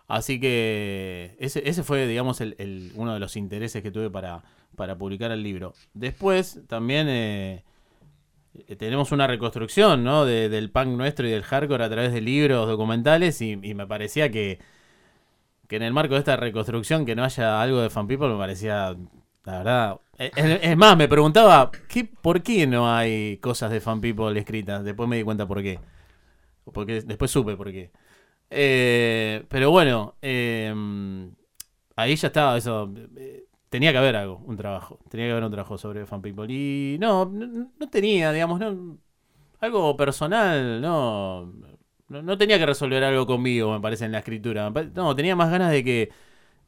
así 0.07 0.39
que 0.39 1.35
ese, 1.39 1.67
ese 1.69 1.83
fue, 1.83 2.05
digamos, 2.07 2.41
el, 2.41 2.55
el- 2.59 2.91
uno 2.95 3.13
de 3.13 3.19
los 3.19 3.35
intereses 3.37 3.81
que 3.81 3.91
tuve 3.91 4.09
para, 4.09 4.43
para 4.75 4.97
publicar 4.97 5.31
el 5.31 5.41
libro. 5.43 5.73
Después 5.93 6.61
también 6.67 7.07
eh, 7.09 7.63
eh, 8.67 8.75
tenemos 8.75 9.11
una 9.11 9.25
reconstrucción 9.27 10.03
¿no? 10.03 10.25
de- 10.25 10.49
del 10.49 10.69
punk 10.69 10.87
nuestro 10.89 11.27
y 11.27 11.31
del 11.31 11.43
hardcore 11.43 11.83
a 11.85 11.89
través 11.89 12.11
de 12.11 12.21
libros, 12.21 12.67
documentales, 12.67 13.41
y, 13.41 13.51
y 13.61 13.73
me 13.73 13.87
parecía 13.87 14.29
que, 14.31 14.59
que 15.73 15.77
en 15.77 15.83
el 15.83 15.93
marco 15.93 16.13
de 16.13 16.19
esta 16.19 16.35
reconstrucción 16.37 17.03
que 17.05 17.15
no 17.15 17.23
haya 17.23 17.59
algo 17.59 17.81
de 17.81 17.89
Fan 17.89 18.07
People 18.07 18.29
me 18.29 18.37
parecía, 18.37 18.95
la 19.43 19.57
verdad... 19.57 19.99
eh, 20.19 20.59
Es, 20.61 20.77
más, 20.77 20.95
me 20.95 21.07
preguntaba, 21.07 21.71
¿qué, 21.89 22.05
¿por 22.05 22.43
qué 22.43 22.67
no 22.67 22.93
hay 22.93 23.37
cosas 23.37 23.71
de 23.71 23.81
Fan 23.81 23.99
People 23.99 24.39
escritas? 24.39 24.83
Después 24.83 25.09
me 25.09 25.17
di 25.17 25.23
cuenta 25.23 25.47
por 25.47 25.63
qué. 25.63 25.79
Porque 26.73 27.01
después 27.01 27.31
supe 27.31 27.55
por 27.57 27.71
qué. 27.71 27.91
Eh, 28.49 29.45
pero 29.49 29.71
bueno, 29.71 30.15
eh, 30.21 30.73
ahí 31.95 32.15
ya 32.15 32.27
estaba 32.27 32.57
eso. 32.57 32.91
eh, 33.17 33.45
Tenía 33.69 33.91
que 33.91 33.97
haber 33.97 34.15
algo, 34.15 34.37
un 34.45 34.55
trabajo. 34.55 34.99
Tenía 35.09 35.25
que 35.27 35.31
haber 35.31 35.43
un 35.45 35.51
trabajo 35.51 35.77
sobre 35.79 36.05
Fan 36.05 36.21
People. 36.21 36.45
Y 36.53 36.97
no, 36.99 37.25
no, 37.25 37.71
no 37.79 37.89
tenía, 37.89 38.31
digamos, 38.31 38.59
no, 38.59 38.97
algo 39.61 39.97
personal, 39.97 40.81
no, 40.81 41.53
no. 42.21 42.37
tenía 42.37 42.59
que 42.59 42.65
resolver 42.65 43.03
algo 43.03 43.25
conmigo, 43.25 43.73
me 43.73 43.79
parece, 43.79 44.05
en 44.05 44.11
la 44.11 44.19
escritura. 44.19 44.71
No, 44.93 45.15
tenía 45.15 45.35
más 45.35 45.49
ganas 45.51 45.71
de 45.71 45.83
que, 45.83 46.09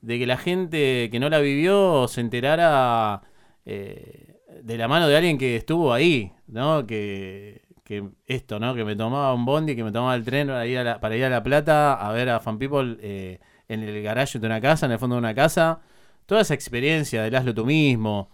de 0.02 0.20
que 0.20 0.26
la 0.26 0.38
gente 0.38 1.10
que 1.12 1.20
no 1.20 1.30
la 1.30 1.40
vivió 1.40 2.08
se 2.08 2.22
enterara 2.22 3.22
eh, 3.66 4.40
de 4.64 4.78
la 4.78 4.88
mano 4.88 5.08
de 5.08 5.18
alguien 5.18 5.38
que 5.38 5.56
estuvo 5.56 5.94
ahí, 5.94 6.32
¿no? 6.48 6.86
Que, 6.88 7.62
que 7.84 8.04
esto, 8.26 8.60
¿no? 8.60 8.76
Que 8.76 8.84
me 8.84 8.96
tomaba 8.96 9.34
un 9.34 9.46
bondi, 9.46 9.76
que 9.76 9.84
me 9.84 9.92
tomaba 9.92 10.16
el 10.16 10.26
tren 10.26 10.48
para 10.48 10.66
ir 10.68 10.80
a 10.80 10.84
la, 10.84 11.00
para 11.00 11.16
ir 11.16 11.24
a 11.24 11.30
La 11.30 11.44
Plata 11.44 11.94
a 11.94 12.12
ver 12.12 12.30
a 12.30 12.40
Fan 12.40 12.58
People 12.58 12.98
eh, 13.02 13.40
en 13.68 13.84
el 13.84 14.02
garaje 14.04 14.40
de 14.40 14.46
una 14.48 14.60
casa, 14.62 14.86
en 14.88 14.94
el 14.94 15.00
fondo 15.00 15.16
de 15.16 15.20
una 15.20 15.36
casa. 15.36 15.82
Toda 16.26 16.42
esa 16.42 16.56
experiencia 16.56 17.22
del 17.24 17.36
hazlo 17.36 17.54
tú 17.54 17.66
mismo, 17.66 18.32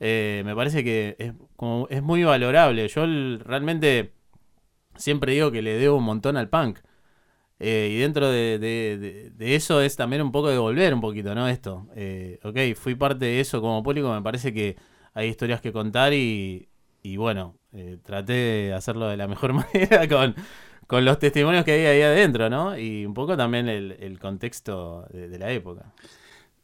eh, 0.00 0.42
me 0.44 0.54
parece 0.54 0.84
que 0.84 1.16
es, 1.18 1.32
como, 1.56 1.86
es 1.90 2.02
muy 2.02 2.24
valorable. 2.24 2.88
Yo 2.88 3.04
realmente 3.44 4.12
siempre 4.96 5.32
digo 5.32 5.50
que 5.50 5.62
le 5.62 5.78
debo 5.78 5.96
un 5.96 6.04
montón 6.04 6.36
al 6.36 6.48
punk. 6.48 6.78
Eh, 7.64 7.90
y 7.92 7.98
dentro 7.98 8.28
de, 8.28 9.32
eso 9.38 9.80
es 9.82 9.94
también 9.94 10.20
un 10.20 10.32
poco 10.32 10.48
devolver 10.48 10.92
un 10.92 11.00
poquito, 11.00 11.32
¿no? 11.34 11.48
Esto. 11.48 11.86
Eh, 11.94 12.40
ok, 12.42 12.76
fui 12.76 12.96
parte 12.96 13.24
de 13.26 13.40
eso 13.40 13.60
como 13.60 13.84
público, 13.84 14.12
me 14.12 14.20
parece 14.20 14.52
que 14.52 14.76
hay 15.14 15.28
historias 15.28 15.60
que 15.60 15.72
contar 15.72 16.12
y, 16.12 16.68
bueno, 17.16 17.56
eh, 17.72 17.98
traté 18.02 18.32
de 18.32 18.72
hacerlo 18.74 19.06
de 19.06 19.16
la 19.16 19.28
mejor 19.28 19.52
manera 19.74 20.08
con, 20.08 20.34
con 20.88 21.04
los 21.04 21.20
testimonios 21.20 21.64
que 21.64 21.72
hay 21.72 21.86
ahí 21.86 22.02
adentro, 22.02 22.50
¿no? 22.50 22.76
Y 22.76 23.06
un 23.06 23.14
poco 23.14 23.36
también 23.36 23.68
el, 23.68 24.18
contexto 24.18 25.06
de, 25.12 25.38
la 25.38 25.52
época. 25.52 25.92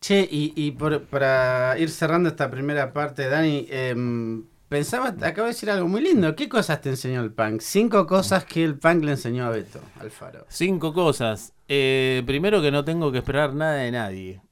Che, 0.01 0.27
y, 0.31 0.73
para 0.73 1.79
ir 1.79 1.91
cerrando 1.91 2.29
esta 2.29 2.51
primera 2.51 2.93
parte, 2.93 3.29
Dani, 3.29 3.67
em, 3.71 4.45
pensaba, 4.69 5.09
acabo 5.09 5.47
de 5.47 5.53
decir 5.53 5.71
algo 5.71 5.89
muy 5.89 6.01
lindo. 6.01 6.35
¿Qué 6.37 6.49
cosas 6.49 6.81
te 6.81 6.91
enseñó 6.91 7.21
el 7.21 7.33
punk? 7.33 7.61
Cinco 7.61 8.07
cosas 8.07 8.45
que 8.45 8.65
el 8.65 8.79
punk 8.79 9.05
le 9.05 9.13
enseñó 9.13 9.47
a 9.47 9.51
Beto 9.51 9.81
Alfaro. 10.01 10.45
Cinco 10.49 10.93
cosas. 10.93 11.55
Eh, 11.69 12.23
primero 12.27 12.63
que 12.63 12.71
no 12.71 12.85
tengo 12.85 13.13
que 13.13 13.19
esperar 13.19 13.55
nada 13.55 13.75
de 13.75 13.91
nadie. 13.91 14.43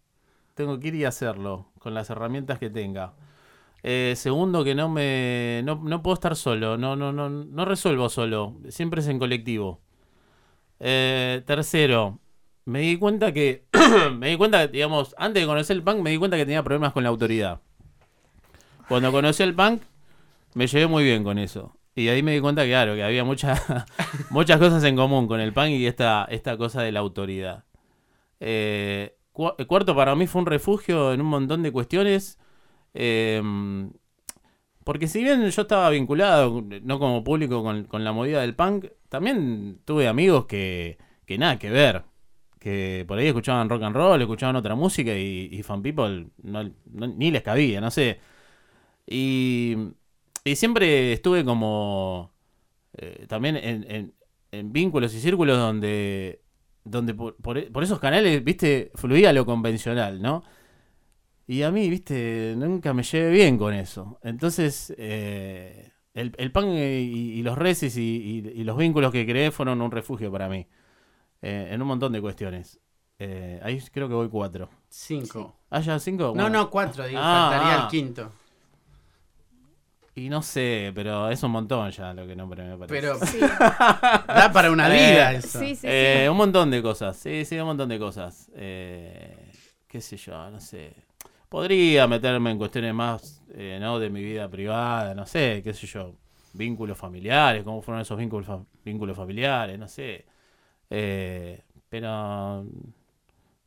Tengo 0.55 0.79
que 0.81 0.89
ir 0.89 0.95
y 0.95 1.05
hacerlo 1.05 1.71
con 1.79 1.95
las 1.95 2.11
herramientas 2.11 2.59
que 2.59 2.71
tenga. 2.71 3.15
Eh, 3.83 4.15
segundo 4.17 4.65
que 4.65 4.75
no 4.75 4.89
me 4.89 5.61
no, 5.65 5.77
no 5.77 6.03
puedo 6.03 6.15
estar 6.15 6.35
solo, 6.35 6.77
no 6.77 6.97
no 6.97 7.13
no 7.13 7.29
no 7.29 7.65
resuelvo 7.65 8.09
solo, 8.09 8.57
siempre 8.69 9.01
es 9.01 9.07
en 9.07 9.19
colectivo. 9.19 9.81
Eh, 10.81 11.43
tercero, 11.47 12.19
me 12.65 12.81
di 12.81 12.99
cuenta 12.99 13.33
que 13.33 13.67
me 14.19 14.31
di 14.31 14.37
cuenta, 14.37 14.67
digamos, 14.67 15.15
antes 15.19 15.43
de 15.43 15.47
conocer 15.47 15.77
el 15.77 15.83
punk 15.85 16.01
me 16.01 16.11
di 16.11 16.19
cuenta 16.19 16.37
que 16.37 16.45
tenía 16.45 16.65
problemas 16.65 16.93
con 16.93 17.05
la 17.05 17.11
autoridad. 17.11 17.61
Cuando 18.89 19.13
conocí 19.13 19.43
el 19.43 19.55
punk 19.55 19.83
me 20.57 20.67
llevé 20.67 20.87
muy 20.89 21.05
bien 21.05 21.25
con 21.25 21.39
eso. 21.39 21.79
Y 21.95 22.09
ahí 22.09 22.23
me 22.23 22.33
di 22.35 22.41
cuenta, 22.41 22.65
claro, 22.67 22.95
que 22.95 23.05
había 23.05 23.25
muchas 23.25 23.63
muchas 24.31 24.59
cosas 24.59 24.85
en 24.85 24.97
común 24.97 25.29
con 25.29 25.41
el 25.41 25.53
punk 25.55 25.71
y 25.71 25.87
esta, 25.87 26.27
esta 26.31 26.57
cosa 26.59 26.83
de 26.83 26.93
la 26.93 27.01
autoridad. 27.01 27.65
Eh, 28.41 29.17
cu- 29.33 29.55
cuarto, 29.69 29.97
para 29.97 30.15
mí 30.17 30.27
fue 30.29 30.43
un 30.43 30.47
refugio 30.47 31.13
en 31.15 31.21
un 31.23 31.29
montón 31.29 31.63
de 31.63 31.73
cuestiones. 31.73 32.39
eh, 32.95 33.43
porque 34.85 35.09
si 35.09 35.23
bien 35.23 35.49
yo 35.51 35.63
estaba 35.63 35.91
vinculado, 35.91 36.63
no 36.83 36.99
como 36.99 37.25
público, 37.25 37.63
con, 37.63 37.85
con 37.85 38.05
la 38.05 38.13
movida 38.13 38.41
del 38.41 38.55
punk, 38.55 38.87
también 39.09 39.81
tuve 39.85 40.07
amigos 40.09 40.47
que, 40.47 40.99
que 41.27 41.39
nada 41.39 41.59
que 41.59 41.71
ver. 41.71 42.05
Que 42.61 43.05
por 43.07 43.19
ahí 43.19 43.27
escuchaban 43.29 43.69
rock 43.69 43.83
and 43.85 43.97
roll, 43.97 44.21
escuchaban 44.23 44.57
otra 44.57 44.75
música 44.75 45.13
y, 45.17 45.63
Fan 45.63 45.83
People 45.83 46.29
ni 46.43 47.31
les 47.31 47.43
cabía, 47.43 47.81
no 47.81 47.91
sé. 47.91 48.21
Y, 49.07 49.77
y 50.47 50.57
siempre 50.57 51.13
estuve 51.13 51.45
como 51.45 52.33
eh, 52.95 53.27
también 53.29 53.57
en, 53.57 53.85
en- 53.91 54.15
en 54.53 54.73
vínculos 54.73 55.15
y 55.15 55.21
círculos 55.21 55.59
donde, 55.59 56.43
donde 56.85 57.15
por, 57.15 57.37
por- 57.37 57.71
por 57.73 57.83
esos 57.85 57.99
canales, 58.01 58.43
viste, 58.45 58.91
fluía 58.95 59.33
lo 59.33 59.45
convencional, 59.45 60.23
¿no? 60.23 60.43
Y 61.49 61.63
a 61.63 61.71
mí, 61.71 61.89
viste, 61.89 62.55
nunca 62.57 62.93
me 62.93 63.03
llevé 63.05 63.31
bien 63.31 63.57
con 63.59 63.73
eso. 63.75 64.19
Entonces, 64.23 64.93
eh, 64.99 65.93
el, 66.15 66.33
el 66.39 66.51
punk 66.53 66.67
y, 66.75 67.39
y 67.39 67.43
los 67.43 67.57
reces 67.57 67.97
y, 67.97 68.03
y- 68.03 68.61
y 68.61 68.65
los 68.65 68.77
vínculos 68.77 69.13
que 69.13 69.25
creé 69.27 69.51
fueron 69.53 69.81
un 69.81 69.91
refugio 69.91 70.33
para 70.33 70.49
mí. 70.49 70.67
eh, 71.43 71.69
en 71.73 71.83
un 71.83 71.89
montón 71.89 72.13
de 72.13 72.21
cuestiones. 72.21 72.81
Eh, 73.19 73.61
ahí 73.63 73.81
creo 73.93 74.09
que 74.09 74.15
voy 74.15 74.29
cuatro. 74.29 74.69
Cinco. 74.89 75.57
¿Ah, 75.71 75.81
ya 75.81 75.99
cinco? 76.01 76.25
No, 76.25 76.33
Bueno. 76.35 76.51
no, 76.51 76.71
cuatro, 76.71 77.07
digo, 77.07 77.21
Ah, 77.23 77.49
faltaría 77.51 77.81
ah. 77.81 77.85
el 77.85 77.91
quinto. 77.91 78.33
Y 80.17 80.31
no 80.31 80.41
sé, 80.43 80.93
pero 80.95 81.29
es 81.31 81.43
un 81.43 81.51
montón 81.53 81.91
ya 81.91 82.15
lo 82.15 82.27
que 82.27 82.35
no 82.35 82.47
me 82.47 82.57
parece. 82.57 82.87
Pero 82.89 83.19
Sí, 83.27 83.39
da 84.35 84.51
para 84.53 84.71
una 84.71 84.89
Eh, 84.89 84.93
vida 85.13 85.33
eso. 85.33 85.59
sí, 85.59 85.75
sí. 85.77 85.77
sí. 85.77 85.89
Eh, 85.91 86.29
un 86.31 86.37
montón 86.39 86.71
de 86.71 86.83
cosas, 86.83 87.17
sí, 87.19 87.45
sí, 87.45 87.59
un 87.59 87.67
montón 87.67 87.89
de 87.91 87.99
cosas. 87.99 88.51
Eh, 88.57 89.53
qué 89.87 90.01
sé 90.01 90.17
yo, 90.17 90.51
no 90.51 90.59
sé. 90.61 90.95
Podría 91.51 92.07
meterme 92.07 92.51
en 92.51 92.59
cuestiones 92.59 92.95
más, 92.95 93.43
eh, 93.55 93.79
¿no? 93.81 93.99
De 93.99 94.09
mi 94.11 94.23
vida 94.23 94.49
privada, 94.49 95.15
no 95.15 95.27
sé, 95.27 95.61
qué 95.63 95.75
sé 95.75 95.87
yo. 95.87 96.15
Vínculos 96.55 96.97
familiares, 96.97 97.63
cómo 97.63 97.83
fueron 97.83 98.01
esos 98.01 98.17
vínculos, 98.19 98.47
fa- 98.47 98.65
vínculos 98.85 99.17
familiares, 99.17 99.79
no 99.79 99.87
sé. 99.89 100.25
Eh, 100.91 101.63
pero, 101.91 102.65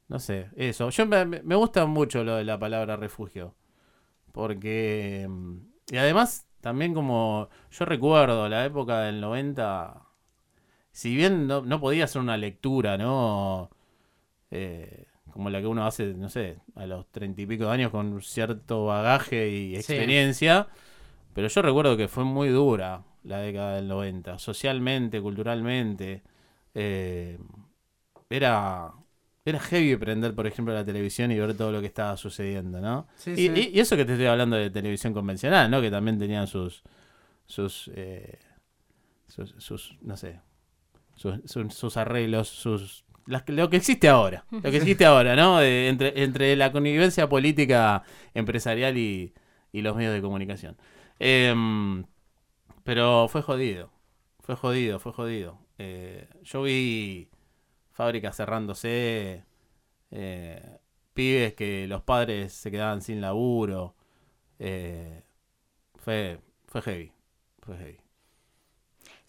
no 0.07 0.19
sé, 0.19 0.49
eso. 0.55 0.89
Yo 0.89 1.05
me, 1.05 1.25
me 1.25 1.55
gusta 1.55 1.85
mucho 1.85 2.23
lo 2.23 2.35
de 2.35 2.43
la 2.43 2.57
palabra 2.59 2.95
refugio. 2.97 3.55
Porque, 4.33 5.27
mm, 5.29 5.57
y 5.91 5.97
además, 5.97 6.47
también 6.61 6.93
como 6.93 7.49
yo 7.71 7.85
recuerdo 7.85 8.49
la 8.49 8.65
época 8.65 9.01
del 9.01 9.21
90, 9.21 10.03
si 10.91 11.15
bien 11.15 11.47
no, 11.47 11.61
no 11.61 11.79
podía 11.81 12.05
hacer 12.05 12.21
una 12.21 12.37
lectura, 12.37 12.97
¿no? 12.97 13.69
Eh, 14.51 15.05
como 15.31 15.49
la 15.49 15.61
que 15.61 15.67
uno 15.67 15.85
hace, 15.85 16.13
no 16.15 16.29
sé, 16.29 16.59
a 16.75 16.85
los 16.87 17.07
treinta 17.11 17.41
y 17.41 17.45
pico 17.47 17.65
de 17.65 17.71
años 17.71 17.91
con 17.91 18.21
cierto 18.21 18.85
bagaje 18.85 19.49
y 19.49 19.75
Sí. 19.77 19.77
experiencia, 19.77 20.67
pero 21.33 21.47
yo 21.47 21.61
recuerdo 21.61 21.97
que 21.97 22.07
fue 22.07 22.23
muy 22.25 22.49
dura 22.49 23.03
la 23.23 23.39
década 23.39 23.75
del 23.77 23.87
90, 23.87 24.39
socialmente, 24.39 25.21
culturalmente. 25.21 26.23
eh, 26.75 27.39
era, 28.29 28.93
era 29.49 29.59
heavy 29.59 29.95
prender, 29.97 30.33
por 30.35 30.47
ejemplo, 30.47 30.73
la 30.73 30.85
televisión 30.85 31.31
y 31.31 31.39
ver 31.39 31.55
todo 31.55 31.71
lo 31.71 31.81
que 31.81 31.87
estaba 31.87 32.15
sucediendo, 32.17 32.79
¿no? 32.81 33.07
Sí, 33.17 33.31
y, 33.31 33.35
sí. 33.35 33.71
y- 33.73 33.79
eso 33.79 33.95
que 33.97 34.05
te 34.05 34.13
estoy 34.13 34.27
hablando 34.27 34.55
de 34.55 34.69
televisión 34.69 35.13
convencional, 35.13 35.69
¿no? 35.69 35.81
Que 35.81 35.91
también 35.91 36.17
tenían 36.19 36.47
sus, 36.47 36.83
sus, 37.45 37.89
eh, 37.95 38.39
sus, 39.27 39.55
sus, 39.57 39.97
no 40.01 40.17
sé, 40.17 40.39
sus, 41.15 41.39
sus- 41.45 41.73
sus 41.73 41.97
arreglos, 41.97 42.47
sus 42.49 43.05
las 43.25 43.47
lo 43.47 43.69
que 43.69 43.77
existe 43.77 44.09
ahora, 44.09 44.45
lo 44.49 44.61
que 44.71 44.77
existe 44.77 45.05
ahora, 45.05 45.35
¿no? 45.35 45.59
De- 45.59 45.87
entre, 45.89 46.23
entre 46.23 46.55
la 46.55 46.71
connivencia 46.71 47.29
política, 47.29 48.03
empresarial 48.33 48.97
y, 48.97 49.33
y 49.71 49.81
los 49.81 49.95
medios 49.95 50.13
de 50.13 50.21
comunicación. 50.21 50.77
Em, 51.19 52.05
pero 52.83 53.27
fue 53.29 53.41
jodido, 53.41 53.91
fue 54.39 54.55
jodido, 54.55 54.99
fue 54.99 55.11
jodido. 55.13 55.59
Eh, 55.77 56.27
yo 56.43 56.63
vi 56.63 57.29
fábricas 57.99 58.37
cerrándose, 58.37 59.43
eh, 60.11 60.79
pibes 61.13 61.53
que 61.55 61.85
los 61.87 62.01
padres 62.03 62.53
se 62.53 62.71
quedaban 62.71 63.01
sin 63.01 63.19
laburo. 63.21 63.95
eh, 64.59 65.23
fue, 65.97 66.39
fue 66.67 66.81
heavy, 66.83 67.13
fue 67.61 67.77
heavy. 67.77 67.99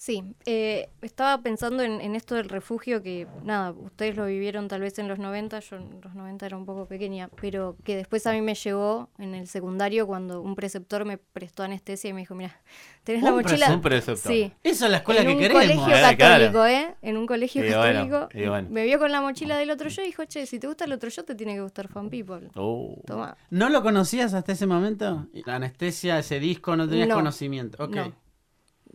Sí, 0.02 0.24
eh, 0.46 0.88
estaba 1.02 1.42
pensando 1.42 1.82
en, 1.82 2.00
en 2.00 2.14
esto 2.16 2.34
del 2.34 2.48
refugio 2.48 3.02
que, 3.02 3.26
nada, 3.44 3.72
ustedes 3.72 4.16
lo 4.16 4.24
vivieron 4.24 4.66
tal 4.66 4.80
vez 4.80 4.98
en 4.98 5.08
los 5.08 5.18
90, 5.18 5.60
yo 5.60 5.76
en 5.76 6.00
los 6.02 6.14
90 6.14 6.46
era 6.46 6.56
un 6.56 6.64
poco 6.64 6.86
pequeña, 6.86 7.28
pero 7.38 7.76
que 7.84 7.96
después 7.96 8.26
a 8.26 8.32
mí 8.32 8.40
me 8.40 8.54
llegó 8.54 9.10
en 9.18 9.34
el 9.34 9.46
secundario 9.46 10.06
cuando 10.06 10.40
un 10.40 10.54
preceptor 10.54 11.04
me 11.04 11.18
prestó 11.18 11.64
anestesia 11.64 12.08
y 12.08 12.12
me 12.14 12.20
dijo, 12.20 12.34
mira, 12.34 12.58
tenés 13.04 13.22
la 13.22 13.28
Un 13.34 13.42
mochila... 13.42 13.70
Un 13.74 13.82
preceptor. 13.82 14.32
Sí, 14.32 14.50
Esa 14.62 14.86
es 14.86 14.90
la 14.90 14.96
escuela 14.96 15.20
en 15.20 15.26
que 15.26 15.32
un 15.34 15.38
queremos. 15.38 15.62
colegio 15.64 15.84
Eh, 15.94 16.16
claro. 16.16 16.16
católico, 16.16 16.64
¿eh? 16.64 16.94
En 17.02 17.16
un 17.18 17.26
colegio 17.26 17.62
Y 17.62 17.68
bueno, 17.68 17.82
católico. 18.08 18.28
y 18.32 18.48
bueno. 18.48 18.68
Me 18.70 18.84
vio 18.86 18.98
con 18.98 19.12
la 19.12 19.20
mochila 19.20 19.58
del 19.58 19.70
otro 19.70 19.90
yo 19.90 20.00
y 20.00 20.06
dijo, 20.06 20.24
che, 20.24 20.46
si 20.46 20.58
te 20.58 20.66
gusta 20.66 20.86
el 20.86 20.92
otro 20.94 21.10
yo, 21.10 21.26
te 21.26 21.34
tiene 21.34 21.56
que 21.56 21.60
gustar 21.60 21.88
Fan 21.88 22.08
People. 22.08 22.48
Oh. 22.54 22.96
Toma. 23.06 23.36
¿No 23.50 23.68
lo 23.68 23.82
conocías 23.82 24.32
hasta 24.32 24.52
ese 24.52 24.66
momento? 24.66 25.26
La 25.44 25.56
anestesia, 25.56 26.18
ese 26.18 26.40
disco, 26.40 26.74
no 26.74 26.88
tenías 26.88 27.08
No. 27.08 27.16
conocimiento. 27.16 27.84
Ok. 27.84 27.94
No. 27.96 28.29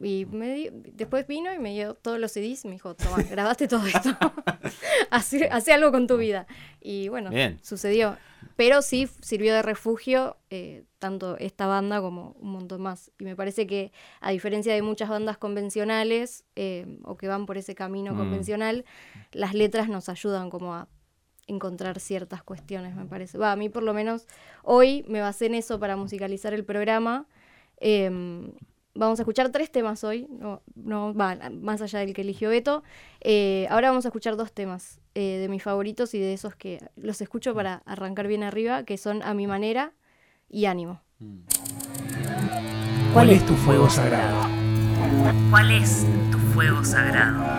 Y 0.01 0.25
me 0.25 0.53
di- 0.53 0.69
después 0.93 1.25
vino 1.25 1.53
y 1.53 1.59
me 1.59 1.71
dio 1.73 1.93
todos 1.93 2.19
los 2.19 2.31
CDs 2.33 2.65
y 2.65 2.67
me 2.67 2.73
dijo, 2.73 2.95
toma, 2.95 3.17
grabaste 3.31 3.67
todo 3.67 3.85
esto. 3.87 4.09
hace, 5.09 5.47
hace 5.49 5.73
algo 5.73 5.91
con 5.91 6.07
tu 6.07 6.17
vida. 6.17 6.47
Y 6.81 7.07
bueno, 7.09 7.29
Bien. 7.29 7.59
sucedió. 7.63 8.17
Pero 8.57 8.81
sí 8.81 9.07
sirvió 9.21 9.53
de 9.53 9.61
refugio 9.61 10.37
eh, 10.49 10.83
tanto 10.99 11.37
esta 11.37 11.65
banda 11.67 11.99
como 12.01 12.31
un 12.39 12.51
montón 12.51 12.81
más. 12.81 13.11
Y 13.19 13.25
me 13.25 13.35
parece 13.35 13.67
que 13.67 13.91
a 14.21 14.31
diferencia 14.31 14.73
de 14.73 14.81
muchas 14.81 15.09
bandas 15.09 15.37
convencionales 15.37 16.45
eh, 16.55 16.99
o 17.03 17.17
que 17.17 17.27
van 17.27 17.45
por 17.45 17.57
ese 17.57 17.75
camino 17.75 18.13
Mm. 18.13 18.17
convencional, 18.17 18.85
las 19.31 19.53
letras 19.53 19.89
nos 19.89 20.07
ayudan 20.09 20.49
como 20.49 20.73
a 20.73 20.87
encontrar 21.47 21.99
ciertas 21.99 22.43
cuestiones, 22.43 22.95
me 22.95 23.05
parece. 23.05 23.37
Va, 23.37 23.51
a 23.51 23.55
mí 23.55 23.69
por 23.69 23.83
lo 23.83 23.93
menos 23.93 24.25
hoy 24.63 25.03
me 25.07 25.21
basé 25.21 25.45
en 25.47 25.55
eso 25.55 25.79
para 25.79 25.95
musicalizar 25.95 26.53
el 26.53 26.63
programa. 26.65 27.27
Em, 27.77 28.51
vamos 28.95 29.19
a 29.19 29.23
escuchar 29.23 29.49
tres 29.49 29.71
temas 29.71 30.03
hoy, 30.03 30.27
no, 30.29 30.61
no 30.75 31.13
va, 31.13 31.37
más 31.51 31.81
allá 31.81 31.99
del 31.99 32.13
que 32.13 32.21
eligió 32.21 32.49
Beto. 32.49 32.83
Eh, 33.21 33.67
ahora 33.69 33.89
vamos 33.89 34.05
a 34.05 34.07
escuchar 34.07 34.35
dos 34.37 34.51
temas 34.51 34.99
eh, 35.13 35.37
de 35.39 35.49
mis 35.49 35.61
favoritos 35.61 36.13
y 36.13 36.19
de 36.19 36.33
esos 36.33 36.55
que 36.55 36.79
los 36.95 37.21
escucho 37.21 37.53
para 37.53 37.83
arrancar 37.85 38.27
bien 38.27 38.43
arriba, 38.43 38.83
que 38.83 38.97
son 38.97 39.21
A 39.21 39.33
mi 39.33 39.45
manera 39.45 39.91
y 40.49 40.65
Ánimo. 40.65 41.01
¿Cuál 43.13 43.29
es 43.29 43.45
tu 43.45 43.53
fuego 43.53 43.89
sagrado? 43.89 44.49
¿Cuál 45.49 45.71
es 45.71 46.05
tu 46.31 46.37
fuego 46.37 46.83
sagrado? 46.83 47.54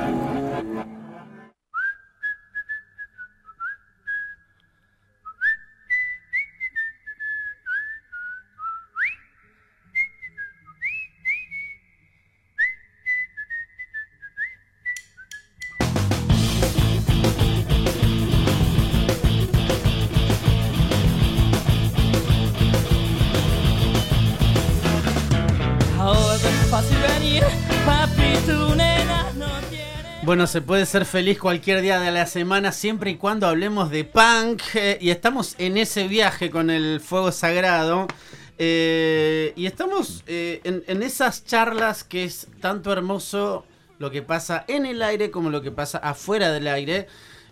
Se 30.47 30.61
puede 30.61 30.87
ser 30.87 31.07
feliz 31.07 31.41
cualquier 31.41 31.81
día 31.83 31.99
de 31.99 32.13
la 32.13 32.25
semana 32.25 32.71
siempre 32.71 33.11
y 33.11 33.17
cuando 33.17 33.49
hablemos 33.49 33.91
de 33.91 34.05
punk. 34.05 34.63
eh, 34.75 34.97
y 35.01 35.11
estamos 35.11 35.57
en 35.59 35.77
ese 35.77 36.07
viaje 36.07 36.51
con 36.51 36.71
el 36.71 37.01
fuego 37.01 37.33
sagrado. 37.33 38.07
eh, 38.59 39.53
y 39.57 39.67
estamos 39.67 40.23
eh, 40.29 40.61
en, 40.63 41.03
esas 41.03 41.45
charlas 41.45 42.05
que 42.05 42.25
es 42.25 42.47
tanto 42.61 42.93
hermoso 42.93 43.65
lo 43.99 44.11
que 44.11 44.23
pasa 44.23 44.65
en 44.69 44.87
el 44.87 45.03
aire 45.03 45.31
como 45.33 45.51
lo 45.51 45.63
que 45.63 45.73
pasa 45.73 45.99
afuera 45.99 46.53
del 46.53 46.69
aire. 46.69 47.09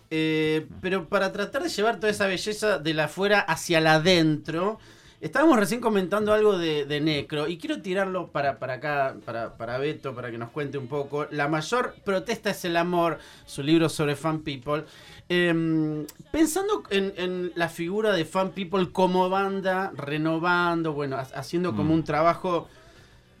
Pero 0.09 1.09
para 1.09 1.33
tratar 1.33 1.63
de 1.63 1.69
llevar 1.69 1.99
toda 1.99 2.11
esa 2.11 2.27
belleza 2.27 2.79
de 2.79 2.93
la 2.93 3.05
afuera 3.05 3.39
hacia 3.41 3.81
la 3.81 3.95
adentro, 3.95 4.79
estábamos 5.21 5.57
recién 5.57 5.81
comentando 5.81 6.33
algo 6.33 6.57
de, 6.57 6.85
de 6.85 7.01
Necro 7.01 7.47
y 7.47 7.57
quiero 7.57 7.81
tirarlo 7.81 8.27
para, 8.27 8.59
para 8.59 8.73
acá, 8.75 9.15
para, 9.25 9.57
para 9.57 9.77
Beto, 9.77 10.13
para 10.13 10.31
que 10.31 10.37
nos 10.37 10.49
cuente 10.51 10.77
un 10.77 10.87
poco. 10.87 11.27
La 11.31 11.47
mayor 11.47 11.95
protesta 12.03 12.49
es 12.51 12.63
el 12.65 12.77
amor, 12.77 13.19
su 13.45 13.63
libro 13.63 13.89
sobre 13.89 14.15
Fan 14.15 14.39
People. 14.39 14.83
Eh, 15.27 16.05
pensando 16.31 16.83
en, 16.91 17.13
en 17.17 17.51
la 17.55 17.69
figura 17.69 18.11
de 18.13 18.25
Fan 18.25 18.51
People 18.51 18.91
como 18.91 19.29
banda, 19.29 19.91
renovando, 19.95 20.93
bueno, 20.93 21.15
ha- 21.17 21.21
haciendo 21.39 21.75
como 21.75 21.89
Mm. 21.93 21.97
un 21.97 22.03
trabajo 22.03 22.67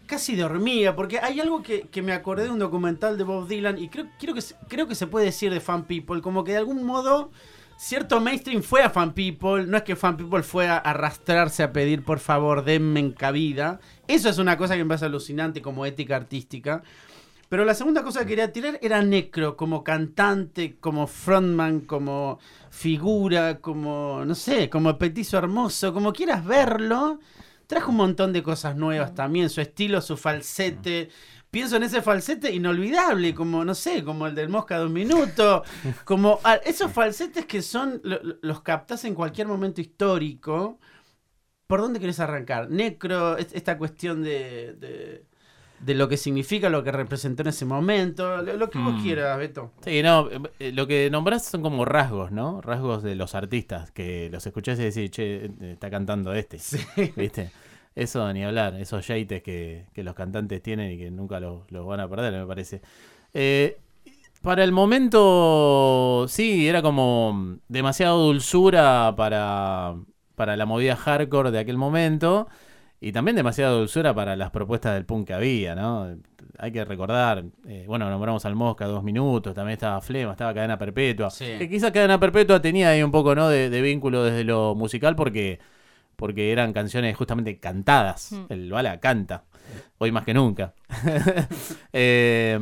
casi 0.07 0.35
de 0.35 0.43
hormiga, 0.43 0.95
porque 0.95 1.19
hay 1.19 1.39
algo 1.39 1.63
que, 1.63 1.81
que 1.87 2.01
me 2.03 2.13
acordé 2.13 2.43
de 2.43 2.51
un 2.51 2.59
documental 2.59 3.17
de 3.17 3.23
Bob 3.23 3.47
Dylan 3.47 3.77
y 3.79 3.89
creo, 3.89 4.05
quiero 4.19 4.35
que, 4.35 4.41
creo 4.67 4.87
que 4.87 4.93
se 4.95 5.07
puede 5.07 5.25
decir 5.25 5.51
de 5.51 5.59
Fan 5.59 5.85
People, 5.85 6.21
como 6.21 6.43
que 6.43 6.51
de 6.51 6.59
algún 6.59 6.83
modo 6.83 7.31
cierto 7.77 8.19
mainstream 8.19 8.61
fue 8.61 8.81
a 8.81 8.89
Fan 8.89 9.13
People, 9.13 9.65
no 9.67 9.77
es 9.77 9.83
que 9.83 9.95
Fan 9.95 10.17
People 10.17 10.43
fue 10.43 10.67
a 10.67 10.77
arrastrarse 10.77 11.63
a 11.63 11.71
pedir 11.71 12.03
por 12.03 12.19
favor 12.19 12.63
denme 12.63 12.99
en 12.99 13.11
cabida, 13.11 13.79
eso 14.07 14.29
es 14.29 14.37
una 14.37 14.57
cosa 14.57 14.75
que 14.75 14.83
me 14.83 14.89
parece 14.89 15.05
alucinante 15.05 15.61
como 15.61 15.85
ética 15.85 16.15
artística. 16.15 16.83
Pero 17.47 17.63
la 17.63 17.75
segunda 17.75 18.01
cosa 18.03 18.21
que 18.21 18.27
quería 18.27 18.51
tirar 18.51 18.79
era 18.81 19.03
Necro, 19.03 19.55
como 19.55 19.83
cantante, 19.83 20.77
como 20.79 21.05
frontman, 21.05 21.81
como 21.81 22.39
figura, 22.71 23.59
como, 23.59 24.25
no 24.25 24.33
sé, 24.33 24.67
como 24.69 24.97
petizo 24.97 25.37
hermoso, 25.37 25.93
como 25.93 26.11
quieras 26.11 26.43
verlo. 26.43 27.19
Trajo 27.67 27.91
un 27.91 27.97
montón 27.97 28.33
de 28.33 28.43
cosas 28.43 28.75
nuevas 28.75 29.13
también, 29.15 29.49
su 29.49 29.61
estilo, 29.61 30.01
su 30.01 30.17
falsete. 30.17 31.09
Pienso 31.51 31.77
en 31.77 31.83
ese 31.83 32.01
falsete 32.01 32.51
inolvidable, 32.53 33.33
como, 33.33 33.63
no 33.65 33.73
sé, 33.75 34.03
como 34.03 34.27
el 34.27 34.35
del 34.35 34.49
Mosca 34.49 34.77
de 34.79 34.85
un 34.85 34.93
minuto. 34.93 35.63
Como 36.05 36.39
ah, 36.43 36.55
esos 36.65 36.91
falsetes 36.91 37.45
que 37.45 37.61
son, 37.61 38.01
lo- 38.03 38.21
lo- 38.21 38.35
los 38.41 38.61
captas 38.61 39.05
en 39.05 39.15
cualquier 39.15 39.47
momento 39.47 39.79
histórico. 39.81 40.79
¿Por 41.67 41.81
dónde 41.81 41.99
querés 41.99 42.19
arrancar? 42.19 42.69
Necro, 42.69 43.37
es- 43.37 43.53
esta 43.53 43.77
cuestión 43.77 44.21
de, 44.21 44.73
de, 44.79 45.25
de 45.79 45.93
lo 45.95 46.07
que 46.09 46.17
significa, 46.17 46.69
lo 46.69 46.83
que 46.83 46.91
representó 46.91 47.41
en 47.43 47.49
ese 47.49 47.65
momento, 47.65 48.41
lo, 48.41 48.55
lo 48.57 48.69
que 48.69 48.79
vos 48.79 48.95
Mm. 48.95 49.01
quieras, 49.01 49.37
Beto. 49.37 49.71
Sí, 49.83 50.01
no, 50.03 50.29
eh, 50.59 50.71
lo 50.71 50.87
que 50.87 51.09
nombrás 51.11 51.45
son 51.45 51.61
como 51.61 51.85
rasgos, 51.85 52.31
¿no? 52.31 52.61
Rasgos 52.61 53.03
de 53.03 53.15
los 53.15 53.35
artistas, 53.35 53.91
que 53.91 54.29
los 54.31 54.45
escuchás 54.45 54.79
y 54.79 54.83
decís, 54.83 55.11
che, 55.11 55.45
eh, 55.45 55.51
está 55.73 55.89
cantando 55.89 56.33
este, 56.33 56.57
¿viste? 57.15 57.51
Eso 57.95 58.31
ni 58.33 58.43
hablar, 58.43 58.75
esos 58.75 59.07
yates 59.07 59.41
que, 59.43 59.85
que 59.93 60.03
los 60.03 60.15
cantantes 60.15 60.61
tienen 60.61 60.91
y 60.91 60.97
que 60.97 61.11
nunca 61.11 61.39
los, 61.39 61.69
los 61.71 61.85
van 61.85 61.99
a 62.01 62.09
perder, 62.09 62.33
me 62.33 62.45
parece. 62.45 62.81
Eh, 63.33 63.77
para 64.41 64.63
el 64.63 64.71
momento, 64.71 66.25
sí, 66.27 66.67
era 66.67 66.81
como 66.81 67.57
demasiado 67.67 68.19
dulzura 68.25 69.13
para, 69.15 69.95
para 70.35 70.57
la 70.57 70.65
movida 70.65 70.95
hardcore 70.95 71.51
de 71.51 71.59
aquel 71.59 71.77
momento. 71.77 72.47
Y 73.01 73.11
también 73.11 73.35
demasiada 73.35 73.71
dulzura 73.73 74.13
para 74.15 74.35
las 74.35 74.51
propuestas 74.51 74.93
del 74.95 75.05
punk 75.05 75.27
que 75.27 75.33
había, 75.33 75.75
¿no? 75.75 76.15
Hay 76.57 76.71
que 76.71 76.83
recordar, 76.85 77.43
eh, 77.67 77.83
bueno, 77.87 78.09
nombramos 78.09 78.45
al 78.45 78.55
Mosca 78.55 78.85
dos 78.85 79.03
minutos, 79.03 79.53
también 79.53 79.73
estaba 79.73 79.99
Flema, 80.01 80.31
estaba 80.31 80.53
Cadena 80.53 80.77
Perpetua. 80.77 81.29
Sí. 81.29 81.45
Que 81.59 81.69
quizás 81.69 81.91
Cadena 81.91 82.19
Perpetua 82.19 82.61
tenía 82.61 82.89
ahí 82.89 83.03
un 83.03 83.11
poco, 83.11 83.35
¿no? 83.35 83.49
De, 83.49 83.69
de 83.69 83.81
vínculo 83.81 84.23
desde 84.23 84.43
lo 84.45 84.73
musical 84.75 85.15
porque, 85.15 85.59
porque 86.15 86.51
eran 86.51 86.71
canciones 86.73 87.15
justamente 87.17 87.59
cantadas. 87.59 88.31
Mm. 88.31 88.45
El 88.49 88.71
Bala 88.71 88.99
canta, 89.01 89.43
hoy 89.97 90.11
más 90.11 90.23
que 90.23 90.33
nunca. 90.33 90.73
Eh, 91.93 92.57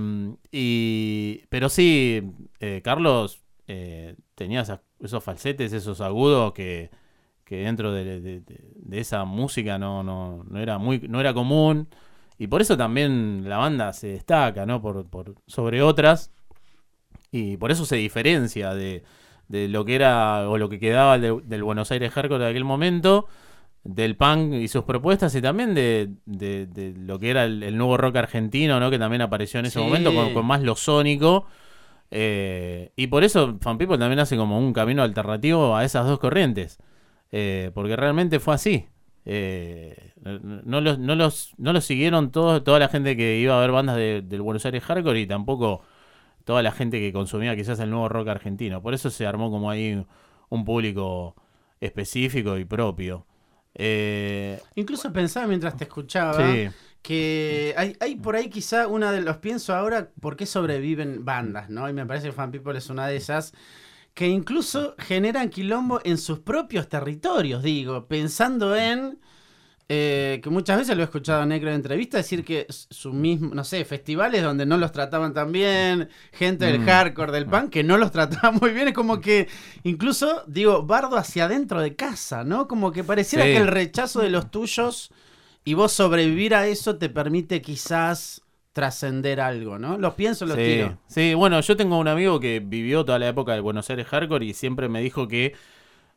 y, 0.52 1.44
pero 1.50 1.70
sí, 1.70 2.22
eh, 2.60 2.82
Carlos 2.84 3.42
eh, 3.68 4.16
tenía 4.36 4.62
esas- 4.62 4.82
esos 5.00 5.24
falsetes, 5.24 5.74
esos 5.74 6.02
agudos 6.02 6.54
que, 6.54 6.90
que 7.46 7.58
dentro 7.58 7.92
de, 7.92 8.22
de- 8.22 8.44
esa 9.00 9.26
música 9.26 9.78
no, 9.78 10.04
no, 10.04 10.44
no 10.50 10.60
era 10.60 10.78
muy 10.78 11.00
no 11.10 11.20
era 11.20 11.34
común. 11.34 11.88
Y 12.38 12.48
por 12.48 12.62
eso 12.62 12.78
también 12.78 13.48
la 13.48 13.58
banda 13.58 13.94
se 13.94 14.08
destaca 14.08 14.66
no 14.66 14.82
por, 14.82 15.06
por 15.08 15.36
sobre 15.48 15.82
otras. 15.82 16.32
Y 17.32 17.58
por 17.58 17.72
eso 17.72 17.86
se 17.86 17.96
diferencia 17.96 18.74
de, 18.74 19.04
de 19.48 19.68
lo 19.68 19.86
que 19.86 19.96
era 19.96 20.50
o 20.50 20.58
lo 20.58 20.70
que 20.70 20.80
quedaba 20.80 21.18
de- 21.20 21.42
del 21.44 21.64
Buenos 21.64 21.92
Aires 21.92 22.12
hardcore 22.12 22.44
de 22.44 22.50
aquel 22.52 22.64
momento 22.66 23.28
del 23.84 24.16
punk 24.16 24.54
y 24.54 24.68
sus 24.70 24.84
propuestas 24.86 25.36
y 25.36 25.42
también 25.42 25.74
de, 25.76 26.10
de- 26.26 26.68
de 26.68 26.94
lo 26.98 27.20
que 27.20 27.30
era 27.32 27.44
el, 27.46 27.64
el 27.64 27.78
nuevo 27.78 27.98
rock 27.98 28.16
argentino 28.18 28.80
no 28.80 28.90
que 28.90 28.98
también 29.00 29.22
apareció 29.22 29.60
en 29.60 29.66
ese 29.66 29.80
Sí. 29.80 29.86
momento 29.86 30.14
con, 30.14 30.34
con 30.34 30.46
más 30.46 30.62
lo 30.62 30.76
sónico. 30.76 31.46
Eh, 32.12 32.92
y 32.96 33.08
por 33.08 33.24
eso 33.24 33.58
Fan 33.62 33.78
People 33.78 33.98
también 33.98 34.20
hace 34.20 34.38
como 34.38 34.60
un 34.60 34.72
camino 34.74 35.02
alternativo 35.04 35.76
a 35.76 35.84
esas 35.84 36.06
dos 36.06 36.20
corrientes. 36.20 36.78
Eh, 37.36 37.72
porque 37.74 37.96
realmente 37.96 38.40
fue 38.40 38.54
así. 38.54 38.86
Eh, 39.26 40.12
no, 40.22 40.82
los, 40.82 41.00
no, 41.00 41.16
los, 41.16 41.54
no 41.58 41.74
los 41.74 41.84
siguieron 41.84 42.32
todos, 42.32 42.64
toda 42.64 42.78
la 42.78 42.90
gente 42.90 43.18
que 43.18 43.40
iba 43.40 43.58
a 43.58 43.62
ver 43.62 43.72
bandas 43.72 43.96
de- 43.96 44.22
del 44.22 44.42
Buenos 44.44 44.66
Aires 44.66 44.84
Hardcore 44.84 45.20
y 45.20 45.26
tampoco 45.26 45.82
toda 46.44 46.62
la 46.62 46.72
gente 46.72 47.00
que 47.00 47.12
consumía 47.12 47.56
quizás 47.56 47.80
el 47.80 47.90
nuevo 47.90 48.08
rock 48.08 48.28
argentino. 48.28 48.82
Por 48.84 48.94
eso 48.94 49.10
se 49.10 49.26
armó 49.26 49.50
como 49.50 49.72
ahí 49.72 50.06
un 50.50 50.66
público 50.66 51.36
específico 51.82 52.58
y 52.58 52.66
propio. 52.66 53.26
Eh, 53.74 54.62
Incluso 54.76 55.12
pensaba 55.12 55.48
mientras 55.48 55.76
te 55.76 55.86
escuchaba 55.86 56.34
sí, 56.38 56.70
que 57.02 57.74
hay, 57.76 57.96
hay 58.00 58.16
por 58.16 58.36
ahí 58.36 58.50
quizá 58.50 58.88
una 58.88 59.12
de 59.12 59.22
los 59.22 59.38
pienso 59.38 59.74
ahora 59.74 60.12
por 60.22 60.36
qué 60.36 60.46
sobreviven 60.46 61.26
bandas, 61.26 61.70
¿no? 61.72 61.90
Y 61.90 61.94
me 61.94 62.06
parece 62.06 62.28
que 62.28 62.34
Fan 62.34 62.52
People 62.52 62.78
es 62.78 62.90
una 62.92 63.08
de 63.08 63.16
esas 63.16 63.54
que 64.14 64.28
incluso 64.28 64.96
generan 65.00 65.50
quilombo 65.50 66.00
en 66.04 66.18
sus 66.18 66.40
propios 66.40 66.88
territorios, 66.90 67.64
digo, 67.64 68.08
pensando 68.08 68.76
en 68.76 69.20
eh, 69.90 70.40
que 70.42 70.50
muchas 70.50 70.78
veces 70.80 70.96
lo 70.96 71.04
he 71.04 71.06
escuchado 71.06 71.42
a 71.42 71.46
Necro 71.46 71.70
en 71.70 71.76
entrevistas 71.76 72.20
decir 72.24 72.46
que 72.46 72.66
su 72.70 73.12
mismo, 73.14 73.54
no 73.54 73.64
sé, 73.66 73.84
festivales 73.86 74.42
donde 74.42 74.66
no 74.66 74.78
los 74.78 74.92
trataban 74.94 75.34
tan 75.34 75.52
bien, 75.52 76.10
gente 76.32 76.66
del 76.66 76.80
Mm. 76.80 76.86
hardcore, 76.86 77.32
del 77.34 77.46
punk, 77.48 77.70
que 77.72 77.84
no 77.84 77.98
los 77.98 78.12
trataba 78.12 78.52
muy 78.52 78.72
bien, 78.72 78.88
es 78.90 78.94
como 78.94 79.20
que 79.22 79.50
incluso, 79.84 80.44
digo, 80.48 80.84
bardo 80.84 81.18
hacia 81.18 81.46
adentro 81.46 81.82
de 81.82 81.96
casa, 81.96 82.44
¿no? 82.46 82.68
Como 82.68 82.92
que 82.94 83.04
pareciera 83.04 83.46
Sí. 83.46 83.52
que 83.52 83.58
el 83.58 83.68
rechazo 83.68 84.22
de 84.22 84.30
los 84.30 84.50
tuyos 84.52 85.12
y 85.66 85.74
vos 85.76 85.92
sobrevivir 85.92 86.56
a 86.56 86.68
eso 86.68 86.98
te 86.98 87.10
permite 87.10 87.62
quizás 87.62 88.43
trascender 88.74 89.40
algo, 89.40 89.80
¿no? 89.80 89.98
Los 89.98 90.16
pienso, 90.16 90.46
los 90.46 90.58
sí, 90.58 90.64
tiro. 90.64 90.98
sí, 91.08 91.34
bueno, 91.36 91.62
yo 91.62 91.78
tengo 91.78 91.98
un 92.00 92.08
amigo 92.08 92.40
que 92.40 92.60
vivió 92.60 93.06
toda 93.06 93.20
la 93.20 93.30
época 93.30 93.54
del 93.54 93.62
Buenos 93.62 93.90
Aires 93.90 94.08
Hardcore 94.08 94.46
y 94.46 94.54
siempre 94.54 94.90
me 94.90 95.02
dijo 95.02 95.28
que 95.28 95.56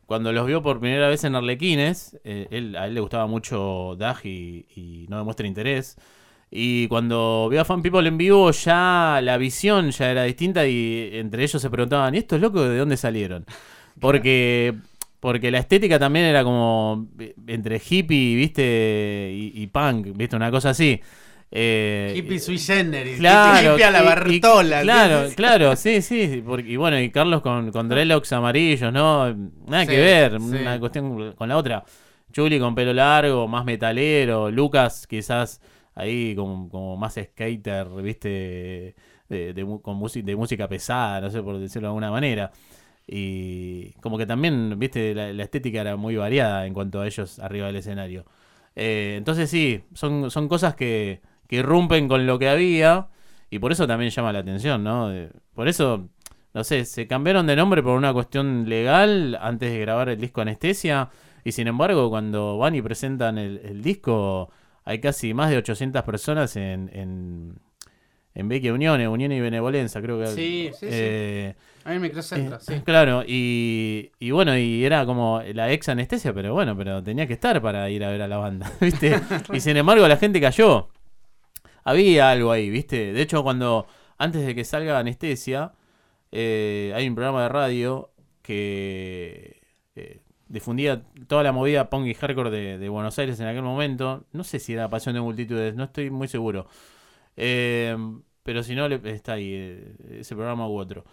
cuando 0.07 0.33
los 0.33 0.47
vio 0.47 0.63
por 0.63 0.81
primera 0.81 1.09
vez 1.09 1.25
en 1.25 1.35
Arlequines, 1.35 2.19
eh, 2.25 2.49
él, 2.51 2.77
a 2.77 2.87
él 2.87 2.95
le 2.95 3.01
gustaba 3.01 3.27
mucho 3.27 3.97
Dag 3.99 4.19
y, 4.25 4.67
y 4.77 5.07
no 5.09 5.19
demuestra 5.19 5.47
interés. 5.47 5.97
Y 6.51 6.87
cuando 6.89 7.49
vio 7.51 7.61
a 7.61 7.65
Fan 7.65 7.83
People 7.83 8.07
en 8.09 8.19
vivo, 8.19 8.51
ya 8.53 9.21
la 9.23 9.37
visión 9.37 9.91
ya 9.91 10.11
era 10.11 10.23
distinta 10.25 10.67
y 10.67 11.11
entre 11.15 11.43
ellos 11.43 11.61
se 11.61 11.71
preguntaban, 11.71 12.15
¿y 12.15 12.19
estos 12.19 12.41
locos 12.41 12.69
de 12.69 12.79
dónde 12.79 12.97
salieron? 12.97 13.45
Porque, 14.01 14.75
porque 15.21 15.51
la 15.51 15.59
estética 15.59 15.99
también 15.99 16.27
era 16.27 16.45
como 16.45 17.09
entre 17.47 17.81
hippie, 17.85 18.37
viste, 18.37 19.31
y, 19.35 19.53
y 19.63 19.67
punk, 19.69 20.09
viste, 20.17 20.37
una 20.37 20.51
cosa 20.51 20.71
así. 20.71 21.01
Eh, 21.59 22.13
Hippie 22.17 22.39
sui 22.39 22.59
generis, 22.59 23.17
Claro, 23.19 23.73
hippie 23.75 23.85
a 23.85 23.91
la 23.91 24.01
y- 24.01 24.03
y- 24.03 24.07
Bartola. 24.41 24.83
claro, 24.83 25.29
claro, 25.35 25.75
sí, 25.77 26.03
sí. 26.03 26.43
porque- 26.45 26.69
y 26.71 26.77
bueno, 26.77 27.01
y 27.01 27.11
Carlos 27.11 27.41
con, 27.41 27.73
con 27.73 27.89
dreadlocks 27.89 28.33
amarillos, 28.35 28.93
¿no? 28.93 29.33
Nada 29.67 29.85
Sí, 29.85 29.89
que 29.91 29.99
ver, 29.99 30.33
sí. 30.41 30.57
una 30.61 30.79
cuestión 30.79 31.33
con 31.33 31.49
la 31.49 31.57
otra. 31.57 31.83
Juli 32.35 32.59
con 32.59 32.75
pelo 32.75 32.93
largo, 32.93 33.49
más 33.49 33.65
metalero, 33.65 34.51
Lucas 34.51 35.07
quizás 35.07 35.63
ahí 35.95 36.35
como, 36.37 36.69
como 36.69 36.97
más 36.99 37.15
skater, 37.15 37.89
¿viste? 38.03 38.95
De, 39.29 39.55
de 39.55 39.79
con 39.83 40.01
de 40.25 40.37
música 40.37 40.69
pesada, 40.69 41.21
no 41.23 41.31
sé 41.31 41.43
por 41.43 41.59
decirlo 41.59 41.89
de 41.89 41.91
alguna 41.91 42.11
manera. 42.11 42.51
Y 43.07 43.93
como 44.03 44.19
que 44.19 44.27
también, 44.27 44.79
viste, 44.79 45.15
la, 45.15 45.33
la 45.33 45.43
estética 45.45 45.81
era 45.81 45.97
muy 45.97 46.17
variada 46.17 46.67
en 46.67 46.75
cuanto 46.75 47.01
a 47.01 47.07
ellos 47.07 47.39
arriba 47.39 47.69
del 47.69 47.77
escenario. 47.77 48.27
Eh, 48.75 49.15
entonces 49.17 49.49
sí, 49.49 49.81
son, 49.95 50.31
son 50.31 50.49
cosas 50.49 50.75
que, 50.75 51.21
que 51.49 51.57
irrumpen 51.57 52.09
con 52.09 52.27
lo 52.27 52.39
que 52.39 52.49
había 52.49 53.09
y 53.51 53.59
por 53.59 53.73
eso 53.73 53.87
también 53.87 54.11
llama 54.11 54.33
la 54.33 54.41
atención, 54.41 54.83
¿no? 54.83 55.11
Por 55.55 55.69
eso, 55.69 56.09
no 56.55 56.65
sé, 56.65 56.85
se 56.85 57.07
cambiaron 57.07 57.47
de 57.47 57.57
nombre 57.57 57.83
por 57.83 57.97
una 57.97 58.13
cuestión 58.13 58.69
legal 58.69 59.39
antes 59.41 59.71
de 59.71 59.79
grabar 59.81 60.09
el 60.09 60.21
disco 60.21 60.41
Anestesia 60.41 61.09
y 61.45 61.53
sin 61.53 61.69
embargo 61.69 62.11
cuando 62.11 62.59
van 62.59 62.75
y 62.75 62.83
presentan 62.83 63.39
el, 63.39 63.61
el 63.65 63.83
disco 63.83 64.51
hay 64.85 65.01
casi 65.01 65.35
más 65.35 65.51
de 65.51 65.59
800 65.59 66.03
personas 66.03 66.57
en, 66.57 66.91
en, 66.93 67.55
en 68.35 68.49
Vecchia 68.49 68.73
Unione, 68.73 69.09
Unión 69.09 69.33
y 69.33 69.41
Benevolencia, 69.41 70.01
creo 70.01 70.21
que. 70.21 70.27
Sí, 70.29 70.71
sí, 70.73 70.79
sí. 70.81 70.87
eh, 70.93 71.55
Ahí 71.85 71.97
en 71.97 72.03
Microcentro, 72.03 72.57
eh, 72.57 72.61
sí. 72.61 72.75
Claro, 72.85 73.23
y, 73.27 74.11
y 74.19 74.31
bueno, 74.33 74.57
y 74.59 74.85
era 74.85 75.07
como 75.07 75.41
la 75.55 75.73
ex 75.73 75.89
anestesia, 75.89 76.33
pero 76.33 76.53
bueno, 76.53 76.77
pero 76.77 77.03
tenía 77.03 77.27
que 77.27 77.33
estar 77.35 77.61
para 77.63 77.89
ir 77.91 78.05
a 78.05 78.11
ver 78.11 78.23
a 78.23 78.29
la 78.29 78.37
banda, 78.39 78.71
¿viste? 78.81 79.21
y 79.53 79.61
sin 79.61 79.77
embargo 79.77 80.07
la 80.07 80.17
gente 80.17 80.41
cayó. 80.41 80.89
Había 81.87 82.33
algo 82.33 82.51
ahí, 82.51 82.69
¿viste? 82.69 83.13
De 83.13 83.23
hecho, 83.23 83.45
cuando, 83.45 83.87
antes 84.19 84.45
de 84.45 84.57
que 84.57 84.65
salga 84.65 84.99
anestesia, 84.99 85.73
eh, 86.33 86.93
hay 86.97 87.09
un 87.09 87.15
programa 87.15 87.45
de 87.45 87.49
radio 87.49 88.11
que 88.43 89.63
eh, 89.95 90.21
difundía 90.49 91.05
toda 91.29 91.45
la 91.45 91.53
movida 91.53 91.89
punk 91.89 92.09
y 92.09 92.15
hardcore 92.15 92.51
de, 92.51 92.79
de 92.79 92.89
Buenos 92.89 93.17
Aires 93.21 93.39
en 93.39 93.47
aquel 93.47 93.63
momento. 93.63 94.25
No 94.33 94.43
sé 94.43 94.59
si 94.59 94.73
era 94.73 94.89
Pasión 94.89 95.15
de 95.15 95.21
Multitudes, 95.21 95.77
no 95.77 95.85
estoy 95.85 96.11
muy 96.11 96.27
seguro. 96.27 96.67
Eh, 97.37 97.97
pero 98.43 98.65
si 98.65 98.75
no, 98.75 98.87
está 98.87 99.35
ahí, 99.35 99.53
eh, 99.55 99.97
ese 100.23 100.35
programa 100.35 100.69
u 100.69 100.77
otro. 100.79 101.05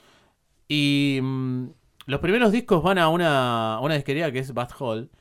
Y 0.68 1.20
mm, 1.22 1.68
los 2.08 2.20
primeros 2.20 2.52
discos 2.52 2.82
van 2.82 2.98
a 2.98 3.10
una, 3.10 3.80
una 3.80 3.94
disquería 3.94 4.32
que 4.32 4.40
es 4.40 4.56
Bad 4.56 4.72
Hall 4.80 5.12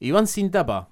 y 0.00 0.10
van 0.10 0.26
sin 0.26 0.50
tapa. 0.50 0.88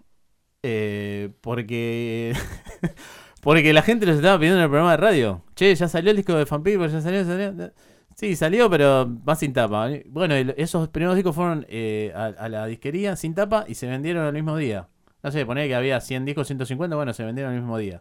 Porque 1.40 2.32
porque 3.44 3.72
la 3.72 3.82
gente 3.82 4.06
los 4.06 4.16
estaba 4.16 4.38
pidiendo 4.38 4.58
en 4.58 4.64
el 4.64 4.70
programa 4.70 4.92
de 4.92 4.96
radio. 4.96 5.44
Che, 5.54 5.74
ya 5.74 5.88
salió 5.88 6.10
el 6.10 6.16
disco 6.16 6.34
de 6.34 6.46
Fan 6.46 6.62
People, 6.62 6.88
ya 6.88 7.00
salió, 7.00 7.24
salió. 7.24 7.72
Sí, 8.16 8.36
salió, 8.36 8.70
pero 8.70 9.08
va 9.28 9.34
sin 9.36 9.52
tapa. 9.52 9.88
Bueno, 10.06 10.34
esos 10.34 10.88
primeros 10.88 11.16
discos 11.16 11.34
fueron 11.34 11.66
eh, 11.68 12.12
a, 12.14 12.26
a 12.26 12.48
la 12.48 12.66
disquería 12.66 13.16
sin 13.16 13.34
tapa 13.34 13.64
y 13.68 13.74
se 13.74 13.86
vendieron 13.86 14.26
el 14.26 14.32
mismo 14.32 14.56
día. 14.56 14.88
No 15.22 15.30
sé, 15.32 15.46
poner 15.46 15.68
que 15.68 15.74
había 15.74 16.00
100 16.00 16.24
discos, 16.24 16.46
150, 16.48 16.96
bueno, 16.96 17.12
se 17.12 17.24
vendieron 17.24 17.54
el 17.54 17.60
mismo 17.60 17.78
día. 17.78 18.00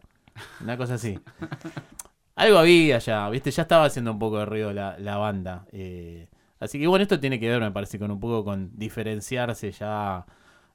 Una 0.62 0.77
cosa 0.77 0.95
así. 0.95 1.19
Algo 2.36 2.58
había 2.58 2.99
ya, 2.99 3.29
¿viste? 3.29 3.51
Ya 3.51 3.63
estaba 3.63 3.86
haciendo 3.86 4.12
un 4.12 4.19
poco 4.19 4.39
de 4.39 4.45
ruido 4.45 4.73
la, 4.73 4.97
la 4.99 5.17
banda. 5.17 5.65
eh, 5.71 6.29
así 6.60 6.79
que 6.79 6.88
bueno, 6.88 7.03
esto 7.03 7.19
tiene 7.19 7.39
que 7.39 7.49
ver, 7.49 7.60
me 7.62 7.71
parece, 7.71 7.99
con 7.99 8.12
un 8.12 8.19
poco 8.19 8.43
con 8.43 8.71
diferenciarse 8.77 9.71
ya 9.71 10.25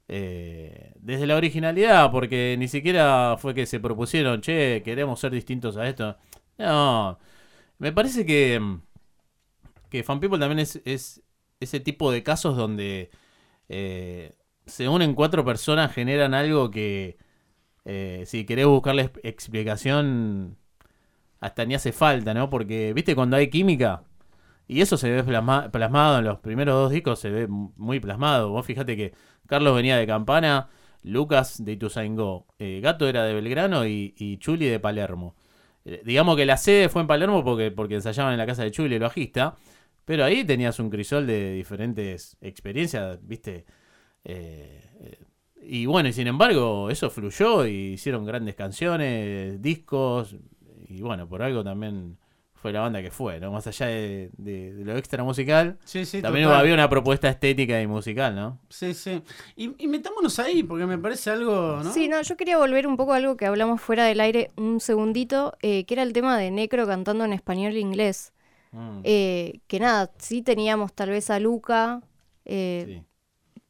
eh, 0.09 0.93
desde 1.01 1.27
la 1.27 1.37
originalidad, 1.37 2.11
porque 2.13 2.57
ni 2.59 2.69
siquiera 2.69 3.37
fue 3.39 3.55
que 3.55 3.67
se 3.67 3.81
propusieron, 3.81 4.41
che, 4.41 4.83
queremos 4.85 5.21
ser 5.21 5.33
distintos 5.33 5.77
a 5.77 5.89
esto. 5.89 6.17
No, 6.59 7.19
me 7.79 7.93
parece 7.93 8.27
que, 8.27 8.61
que 9.91 10.03
Fan 10.03 10.21
People 10.21 10.39
también 10.39 10.59
es, 10.61 10.81
es 10.85 11.23
ese 11.61 11.81
tipo 11.81 12.13
de 12.13 12.23
casos 12.23 12.57
donde 12.57 13.11
eh, 13.69 14.35
se 14.67 14.89
unen 14.89 15.15
cuatro 15.15 15.45
personas, 15.45 15.93
generan 15.95 16.35
algo 16.35 16.71
que 16.71 17.19
eh, 17.87 18.25
si 18.27 18.47
querés 18.47 18.67
buscarle 18.67 19.13
exp- 19.13 19.21
explicación 19.25 20.59
hasta 21.41 21.67
ni 21.67 21.77
hace 21.77 21.93
falta, 21.93 22.35
¿no? 22.35 22.51
Porque, 22.51 22.95
¿viste 22.95 23.17
cuando 23.17 23.37
hay 23.37 23.51
química? 23.51 24.05
Y 24.69 24.83
eso 24.83 24.97
se 24.99 25.11
ve 25.11 25.25
plasma- 25.25 25.71
plasmado 25.71 26.19
en 26.19 26.25
los 26.27 26.41
primeros 26.41 26.75
dos 26.75 26.93
discos, 26.93 27.19
se 27.19 27.31
ve 27.31 27.49
muy 27.49 28.01
plasmado. 28.01 28.51
Vos 28.51 28.67
fíjate 28.67 28.97
que 28.97 29.15
Carlos 29.47 29.75
venía 29.75 29.97
de 29.97 30.07
Campana, 30.07 30.69
Lucas 31.03 31.65
de 31.65 31.73
Ituzaingó, 31.73 32.47
eh, 32.59 32.81
Gato 32.83 33.09
era 33.09 33.25
de 33.25 33.35
Belgrano 33.35 33.87
y, 33.87 34.37
Chuli 34.39 34.67
de 34.67 34.79
Palermo. 34.81 35.35
Eh, 35.85 36.03
digamos 36.05 36.37
que 36.37 36.45
la 36.47 36.57
sede 36.59 36.89
fue 36.91 37.03
en 37.03 37.09
Palermo 37.09 37.43
porque, 37.45 37.71
porque 37.71 37.95
ensayaban 37.97 38.33
en 38.35 38.39
la 38.39 38.47
casa 38.47 38.63
de 38.63 38.71
Chuli, 38.71 38.97
el 38.97 39.01
bajista, 39.03 39.57
pero 40.05 40.25
ahí 40.25 40.45
tenías 40.45 40.79
un 40.81 40.91
crisol 40.91 41.27
de 41.27 41.53
diferentes 41.55 42.37
experiencias, 42.41 43.19
¿viste? 43.27 43.65
Eh, 44.25 44.83
y 45.63 45.87
bueno, 45.87 46.09
y 46.09 46.13
sin 46.13 46.27
embargo, 46.27 46.91
eso 46.91 47.11
fluyó 47.11 47.67
y 47.67 47.93
hicieron 47.95 48.25
grandes 48.25 48.55
canciones, 48.55 49.61
discos, 49.63 50.37
y 50.89 51.01
bueno, 51.03 51.29
por 51.29 51.43
algo 51.43 51.63
también 51.65 52.19
fue 52.61 52.73
la 52.73 52.81
banda 52.81 53.01
que 53.03 53.11
fue, 53.11 53.39
¿no? 53.41 53.53
Más 53.53 53.67
allá 53.67 53.87
de, 53.87 54.31
de- 54.37 54.75
de 54.75 54.85
lo 54.85 54.97
extra 54.97 55.23
musical, 55.25 55.79
Sí, 55.85 56.05
sí, 56.05 56.21
también 56.21 56.45
total. 56.47 56.61
había 56.61 56.75
una 56.75 56.89
propuesta 56.91 57.29
estética 57.29 57.81
y 57.81 57.87
musical, 57.87 58.35
¿no? 58.35 58.59
Sí, 58.69 58.95
sí. 58.95 59.23
Y, 59.57 59.75
y 59.85 59.87
metámonos 59.89 60.39
ahí, 60.39 60.63
porque 60.65 60.85
me 60.87 60.99
parece 60.99 61.31
algo, 61.31 61.81
¿no? 61.85 61.93
Sí, 61.93 62.09
no, 62.09 62.21
yo 62.21 62.37
quería 62.37 62.59
volver 62.59 62.87
un 62.87 62.97
poco 62.97 63.13
a 63.13 63.17
algo 63.17 63.37
que 63.37 63.47
hablamos 63.47 63.81
fuera 63.81 64.05
del 64.05 64.21
aire 64.21 64.51
un 64.57 64.81
segundito, 64.81 65.55
eh, 65.63 65.85
que 65.85 65.95
era 65.95 66.03
el 66.03 66.13
tema 66.13 66.37
de 66.39 66.51
Necro 66.51 66.87
cantando 66.87 67.25
en 67.25 67.33
español 67.33 67.75
e 67.77 67.81
inglés. 67.81 68.33
Mm, 68.73 69.01
Eh, 69.05 69.61
que 69.67 69.81
nada, 69.81 70.11
sí 70.19 70.43
teníamos 70.43 70.93
tal 70.93 71.11
vez 71.11 71.31
a 71.31 71.39
Luca, 71.41 72.03
eh, 72.45 72.85
sí. 72.87 73.05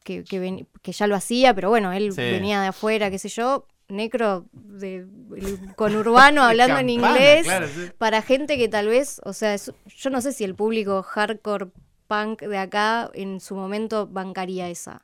que, 0.05 0.25
que, 0.25 0.39
ven- 0.39 0.67
que 0.83 0.93
ya 0.93 1.07
lo 1.07 1.15
hacía, 1.15 1.55
pero 1.55 1.69
bueno, 1.69 1.93
él 1.93 2.13
Sí. 2.13 2.21
venía 2.23 2.61
de 2.63 2.69
afuera, 2.69 3.11
qué 3.11 3.19
sé 3.19 3.29
yo. 3.29 3.67
Necro 3.89 4.47
de, 4.53 5.07
el 5.37 5.75
conurbano 5.77 6.43
hablando 6.45 6.79
en 6.79 6.91
inglés 6.91 7.47
claro, 7.47 7.73
sí. 7.73 7.91
para 7.99 8.23
gente 8.23 8.59
que 8.59 8.69
tal 8.69 8.89
vez, 8.89 9.21
o 9.25 9.33
sea, 9.33 9.55
es- 9.55 9.73
yo 9.87 10.11
no 10.11 10.21
sé 10.21 10.33
si 10.33 10.45
el 10.45 10.55
público 10.55 11.03
hardcore 11.03 11.69
punk 12.07 12.43
de 12.43 12.59
acá 12.59 13.11
en 13.15 13.41
su 13.41 13.55
momento 13.57 14.07
bancaría 14.07 14.69
esa. 14.69 15.03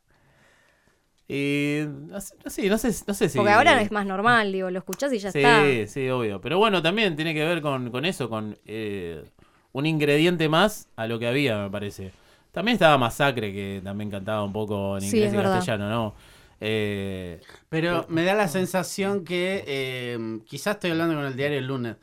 Y 1.29 1.81
no 2.09 2.21
sé, 2.21 2.35
no 2.45 2.51
sé, 2.51 2.69
no 3.07 3.15
sé, 3.15 3.29
si... 3.29 3.39
Porque 3.39 3.51
ahora 3.51 3.81
es 3.83 3.91
más 3.91 4.07
normal, 4.07 4.53
digo, 4.53 4.71
lo 4.71 4.79
escuchás 4.79 5.13
y 5.13 5.19
ya 5.19 5.29
sí, 5.29 5.31
está. 5.31 5.85
sí, 5.89 6.09
obvio. 6.09 6.41
Pero 6.41 6.59
bueno, 6.59 6.83
también 6.83 7.17
tiene 7.17 7.35
que 7.35 7.45
ver 7.45 7.61
con, 7.63 7.91
con 7.91 8.05
eso, 8.05 8.29
con 8.29 8.57
eh, 8.67 9.25
un 9.73 9.87
ingrediente 9.87 10.49
más 10.49 10.89
a 10.97 11.07
lo 11.07 11.19
que 11.19 11.27
había, 11.29 11.59
me 11.65 11.71
parece. 11.71 12.13
También 12.53 12.75
estaba 12.75 12.99
Masacre, 12.99 13.53
que 13.53 13.81
también 13.83 14.11
cantaba 14.11 14.45
un 14.45 14.53
poco 14.53 14.97
en 14.97 15.05
Sí, 15.05 15.21
inglés 15.21 15.33
y 15.33 15.37
verdad. 15.37 15.61
castellano, 15.61 15.89
¿no? 15.89 16.15
Eh, 16.61 17.41
Pero 17.69 18.07
me 18.09 18.25
da 18.25 18.35
la 18.35 18.49
sensación 18.49 19.25
que, 19.25 19.65
eh, 19.67 20.39
quizás 20.47 20.75
estoy 20.77 20.91
hablando 20.93 21.15
con 21.17 21.25
el 21.25 21.37
diario 21.37 21.59
el 21.59 21.67
lunes, 21.67 21.97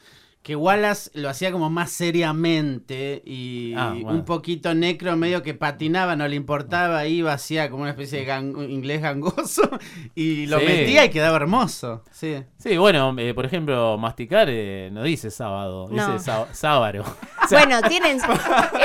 que 0.43 0.55
Wallace 0.55 1.11
lo 1.13 1.29
hacía 1.29 1.51
como 1.51 1.69
más 1.69 1.91
seriamente 1.91 3.21
y 3.25 3.73
Ah, 3.77 3.91
bueno. 3.93 4.09
un 4.19 4.25
poquito 4.25 4.73
necro, 4.73 5.15
medio 5.15 5.43
que 5.43 5.53
patinaba, 5.53 6.15
no 6.15 6.27
le 6.27 6.35
importaba, 6.35 7.05
iba, 7.05 7.31
hacía 7.33 7.69
como 7.69 7.83
una 7.83 7.91
especie 7.91 8.19
de 8.19 8.25
gang- 8.27 8.67
inglés 8.69 9.01
gangoso 9.03 9.61
y 10.15 10.47
lo 10.47 10.57
Sí. 10.59 10.65
metía 10.65 11.05
y 11.05 11.09
quedaba 11.11 11.35
hermoso. 11.37 12.03
Sí. 12.11 12.43
sí, 12.57 12.75
bueno, 12.77 13.13
eh, 13.19 13.35
por 13.35 13.45
ejemplo, 13.45 13.97
Masticar 13.99 14.47
eh, 14.49 14.89
no 14.91 15.03
dice 15.03 15.29
sábado, 15.29 15.87
No. 15.91 16.13
dice 16.13 16.25
sá- 16.25 16.47
sábaro. 16.53 17.03
Bueno, 17.51 17.81
tienen. 17.83 18.17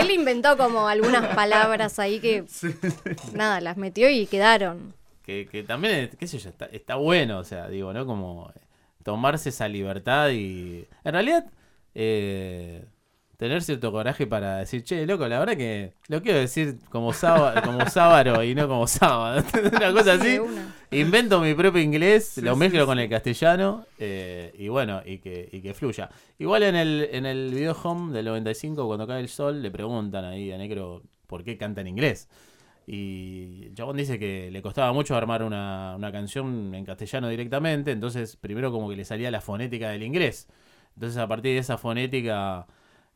Él 0.01 0.11
inventó 0.11 0.57
como 0.57 0.89
algunas 0.89 1.35
palabras 1.37 1.99
ahí 1.99 2.19
que. 2.21 2.45
Nada, 3.33 3.61
las 3.61 3.77
metió 3.77 4.11
y 4.11 4.27
quedaron. 4.27 4.93
Que, 5.27 5.47
que 5.51 5.63
también, 5.65 6.11
qué 6.19 6.27
sé 6.27 6.39
yo, 6.39 6.49
está, 6.49 6.67
está 6.67 6.95
bueno, 6.95 7.39
o 7.41 7.45
sea, 7.45 7.69
digo, 7.69 7.93
¿no? 7.93 8.07
Como 8.07 8.51
eh, 8.55 8.61
tomarse 9.03 9.49
esa 9.51 9.69
libertad 9.69 10.31
y... 10.31 10.87
En 11.05 11.13
realidad, 11.13 11.45
eh, 11.95 12.85
tener 13.37 13.63
cierto 13.63 13.93
coraje 13.93 14.27
para 14.27 14.59
decir, 14.59 14.83
che, 14.85 15.05
loco, 15.07 15.27
la 15.29 15.39
verdad 15.39 15.57
que 15.57 15.93
lo 16.09 16.23
quiero 16.23 16.39
decir 16.39 16.77
como, 16.91 17.13
sábado, 17.13 17.61
como 17.65 17.87
sábaro 17.91 18.43
y 18.43 18.55
no 18.55 18.67
como 18.69 18.87
sábado. 18.87 19.43
Una 19.73 19.93
cosa 19.93 20.19
Sí, 20.19 20.29
así. 20.29 20.39
una. 20.39 20.75
Invento 20.93 21.41
mi 21.41 21.53
propio 21.55 21.83
inglés, 21.83 22.39
lo 22.39 22.55
mezclo 22.57 22.87
con 22.87 22.99
el 22.99 23.09
castellano 23.11 23.85
eh, 23.99 24.55
y 24.57 24.69
bueno, 24.69 25.03
y 25.05 25.19
que, 25.19 25.49
y 25.53 25.61
que 25.61 25.75
fluya. 25.75 26.09
Igual 26.39 26.63
en 26.63 26.77
el, 26.77 27.09
en 27.13 27.27
el 27.27 27.51
video 27.53 27.77
home 27.83 28.13
del 28.13 28.25
95, 28.27 28.87
cuando 28.87 29.07
cae 29.07 29.21
el 29.21 29.29
sol, 29.29 29.61
le 29.61 29.71
preguntan 29.71 30.25
ahí 30.25 30.53
a 30.53 30.57
Negro 30.57 31.03
por 31.27 31.43
qué 31.45 31.59
canta 31.59 31.81
en 31.81 31.89
inglés. 31.89 32.29
Y 32.87 33.65
el 33.67 33.75
chabón 33.75 33.97
dice 33.97 34.19
que 34.19 34.51
le 34.51 34.63
costaba 34.63 34.93
mucho 34.93 35.17
armar 35.17 35.43
una, 35.43 35.97
una 35.97 36.13
canción 36.13 36.75
en 36.75 36.85
castellano 36.85 37.29
directamente, 37.29 37.91
entonces 37.91 38.37
primero 38.37 38.71
como 38.71 38.89
que 38.89 38.97
le 38.97 39.05
salía 39.05 39.31
la 39.31 39.41
fonética 39.41 39.91
del 39.91 40.05
inglés. 40.05 40.49
Entonces 40.95 41.19
a 41.19 41.27
partir 41.29 41.53
de 41.55 41.59
esa 41.59 41.79
fonética 41.79 42.67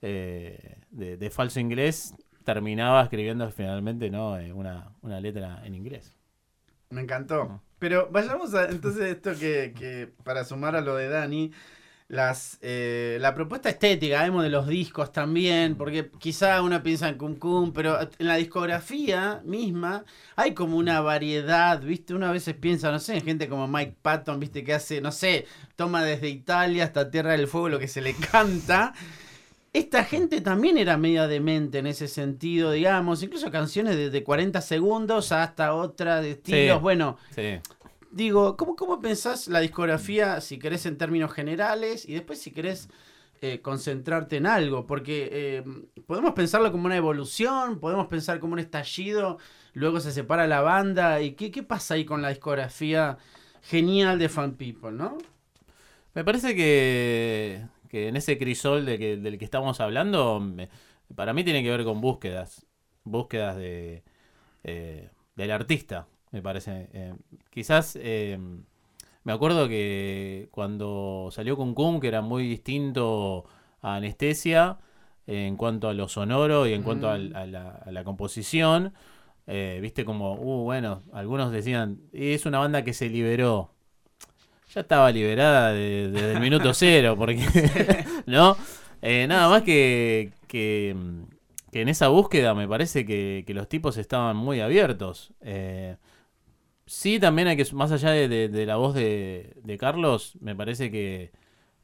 eh, 0.03 0.79
de, 0.91 1.17
de 1.17 1.31
falso 1.31 1.61
inglés, 1.61 2.15
terminaba 2.45 3.03
escribiendo 3.03 3.49
finalmente 3.51 4.11
¿no? 4.11 4.39
Eh, 4.39 4.53
una, 4.53 4.93
una 5.03 5.21
letra 5.21 5.63
en 5.65 5.75
inglés. 5.75 6.17
Me 6.91 7.03
encantó. 7.03 7.63
Pero 7.79 8.09
vayamos 8.11 8.55
a 8.55 8.69
entonces 8.69 9.03
esto 9.03 9.33
que, 9.39 9.73
que 9.79 10.13
para 10.25 10.45
sumar 10.45 10.75
a 10.77 10.81
lo 10.81 10.97
de 10.97 11.09
Dani, 11.09 11.53
las 12.11 12.59
eh, 12.61 13.18
la 13.20 13.37
propuesta 13.37 13.68
estética, 13.68 14.23
vemos 14.25 14.43
de 14.43 14.49
los 14.51 14.66
discos 14.66 15.12
también, 15.12 15.76
porque 15.76 16.11
quizá 16.18 16.61
uno 16.61 16.82
piensa 16.82 17.09
en 17.09 17.16
Cum 17.16 17.37
Cum, 17.37 17.72
pero 17.72 18.01
en 18.01 18.26
la 18.26 18.35
discografía 18.35 19.41
misma 19.45 20.05
hay 20.35 20.53
como 20.53 20.76
una 20.76 21.01
variedad, 21.01 21.80
¿viste? 21.80 22.12
Uno 22.12 22.26
a 22.26 22.32
veces 22.32 22.57
piensa, 22.57 22.91
no 22.91 22.99
sé, 22.99 23.14
en 23.16 23.22
gente 23.22 23.49
como 23.49 23.68
Mike 23.68 23.95
Patton, 24.03 24.41
¿viste? 24.41 24.64
Que 24.64 24.74
hace, 24.74 25.01
no 25.01 25.12
sé, 25.12 25.47
toma 25.76 26.03
desde 26.03 26.28
Italia 26.28 26.82
hasta 26.82 27.12
Tierra 27.12 27.30
del 27.30 27.47
Fuego 27.47 27.68
lo 27.68 27.78
que 27.78 27.87
se 27.87 28.01
le 28.01 28.12
canta. 28.32 28.93
Esta 29.72 30.03
gente 30.03 30.41
también 30.41 30.78
era 30.78 30.97
media 30.97 31.28
demente 31.28 31.78
en 31.78 31.87
ese 31.87 32.09
sentido, 32.09 32.72
digamos, 32.72 33.22
incluso 33.22 33.53
canciones 33.53 33.95
de, 33.95 34.11
de 34.11 34.24
40 34.24 34.61
segundos 34.62 35.30
hasta 35.30 35.74
otra 35.74 36.20
de 36.20 36.32
estilos, 36.32 36.78
Sí. 36.78 36.82
bueno, 36.82 37.18
Sí. 37.32 37.61
Digo, 38.11 38.57
¿cómo, 38.57 38.77
¿cómo 38.77 39.01
pensás 39.01 39.49
la 39.49 39.61
discografía, 39.61 40.41
si 40.41 40.59
querés 40.59 40.87
en 40.87 40.99
términos 40.99 41.33
generales, 41.33 42.09
y 42.09 42.15
después 42.15 42.41
si 42.41 42.51
querés 42.53 42.89
eh, 43.41 43.61
concentrarte 43.61 44.37
en 44.37 44.47
algo? 44.47 44.87
Porque 44.87 45.29
eh, 45.33 45.65
podemos 46.07 46.35
pensarlo 46.35 46.73
como 46.73 46.87
una 46.87 46.97
evolución, 46.97 47.81
podemos 47.81 48.07
pensar 48.09 48.41
como 48.41 48.55
un 48.55 48.59
estallido, 48.59 49.39
luego 49.73 50.01
se 50.01 50.13
separa 50.13 50.47
la 50.47 50.61
banda, 50.61 51.21
y 51.23 51.33
¿qué, 51.33 51.51
qué 51.51 51.63
pasa 51.63 51.95
ahí 51.95 52.05
con 52.05 52.23
la 52.23 52.31
discografía 52.31 53.19
genial 53.63 54.19
de 54.19 54.29
Fan 54.29 54.55
People, 54.55 54.93
no? 54.93 55.19
Me 56.15 56.25
parece 56.25 56.57
que, 56.57 57.65
que 57.89 58.09
en 58.09 58.17
ese 58.17 58.39
crisol 58.39 58.85
de 58.87 58.99
que, 58.99 59.17
del 59.17 59.39
que 59.39 59.45
estamos 59.45 59.81
hablando, 59.81 60.43
para 61.15 61.33
mí 61.33 61.45
tiene 61.45 61.63
que 61.63 61.71
ver 61.71 61.85
con 61.85 62.01
búsquedas, 62.01 62.67
búsquedas 63.05 63.57
de 63.57 64.03
eh, 64.65 65.09
del 65.37 65.51
artista, 65.53 66.07
me 66.33 66.43
parece. 66.43 66.89
Eh, 66.93 67.14
quizás 67.51 67.99
eh, 68.01 68.39
me 69.24 69.33
acuerdo 69.33 69.68
que 69.68 70.49
cuando 70.51 71.28
salió 71.33 71.57
Kun 71.57 71.74
Kun, 71.74 72.01
que 72.01 72.09
era 72.09 72.22
muy 72.22 72.47
distinto 72.49 73.45
a 73.83 73.97
Anestesia 73.97 74.78
en 75.26 75.57
cuanto 75.57 75.89
a 75.89 75.95
lo 75.95 76.09
sonoro 76.09 76.66
y 76.66 76.72
en 76.72 76.83
cuanto 76.83 77.07
Mm. 77.09 77.37
a, 77.37 77.47
la, 77.47 77.68
a 77.70 77.91
la 77.93 78.05
composición, 78.05 78.93
eh, 79.47 79.78
viste 79.83 80.05
como, 80.05 80.35
uh, 80.35 80.64
bueno, 80.64 81.03
algunos 81.12 81.53
decían, 81.53 82.01
es 82.12 82.47
una 82.47 82.59
banda 82.61 82.83
que 82.85 82.93
se 82.95 83.09
liberó. 83.09 83.70
Ya 84.74 84.83
estaba 84.83 85.11
liberada 85.11 85.72
de- 85.72 86.11
desde 86.11 86.33
el 86.35 86.41
minuto 86.41 86.72
cero, 86.74 87.16
porque, 87.18 87.45
¿no? 88.26 88.57
Eh, 89.03 89.26
nada 89.28 89.49
más 89.49 89.62
que, 89.62 90.33
que, 90.47 90.95
que 91.72 91.83
en 91.83 91.89
esa 91.89 92.09
búsqueda 92.09 92.55
me 92.55 92.68
parece 92.68 93.05
que, 93.05 93.43
que 93.47 93.55
los 93.55 93.68
tipos 93.68 93.97
estaban 93.97 94.37
muy 94.37 94.61
abiertos. 94.61 95.33
Eh, 95.41 95.97
sí, 96.91 97.20
también 97.20 97.49
hay 97.49 97.57
que, 97.57 97.66
más 97.74 97.93
allá 97.93 98.11
de, 98.11 98.28
de- 98.28 98.49
de 98.49 98.66
la 98.66 98.76
voz 98.76 98.95
de, 98.95 99.55
de 99.62 99.78
Carlos, 99.78 100.36
me 100.41 100.55
parece 100.57 100.91
que 100.91 101.30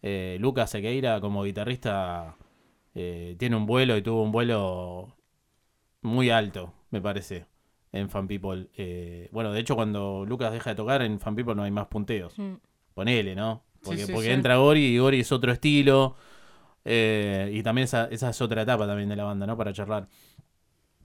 eh, 0.02 0.36
Lucas 0.40 0.70
Sequeira 0.70 1.20
como 1.20 1.44
guitarrista 1.44 2.36
eh, 2.94 3.36
tiene 3.38 3.56
un 3.56 3.66
vuelo 3.66 3.96
y 3.96 4.02
tuvo 4.02 4.22
un 4.22 4.32
vuelo 4.32 5.16
muy 6.02 6.30
alto, 6.30 6.74
me 6.90 7.00
parece, 7.00 7.46
en 7.92 8.10
Fan 8.10 8.28
People. 8.28 8.68
Eh, 8.76 9.28
bueno, 9.32 9.52
de 9.52 9.60
hecho, 9.60 9.76
cuando 9.76 10.24
Lucas 10.26 10.52
deja 10.52 10.70
de 10.70 10.76
tocar, 10.76 11.02
en 11.02 11.20
Fan 11.20 11.36
People 11.36 11.54
no 11.56 11.64
hay 11.64 11.70
más 11.72 11.86
punteos. 11.88 12.38
Mm. 12.38 12.54
Ponele, 12.94 13.34
¿no? 13.36 13.64
Porque, 13.82 14.00
Sí, 14.00 14.06
sí, 14.06 14.12
porque 14.12 14.28
sí. 14.28 14.32
entra 14.34 14.56
Gori 14.58 14.80
y 14.86 14.98
Gori 14.98 15.20
es 15.20 15.32
otro 15.32 15.52
estilo. 15.52 16.16
eh, 16.84 17.50
y 17.54 17.62
también 17.62 17.84
esa, 17.84 18.06
esa 18.10 18.30
es 18.30 18.40
otra 18.42 18.62
etapa 18.62 18.86
también 18.86 19.08
de 19.08 19.16
la 19.16 19.24
banda, 19.24 19.46
¿no? 19.46 19.56
Para 19.56 19.72
charlar. 19.72 20.08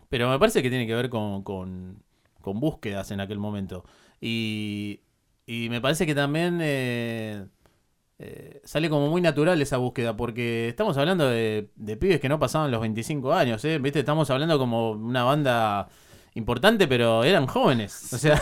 Pero 0.09 0.29
me 0.29 0.39
parece 0.39 0.61
que 0.61 0.69
tiene 0.69 0.85
que 0.87 0.95
ver 0.95 1.09
con, 1.09 1.43
con, 1.43 2.03
con 2.41 2.59
búsquedas 2.59 3.11
en 3.11 3.21
aquel 3.21 3.39
momento. 3.39 3.85
Y, 4.21 5.01
y 5.45 5.67
me 5.69 5.81
parece 5.81 6.05
que 6.05 6.15
también 6.15 6.59
eh, 6.61 7.45
eh, 8.19 8.61
sale 8.63 8.89
como 8.89 9.09
muy 9.09 9.21
natural 9.21 9.61
esa 9.61 9.77
búsqueda, 9.77 10.15
porque 10.15 10.69
estamos 10.69 10.97
hablando 10.97 11.27
de, 11.29 11.69
de 11.75 11.97
pibes 11.97 12.19
que 12.19 12.29
no 12.29 12.39
pasaban 12.39 12.71
los 12.71 12.81
25 12.81 13.33
años, 13.33 13.63
¿eh? 13.65 13.79
¿Viste? 13.79 13.99
Estamos 13.99 14.29
hablando 14.29 14.59
como 14.59 14.91
una 14.91 15.23
banda 15.23 15.89
importante, 16.35 16.87
pero 16.87 17.23
eran 17.23 17.47
jóvenes. 17.47 18.13
O 18.13 18.17
sea, 18.17 18.41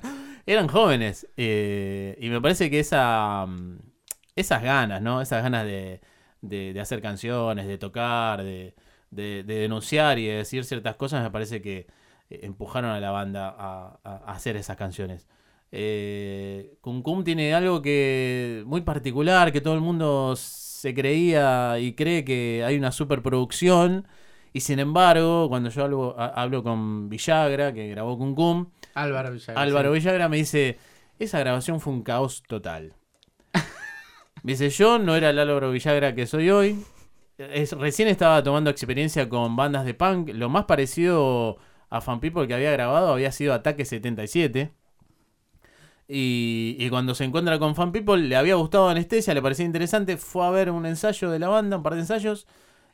eran 0.46 0.68
jóvenes. 0.68 1.26
eh, 1.36 2.16
y 2.20 2.28
me 2.30 2.40
parece 2.40 2.70
que 2.70 2.80
esa, 2.80 3.46
esas 4.36 4.62
ganas, 4.62 5.00
¿no? 5.02 5.20
Esas 5.20 5.42
ganas 5.42 5.64
de, 5.64 6.00
de- 6.40 6.72
de 6.72 6.80
hacer 6.80 7.02
canciones, 7.02 7.66
de 7.66 7.78
tocar, 7.78 8.42
de- 8.42 8.74
de 9.10 9.42
denunciar 9.44 10.18
y 10.18 10.26
de 10.28 10.34
decir 10.36 10.64
ciertas 10.64 10.94
cosas, 10.96 11.22
me 11.22 11.30
parece 11.30 11.60
que 11.60 11.86
eh, 12.30 12.40
empujaron 12.42 12.90
a 12.90 13.00
la 13.00 13.10
banda 13.10 13.54
a, 13.58 14.22
hacer 14.26 14.56
esas 14.56 14.76
canciones. 14.76 15.28
Eh, 15.72 16.76
Cum 16.80 17.02
Cum 17.02 17.24
tiene 17.24 17.54
algo 17.54 17.82
que 17.82 18.62
muy 18.66 18.80
particular, 18.80 19.52
que 19.52 19.60
todo 19.60 19.74
el 19.74 19.80
mundo 19.80 20.34
se 20.36 20.94
creía 20.94 21.78
y 21.78 21.94
cree 21.94 22.24
que 22.24 22.64
hay 22.64 22.76
una 22.76 22.92
superproducción. 22.92 24.06
Y 24.52 24.60
sin 24.60 24.78
embargo, 24.80 25.48
cuando 25.48 25.70
yo 25.70 25.84
hablo, 25.84 26.16
hablo 26.18 26.62
con 26.62 27.08
Villagra, 27.08 27.72
que 27.72 27.88
grabó 27.88 28.18
Cum 28.18 28.34
Cum, 28.34 28.70
Álvaro 28.94 29.30
Villagra. 29.32 29.62
Álvaro 29.62 29.92
sí. 29.92 29.98
Villagra 30.00 30.28
me 30.28 30.38
dice, 30.38 30.78
esa 31.18 31.38
grabación 31.38 31.80
fue 31.80 31.92
un 31.92 32.02
caos 32.02 32.42
total. 32.46 32.94
Me 34.42 34.52
dice, 34.52 34.70
yo 34.70 34.98
no 34.98 35.14
era 35.16 35.30
el 35.30 35.38
Álvaro 35.38 35.70
Villagra 35.70 36.14
que 36.14 36.26
soy 36.26 36.50
hoy. 36.50 36.84
Es- 37.36 37.72
recién 37.72 38.08
estaba 38.08 38.42
tomando 38.42 38.70
experiencia 38.70 39.28
con 39.28 39.54
bandas 39.54 39.84
de 39.84 39.94
punk. 39.94 40.30
Lo 40.30 40.48
más 40.48 40.64
parecido 40.64 41.58
a 41.90 42.00
Fan 42.00 42.20
People 42.20 42.46
que 42.48 42.54
había 42.54 42.72
grabado 42.72 43.12
había 43.12 43.32
sido 43.32 43.54
Ataque 43.54 43.84
77. 43.84 44.72
Y, 46.08 46.76
y 46.78 46.90
cuando 46.90 47.14
se 47.14 47.24
encuentra 47.24 47.58
con 47.58 47.74
Fan 47.76 47.92
People, 47.92 48.18
le 48.22 48.34
había 48.36 48.56
gustado 48.56 48.88
Anestesia, 48.88 49.32
le 49.34 49.42
parecía 49.42 49.64
interesante. 49.64 50.16
Fue 50.16 50.44
a 50.44 50.50
ver 50.50 50.70
un 50.70 50.86
ensayo 50.86 51.30
de 51.30 51.38
la 51.38 51.48
banda, 51.48 51.76
un 51.76 51.82
par 51.82 51.94
de 51.94 52.00
ensayos. 52.00 52.46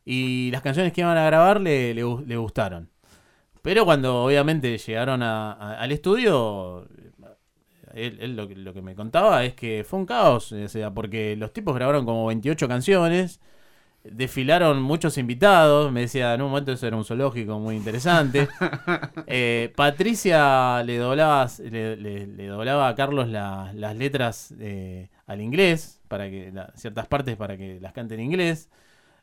Y 0.05 0.51
las 0.53 0.62
canciones 0.62 0.92
que 0.92 1.03
iban 1.03 1.16
a 1.18 1.26
grabar 1.26 1.61
le, 1.61 1.94
le 1.94 2.03
le 2.26 2.36
gustaron. 2.36 2.90
Pero 3.62 3.84
cuando 3.86 4.24
obviamente 4.24 4.78
llegaron 4.78 5.22
a- 5.22 5.53
a- 5.55 5.80
al 5.80 5.92
estudio, 5.92 6.88
él, 7.94 8.36
lo, 8.36 8.47
lo 8.49 8.74
que 8.74 8.82
me 8.82 8.94
contaba 8.94 9.44
es 9.44 9.55
que 9.55 9.84
fue 9.88 9.99
un 9.99 10.07
caos, 10.07 10.53
o 10.53 10.68
sea, 10.68 10.92
porque 10.92 11.36
los 11.36 11.53
tipos 11.53 11.74
grabaron 11.74 12.05
como 12.05 12.26
28 12.26 12.68
canciones, 12.68 13.40
desfilaron 14.12 14.82
muchos 14.82 15.18
invitados, 15.18 15.92
me 15.92 16.02
decía, 16.02 16.34
en 16.34 16.42
un 16.42 16.48
momento 16.50 16.72
eso 16.72 16.86
era 16.86 16.96
un 16.96 17.04
zoológico 17.04 17.59
muy 17.59 17.76
interesante. 17.76 18.48
Eh, 19.28 19.72
Patricia 19.76 20.82
le 20.84 20.98
doblaba, 20.98 21.48
le, 21.59 21.96
le- 21.96 22.26
le 22.26 22.46
doblaba 22.46 22.88
a 22.88 22.94
Carlos 22.94 23.28
la- 23.28 23.72
las 23.74 23.96
letras 23.96 24.54
eh, 24.61 25.09
al 25.26 25.40
inglés, 25.40 26.00
para 26.09 26.30
que 26.30 26.52
la- 26.52 26.72
ciertas 26.76 27.07
partes 27.09 27.36
para 27.36 27.57
que 27.57 27.80
las 27.80 27.92
cante 27.92 28.14
en 28.14 28.20
inglés. 28.20 28.68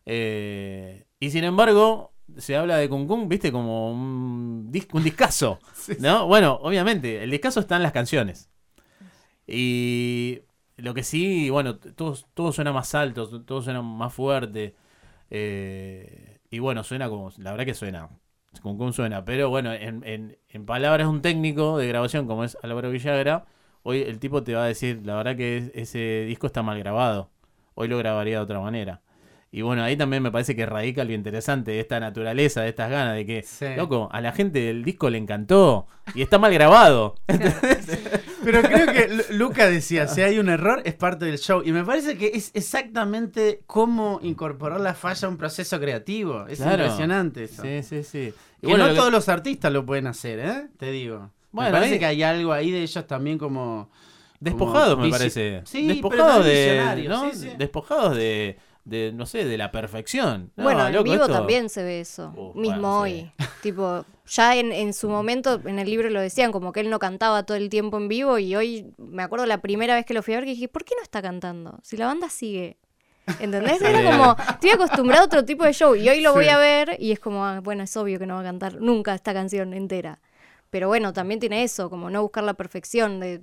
Eh, 0.06 1.06
y 1.20 1.30
sin 1.32 1.44
embargo, 1.46 2.14
se 2.38 2.56
habla 2.58 2.78
de 2.78 2.90
Kun 2.90 3.08
Kun, 3.08 3.30
viste, 3.30 3.52
como 3.52 3.92
un, 3.94 4.70
dis- 4.72 4.88
un 4.94 5.04
discazo. 5.04 5.60
¿no? 6.00 6.28
Bueno, 6.28 6.60
obviamente, 6.62 7.24
el 7.24 7.32
discazo 7.32 7.60
está 7.62 7.78
en 7.78 7.84
las 7.84 7.94
canciones. 7.94 8.50
Y 9.48 10.42
lo 10.78 10.94
que 10.94 11.04
sí, 11.04 11.50
bueno, 11.50 11.78
todo, 11.78 12.16
todo 12.34 12.52
suena 12.52 12.72
más 12.74 12.96
alto, 12.96 13.44
todo 13.44 13.62
suena 13.62 13.82
más 13.82 14.14
fuerte. 14.14 14.76
eh, 15.30 16.40
y 16.52 16.60
bueno, 16.60 16.84
suena 16.84 17.10
como, 17.10 17.32
la 17.38 17.52
verdad 17.52 17.66
que 17.66 17.74
suena. 17.74 18.10
Kun 18.62 18.78
Kun 18.78 18.94
suena. 18.94 19.26
Pero 19.26 19.50
bueno, 19.50 19.74
en, 19.74 20.04
en, 20.06 20.38
en 20.50 20.66
palabras 20.66 21.08
un 21.08 21.22
técnico 21.22 21.78
de 21.78 21.88
grabación 21.88 22.28
como 22.28 22.44
es 22.44 22.58
Álvaro 22.64 22.92
Villagra, 22.92 23.46
hoy 23.84 24.02
el 24.04 24.20
tipo 24.20 24.44
te 24.44 24.54
va 24.56 24.64
a 24.64 24.68
decir, 24.68 25.02
la 25.06 25.16
verdad 25.16 25.36
que 25.36 25.58
es- 25.58 25.72
ese 25.76 26.26
disco 26.28 26.48
está 26.48 26.62
mal 26.64 26.78
grabado. 26.80 27.30
Hoy 27.76 27.88
lo 27.88 27.98
grabaría 27.98 28.38
de 28.38 28.44
otra 28.44 28.60
manera. 28.60 29.02
Y 29.56 29.62
bueno, 29.62 29.84
ahí 29.84 29.96
también 29.96 30.24
me 30.24 30.32
parece 30.32 30.56
que 30.56 30.66
radica 30.66 31.04
lo 31.04 31.14
interesante 31.14 31.70
de 31.70 31.80
esta 31.80 32.00
naturaleza, 32.00 32.62
de 32.62 32.70
estas 32.70 32.90
ganas, 32.90 33.16
de 33.16 33.24
que, 33.28 33.44
Sí. 33.44 33.68
loco, 33.78 34.10
a 34.12 34.20
la 34.20 34.32
gente 34.32 34.60
del 34.60 34.84
disco 34.84 35.12
le 35.12 35.20
encantó 35.20 35.86
y 36.16 36.24
está 36.24 36.40
mal 36.40 36.52
grabado. 36.52 37.14
Pero 38.44 38.62
creo 38.64 38.88
que 38.88 39.08
Lu- 39.10 39.38
Luca 39.38 39.70
decía, 39.70 40.08
si 40.08 40.22
hay 40.22 40.40
un 40.40 40.50
error 40.50 40.82
es 40.86 40.96
parte 40.96 41.26
del 41.26 41.38
show. 41.38 41.62
Y 41.64 41.72
me 41.72 41.84
parece 41.84 42.18
que 42.18 42.32
es 42.34 42.52
exactamente 42.56 43.62
cómo 43.68 44.20
incorporar 44.24 44.82
la 44.82 44.94
falla 44.96 45.28
a 45.28 45.32
un 45.32 45.38
proceso 45.38 45.80
creativo. 45.80 46.46
Es 46.48 46.58
Claro. 46.60 46.84
impresionante 46.84 47.44
eso. 47.44 47.62
Sí, 47.62 47.84
sí, 47.84 48.04
sí. 48.04 48.34
Y 48.62 48.62
Que 48.62 48.68
bueno, 48.68 48.80
no 48.80 48.88
lo 48.88 48.94
que- 48.94 49.00
todos 49.00 49.12
los 49.12 49.30
artistas 49.30 49.72
lo 49.72 49.86
pueden 49.86 50.08
hacer, 50.08 50.40
¿eh? 50.40 50.68
Te 50.78 50.92
digo. 50.92 51.30
Bueno, 51.52 51.70
me 51.70 51.78
parece 51.78 51.94
ahí- 51.94 52.00
que 52.00 52.06
hay 52.08 52.24
algo 52.24 52.52
ahí 52.54 52.72
de 52.72 52.82
ellos 52.82 53.06
también 53.08 53.38
como... 53.38 53.90
Despojados, 54.40 54.96
como 54.96 55.06
me 55.06 55.12
parece. 55.12 55.62
Sí, 55.66 55.88
despojados 55.88 56.44
de, 56.44 57.06
¿no? 57.08 57.32
sí, 57.32 57.38
sí. 57.38 57.50
Despojados 57.58 58.18
de, 58.18 58.58
de, 58.86 59.12
no 59.14 59.26
sé, 59.26 59.46
de 59.46 59.58
la 59.58 59.72
perfección. 59.72 60.52
No, 60.56 60.64
bueno, 60.64 60.88
en 60.88 61.04
vivo 61.04 61.16
esto- 61.24 61.32
también 61.32 61.70
se 61.70 61.84
ve 61.84 62.02
eso. 62.02 62.34
Uh, 62.36 62.54
mismo 62.60 62.80
bueno, 62.82 63.00
hoy. 63.00 63.32
Tipo, 63.62 64.06
ya 64.28 64.56
en, 64.58 64.72
en 64.72 64.94
su 64.94 65.08
momento, 65.10 65.62
en 65.66 65.80
el 65.80 65.90
libro 65.90 66.10
lo 66.10 66.20
decían, 66.20 66.52
como 66.52 66.72
que 66.74 66.82
él 66.82 66.90
no 66.90 67.00
cantaba 67.00 67.44
todo 67.44 67.56
el 67.58 67.70
tiempo 67.70 67.98
en 67.98 68.08
vivo. 68.10 68.38
Y 68.40 68.56
hoy, 68.56 68.94
me 68.98 69.24
acuerdo 69.24 69.46
la 69.46 69.60
primera 69.62 69.96
vez 69.96 70.06
que 70.06 70.14
lo 70.14 70.22
fui 70.22 70.34
a 70.34 70.38
ver, 70.38 70.46
que 70.46 70.52
dije, 70.52 70.68
¿por 70.68 70.84
qué 70.84 70.96
no 70.98 71.04
está 71.04 71.22
cantando? 71.22 71.80
Si 71.84 71.96
la 71.98 72.08
banda 72.08 72.30
sigue. 72.30 72.78
¿Entendés? 73.40 73.78
Sí. 73.80 73.86
Era 73.86 74.04
como, 74.12 74.36
estoy 74.50 74.72
acostumbrado 74.72 75.24
a 75.24 75.26
otro 75.28 75.46
tipo 75.46 75.64
de 75.64 75.72
show. 75.72 75.96
Y 75.96 76.10
hoy 76.10 76.20
lo 76.20 76.34
voy 76.34 76.50
a 76.50 76.58
ver 76.58 76.98
y 77.00 77.14
es 77.14 77.20
como, 77.20 77.46
ah, 77.46 77.62
bueno, 77.62 77.84
es 77.84 77.96
obvio 77.96 78.20
que 78.20 78.26
no 78.26 78.34
va 78.36 78.42
a 78.42 78.44
cantar 78.44 78.82
nunca 78.82 79.16
esta 79.16 79.34
canción 79.34 79.74
entera. 79.74 80.20
Pero 80.70 80.90
bueno, 80.90 81.14
también 81.14 81.40
tiene 81.40 81.64
eso, 81.64 81.90
como 81.90 82.10
no 82.10 82.22
buscar 82.22 82.44
la 82.44 82.54
perfección. 82.56 83.20
De, 83.22 83.42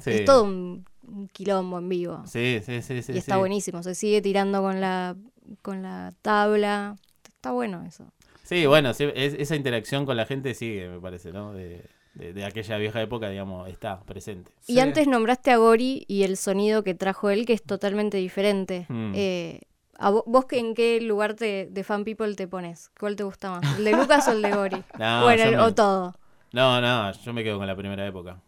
Sí. 0.00 0.10
Es 0.12 0.24
todo 0.24 0.44
un, 0.44 0.86
un 1.06 1.28
quilombo 1.28 1.78
en 1.78 1.88
vivo. 1.88 2.22
Sí, 2.26 2.60
sí, 2.64 2.82
sí, 2.82 3.02
sí. 3.02 3.12
y 3.12 3.18
está 3.18 3.34
sí. 3.34 3.38
buenísimo, 3.38 3.82
se 3.82 3.94
sigue 3.94 4.20
tirando 4.22 4.60
con 4.62 4.80
la, 4.80 5.16
con 5.62 5.82
la 5.82 6.12
tabla. 6.22 6.96
Está 7.26 7.52
bueno 7.52 7.82
eso. 7.86 8.04
Sí, 8.44 8.66
bueno, 8.66 8.92
sí, 8.94 9.08
es- 9.14 9.34
esa 9.34 9.56
interacción 9.56 10.04
con 10.06 10.16
la 10.16 10.26
gente 10.26 10.54
sigue, 10.54 10.88
me 10.88 11.00
parece, 11.00 11.32
¿no? 11.32 11.52
De, 11.52 11.84
de- 12.14 12.32
de 12.32 12.44
aquella 12.44 12.76
vieja 12.78 13.00
época, 13.00 13.28
digamos, 13.30 13.68
está 13.68 14.00
presente. 14.02 14.52
Y 14.66 14.74
Sí. 14.74 14.80
antes 14.80 15.06
nombraste 15.08 15.50
a 15.50 15.56
Gori 15.56 16.04
y 16.08 16.22
el 16.24 16.36
sonido 16.36 16.82
que 16.84 16.94
trajo 16.94 17.30
él, 17.30 17.46
que 17.46 17.52
es 17.54 17.62
totalmente 17.62 18.18
diferente. 18.18 18.86
Mm. 18.88 19.12
Eh, 19.14 19.60
¿a 19.98 20.10
vo- 20.10 20.24
¿Vos 20.26 20.44
que 20.46 20.58
en 20.58 20.74
qué 20.74 21.00
lugar 21.00 21.34
te, 21.34 21.66
de 21.70 21.84
Fan 21.84 22.04
People 22.04 22.34
te 22.34 22.46
pones? 22.48 22.90
¿Cuál 22.98 23.16
te 23.16 23.24
gusta 23.24 23.50
más? 23.50 23.78
¿El 23.78 23.84
de 23.84 23.92
Lucas 23.92 24.28
o 24.28 24.32
el 24.32 24.42
de 24.42 24.50
Gori? 24.52 24.82
No, 24.98 25.22
bueno, 25.22 25.42
yo 25.44 25.50
el- 25.50 25.56
me- 25.56 25.62
o 25.62 25.74
todo. 25.74 26.14
No, 26.52 26.80
no, 26.82 27.12
yo 27.12 27.32
me 27.32 27.42
quedo 27.42 27.56
con 27.58 27.66
la 27.66 27.74
primera 27.76 28.06
época. 28.06 28.40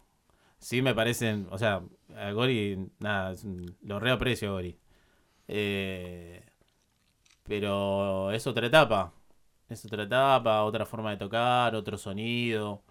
Sí 0.59 0.81
me 0.81 0.95
parecen, 0.95 1.47
o 1.51 1.57
sea, 1.57 1.83
a 2.15 2.31
Gori, 2.31 2.89
nada, 2.99 3.35
lo 3.83 3.99
reaprecio 3.99 4.49
a 4.49 4.51
Gori. 4.53 4.77
Eh, 5.47 6.43
pero 7.43 8.31
es 8.31 8.45
otra 8.47 8.67
etapa. 8.67 9.13
Es 9.69 9.83
otra 9.85 10.03
etapa, 10.03 10.63
otra 10.63 10.85
forma 10.85 11.11
de 11.11 11.17
tocar, 11.17 11.75
otro 11.75 11.97
sonido. 11.97 12.83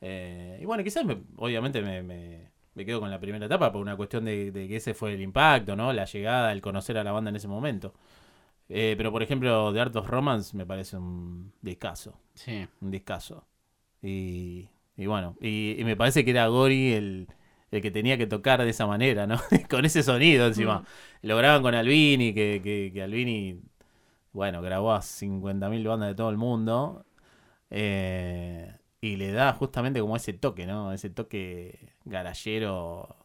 Eh, 0.00 0.58
y 0.62 0.64
bueno, 0.64 0.82
quizás 0.84 1.04
me- 1.04 1.22
obviamente 1.36 1.82
me, 1.82 2.02
me- 2.02 2.50
me 2.74 2.86
quedo 2.86 3.00
con 3.00 3.10
la 3.10 3.20
primera 3.20 3.46
etapa 3.46 3.72
por 3.72 3.82
una 3.82 3.96
cuestión 3.96 4.24
de, 4.24 4.52
de 4.52 4.68
que 4.68 4.76
ese 4.76 4.94
fue 4.94 5.14
el 5.14 5.20
impacto, 5.22 5.76
¿no? 5.76 5.92
La 5.92 6.04
llegada, 6.06 6.52
el 6.52 6.60
conocer 6.60 6.98
a 6.98 7.04
la 7.04 7.12
banda 7.12 7.30
en 7.30 7.36
ese 7.36 7.48
momento. 7.48 7.94
Eh, 8.68 8.94
pero 8.96 9.12
por 9.12 9.22
ejemplo, 9.22 9.72
The 9.72 9.80
Art 9.80 9.96
of 9.96 10.08
Romance 10.08 10.56
me 10.56 10.66
parece 10.66 10.96
un 10.98 11.52
discazo. 11.62 12.14
Sí. 12.34 12.66
Un 12.80 12.90
discazo. 12.90 13.44
Y, 14.02 14.68
y 15.00 15.06
bueno, 15.06 15.36
y, 15.40 15.76
y 15.78 15.84
me 15.84 15.96
parece 15.96 16.24
que 16.24 16.30
era 16.32 16.46
Gori 16.48 16.92
el, 16.92 17.28
el 17.70 17.80
que 17.82 17.90
tenía 17.90 18.18
que 18.18 18.26
tocar 18.26 18.62
de 18.62 18.70
esa 18.70 18.86
manera, 18.86 19.26
¿no? 19.26 19.40
con 19.70 19.84
ese 19.86 20.02
sonido 20.02 20.46
encima. 20.46 20.84
Lo 21.22 21.36
graban 21.36 21.62
con 21.62 21.74
Albini, 21.74 22.34
que, 22.34 22.60
que, 22.62 22.90
que 22.92 23.02
Albini, 23.02 23.60
bueno, 24.32 24.62
grabó 24.62 24.92
a 24.92 25.00
50.000 25.02 25.88
bandas 25.88 26.08
de 26.10 26.14
todo 26.14 26.30
el 26.30 26.36
mundo. 26.36 27.04
Eh, 27.70 28.72
y 29.00 29.16
le 29.16 29.32
da 29.32 29.52
justamente 29.54 30.00
como 30.00 30.16
ese 30.16 30.32
toque, 30.34 30.66
¿no? 30.66 30.92
Ese 30.92 31.10
toque 31.10 31.94
garallero. 32.04 33.16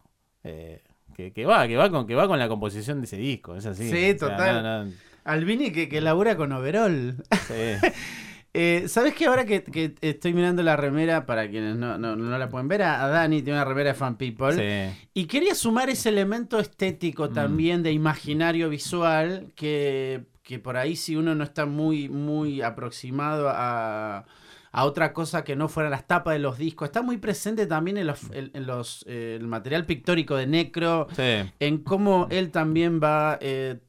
eh, 0.43 0.81
que, 1.15 1.31
que 1.33 1.45
va, 1.45 1.67
que 1.67 1.77
va 1.77 1.89
con, 1.89 2.07
que 2.07 2.15
va 2.15 2.27
con 2.27 2.39
la 2.39 2.47
composición 2.49 2.99
de 3.01 3.05
ese 3.05 3.17
disco, 3.17 3.55
es 3.55 3.65
así. 3.65 3.89
Sí, 3.89 4.15
O 4.19 4.19
sea, 4.19 4.37
total. 4.37 4.63
no, 4.63 4.85
no, 4.85 4.93
Albini 5.23 5.71
que, 5.71 5.89
que 5.89 6.01
labura 6.01 6.35
con 6.37 6.51
overall. 6.51 7.23
sí. 7.47 7.53
Eh, 8.57 8.87
¿Sabes 8.87 9.13
que 9.13 9.25
ahora 9.25 9.45
que, 9.45 9.63
que 9.63 9.95
estoy 10.01 10.33
mirando 10.33 10.63
la 10.63 10.77
remera, 10.77 11.25
para 11.25 11.49
quienes 11.49 11.75
no, 11.75 11.97
no, 11.97 12.15
no 12.15 12.37
la 12.37 12.47
pueden 12.49 12.67
ver, 12.69 12.83
a, 12.83 13.03
a 13.03 13.07
Dani 13.09 13.41
tiene 13.41 13.59
una 13.59 13.65
remera 13.65 13.89
de 13.89 13.95
Fan 13.95 14.15
People. 14.17 14.53
Sí. 14.93 14.97
Y 15.13 15.25
quería 15.25 15.53
sumar 15.55 15.89
ese 15.89 16.09
elemento 16.09 16.57
estético 16.59 17.27
Mm. 17.29 17.33
también 17.33 17.83
de 17.83 17.91
imaginario 17.91 18.69
visual 18.69 19.51
que, 19.55 20.23
que 20.43 20.59
por 20.59 20.77
ahí 20.77 20.95
si 20.95 21.15
uno 21.15 21.35
no 21.35 21.43
está 21.43 21.65
muy, 21.65 22.07
muy 22.09 22.61
aproximado 22.61 23.49
a, 23.49 24.25
a 24.71 24.85
otra 24.85 25.11
cosa 25.13 25.43
que 25.43 25.55
no 25.55 25.67
fueran 25.67 25.91
las 25.91 26.07
tapas 26.07 26.33
de 26.33 26.39
los 26.39 26.57
discos, 26.57 26.87
está 26.87 27.01
muy 27.01 27.17
presente 27.17 27.65
también 27.65 27.97
en, 27.97 28.07
los, 28.07 28.29
en, 28.31 28.51
en 28.53 28.65
los, 28.67 29.03
eh, 29.07 29.37
el 29.39 29.47
material 29.47 29.85
pictórico 29.85 30.35
de 30.35 30.47
Necro, 30.47 31.07
Sí. 31.15 31.49
en 31.59 31.77
cómo 31.79 32.27
él 32.29 32.51
también 32.51 32.99
va 33.03 33.37
eh, 33.41 33.79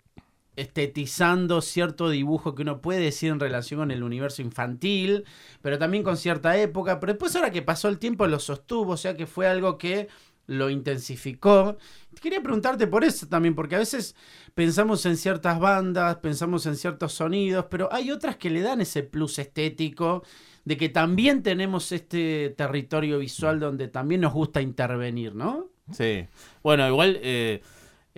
estetizando 0.57 1.61
cierto 1.61 2.11
dibujo 2.11 2.55
que 2.55 2.63
uno 2.63 2.81
puede 2.81 3.01
decir 3.01 3.31
en 3.31 3.41
relación 3.41 3.81
con 3.81 3.91
el 3.91 4.03
universo 4.03 4.43
infantil, 4.43 5.25
pero 5.63 5.79
también 5.79 6.03
con 6.03 6.17
cierta 6.17 6.57
época. 6.57 6.99
Pero 6.99 7.13
después, 7.13 7.37
ahora 7.37 7.51
que 7.51 7.63
pasó 7.63 7.89
el 7.89 7.99
tiempo, 7.99 8.27
lo 8.27 8.39
sostuvo, 8.39 8.93
o 8.93 8.97
sea 8.97 9.17
que 9.17 9.27
fue 9.27 9.47
algo 9.47 9.79
que 9.79 10.09
lo 10.47 10.71
intensificó. 10.71 11.77
Quería 12.21 12.41
preguntarte 12.41 12.87
por 12.87 13.05
eso 13.05 13.27
también, 13.27 13.55
porque 13.55 13.77
a 13.77 13.81
veces 13.81 14.15
pensamos 14.55 15.05
en 15.07 15.17
ciertas 15.17 15.59
bandas, 15.61 16.17
pensamos 16.17 16.67
en 16.67 16.77
ciertos 16.77 17.13
sonidos, 17.13 17.67
pero 17.71 17.93
hay 17.93 18.11
otras 18.11 18.37
que 18.37 18.51
le 18.51 18.63
dan 18.63 18.81
ese 18.81 19.03
plus 19.03 19.39
estético 19.39 20.23
de 20.65 20.77
que 20.77 20.89
también 20.89 21.43
tenemos 21.43 21.93
este 21.93 22.55
territorio 22.57 23.19
visual 23.19 23.61
donde 23.61 23.89
también 23.89 24.23
nos 24.23 24.33
gusta 24.33 24.61
intervenir, 24.61 25.35
¿no? 25.35 25.69
Sí. 25.93 26.27
Bueno, 26.63 26.89
igual 26.89 27.19
eh, 27.23 27.63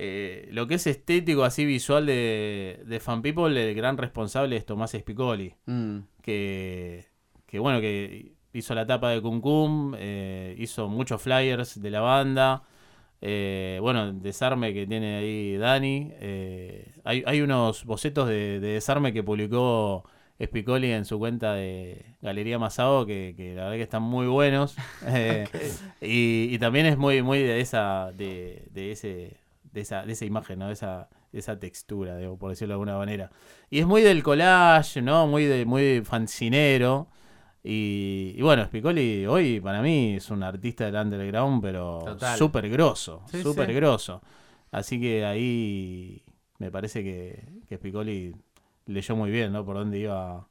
eh, 0.01 0.49
lo 0.53 0.67
que 0.67 0.75
es 0.75 0.87
estético, 0.87 1.43
así 1.45 1.65
visual 1.65 2.07
de, 2.07 2.81
de 2.87 3.01
Fan 3.01 3.21
People, 3.23 3.71
el 3.71 3.75
gran 3.75 3.97
responsable 3.99 4.57
es 4.57 4.65
Tomás 4.65 4.93
Spicoli, 4.93 5.55
Mm. 5.67 5.99
que, 6.23 7.07
que 7.47 7.59
bueno, 7.59 7.81
que 7.81 8.33
hizo 8.53 8.75
la 8.75 8.87
tapa 8.87 9.11
de 9.11 9.21
Cum 9.21 9.41
Cum, 9.41 9.95
eh, 9.99 10.55
hizo 10.59 10.89
muchos 10.89 11.21
flyers 11.23 11.81
de 11.81 11.91
la 11.91 12.01
banda. 12.01 12.63
eh, 13.21 13.79
bueno, 13.83 14.13
Desarme 14.13 14.73
que 14.73 14.87
tiene 14.87 15.17
ahí 15.17 15.57
Dani. 15.57 16.13
eh, 16.21 16.93
hay, 17.05 17.25
hay 17.27 17.41
unos 17.41 17.85
bocetos 17.85 18.29
de, 18.29 18.61
de 18.61 18.69
Desarme 18.75 19.13
que 19.13 19.25
publicó 19.25 20.05
Spicoli 20.41 20.93
en 20.93 21.05
su 21.05 21.19
cuenta 21.19 21.55
de 21.55 22.15
Galería 22.23 22.61
Masao 22.61 23.05
que, 23.07 23.35
que 23.37 23.55
la 23.57 23.65
verdad 23.65 23.77
que 23.77 23.83
están 23.83 24.03
muy 24.05 24.27
buenos. 24.29 24.77
Eh, 25.09 25.47
y, 26.01 26.55
y 26.55 26.59
también 26.61 26.87
es 26.87 26.97
muy, 26.97 27.23
muy 27.23 27.41
de 27.41 27.61
esa, 27.61 28.13
de, 28.13 28.67
de 28.71 28.93
ese, 28.93 29.38
de 29.73 29.81
esa, 29.83 30.05
de 30.05 30.13
esa 30.13 30.25
imagen, 30.25 30.59
¿no? 30.61 30.67
De 30.69 30.73
esa, 30.75 31.09
de 31.33 31.39
esa 31.39 31.59
textura, 31.59 32.17
digo, 32.17 32.37
por 32.39 32.51
decirlo 32.51 32.73
de 32.73 32.75
alguna 32.75 32.97
manera. 32.99 33.31
Y 33.71 33.81
es 33.81 33.87
muy 33.87 34.03
del 34.03 34.23
collage, 34.23 35.03
¿no? 35.03 35.27
Muy 35.27 35.45
de, 35.45 35.65
muy 35.67 36.03
fancinero. 36.05 37.09
Y, 37.63 38.35
y 38.37 38.43
bueno, 38.43 38.65
Spicoli 38.65 39.27
hoy 39.27 39.61
para 39.61 39.83
mí 39.83 40.15
es 40.17 40.31
un 40.31 40.43
artista 40.43 40.85
del 40.87 40.95
underground, 40.95 41.61
pero 41.61 42.17
súper 42.37 42.69
grosso, 42.71 43.23
Sí, 43.31 43.43
súper 43.43 43.67
sí. 43.67 43.73
grosso. 43.75 44.23
Así 44.71 45.01
que 45.01 45.25
ahí 45.25 46.23
me 46.59 46.71
parece 46.71 47.03
que, 47.03 47.45
que 47.69 47.77
Spicoli 47.77 48.35
leyó 48.87 49.17
muy 49.17 49.31
bien, 49.31 49.53
¿no? 49.53 49.65
Por 49.65 49.77
dónde 49.77 49.99
iba 49.99 50.49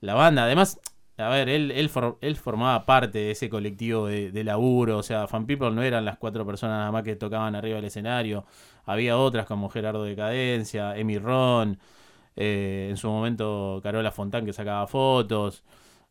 la 0.00 0.14
banda. 0.14 0.44
Además, 0.44 0.78
a 1.20 1.28
ver, 1.28 1.48
él, 1.48 1.70
él, 1.72 1.88
for- 1.88 2.18
él 2.20 2.36
formaba 2.36 2.84
parte 2.86 3.18
de 3.18 3.30
ese 3.32 3.48
colectivo 3.50 4.06
de, 4.06 4.30
de 4.32 4.44
laburo. 4.44 4.98
O 4.98 5.02
sea, 5.02 5.26
Fan 5.26 5.46
People 5.46 5.70
no 5.72 5.82
eran 5.82 6.04
las 6.04 6.18
cuatro 6.18 6.46
personas 6.46 6.78
nada 6.78 6.92
más 6.92 7.02
que 7.04 7.16
tocaban 7.16 7.54
arriba 7.54 7.76
del 7.76 7.84
escenario. 7.86 8.44
Había 8.86 9.18
otras 9.18 9.46
como 9.46 9.68
Gerardo 9.70 10.04
de 10.04 10.16
Cadencia, 10.16 10.96
Emi 10.96 11.18
Ron, 11.18 11.78
eh, 12.36 12.88
en 12.90 12.96
su 12.96 13.08
momento 13.10 13.80
Carola 13.82 14.10
Fontán 14.12 14.44
que 14.46 14.52
sacaba 14.52 14.86
fotos. 14.86 15.64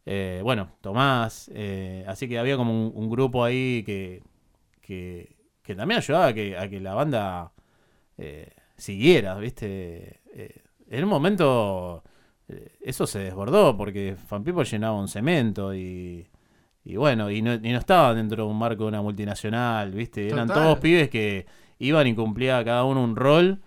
eh, 0.06 0.42
bueno, 0.44 0.70
Tomás. 0.82 1.52
eh, 1.54 2.04
así 2.08 2.28
que 2.30 2.40
había 2.40 2.58
como 2.58 2.90
un, 2.90 3.10
grupo 3.10 3.44
ahí 3.44 3.84
que, 3.86 4.24
que, 4.82 5.36
que 5.64 5.76
también 5.76 6.00
ayudaba 6.00 6.28
a 6.28 6.34
que, 6.34 6.58
a 6.58 6.70
que 6.70 6.80
la 6.80 6.94
banda 6.96 7.52
siguiera, 8.78 9.36
¿viste? 9.36 10.20
En 10.90 11.04
un 11.04 11.10
momento 11.10 12.04
eso 12.82 13.08
se 13.08 13.20
desbordó 13.20 13.76
porque 13.78 14.16
Fan 14.16 14.44
People 14.44 14.64
llenaba 14.64 15.00
un 15.00 15.08
cemento 15.08 15.74
y, 15.74 16.28
y 16.84 16.96
bueno, 16.96 17.30
y 17.30 17.42
no, 17.42 17.54
y 17.54 17.72
no 17.72 17.78
estaba 17.78 18.14
dentro 18.14 18.46
de 18.46 18.50
un 18.50 18.58
marco 18.58 18.84
de 18.84 18.90
una 18.90 19.02
multinacional, 19.02 19.92
¿viste? 19.92 20.28
Eran 20.28 20.48
todos 20.48 20.80
pibes 20.80 21.10
que 21.10 21.46
iban 21.80 22.08
y 22.08 22.16
cumplía 22.16 22.64
cada 22.64 22.84
uno 22.84 23.04
un 23.04 23.16
rol 23.16 23.62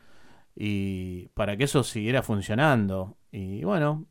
y 0.55 1.29
para 1.35 1.57
que 1.57 1.65
eso 1.65 1.83
siguiera 1.83 2.23
funcionando. 2.23 3.17
Y 3.31 3.65
bueno, 3.65 4.07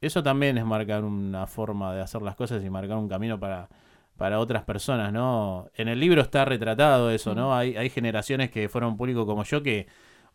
eso 0.00 0.22
también 0.22 0.58
es 0.58 0.64
marcar 0.64 1.04
una 1.04 1.46
forma 1.46 1.94
de 1.94 2.02
hacer 2.02 2.22
las 2.22 2.36
cosas 2.36 2.62
y 2.64 2.70
marcar 2.70 2.98
un 2.98 3.08
camino 3.08 3.38
para, 3.38 3.68
para 4.16 4.38
otras 4.40 4.64
personas, 4.64 5.12
¿no? 5.12 5.68
En 5.74 5.88
el 5.88 6.00
libro 6.00 6.20
está 6.20 6.44
retratado 6.44 7.10
eso, 7.10 7.34
¿no? 7.34 7.54
Hay, 7.54 7.76
hay 7.76 7.90
generaciones 7.90 8.50
que 8.50 8.68
fueron 8.68 8.96
público 8.96 9.26
como 9.26 9.44
yo 9.44 9.62
que 9.62 9.86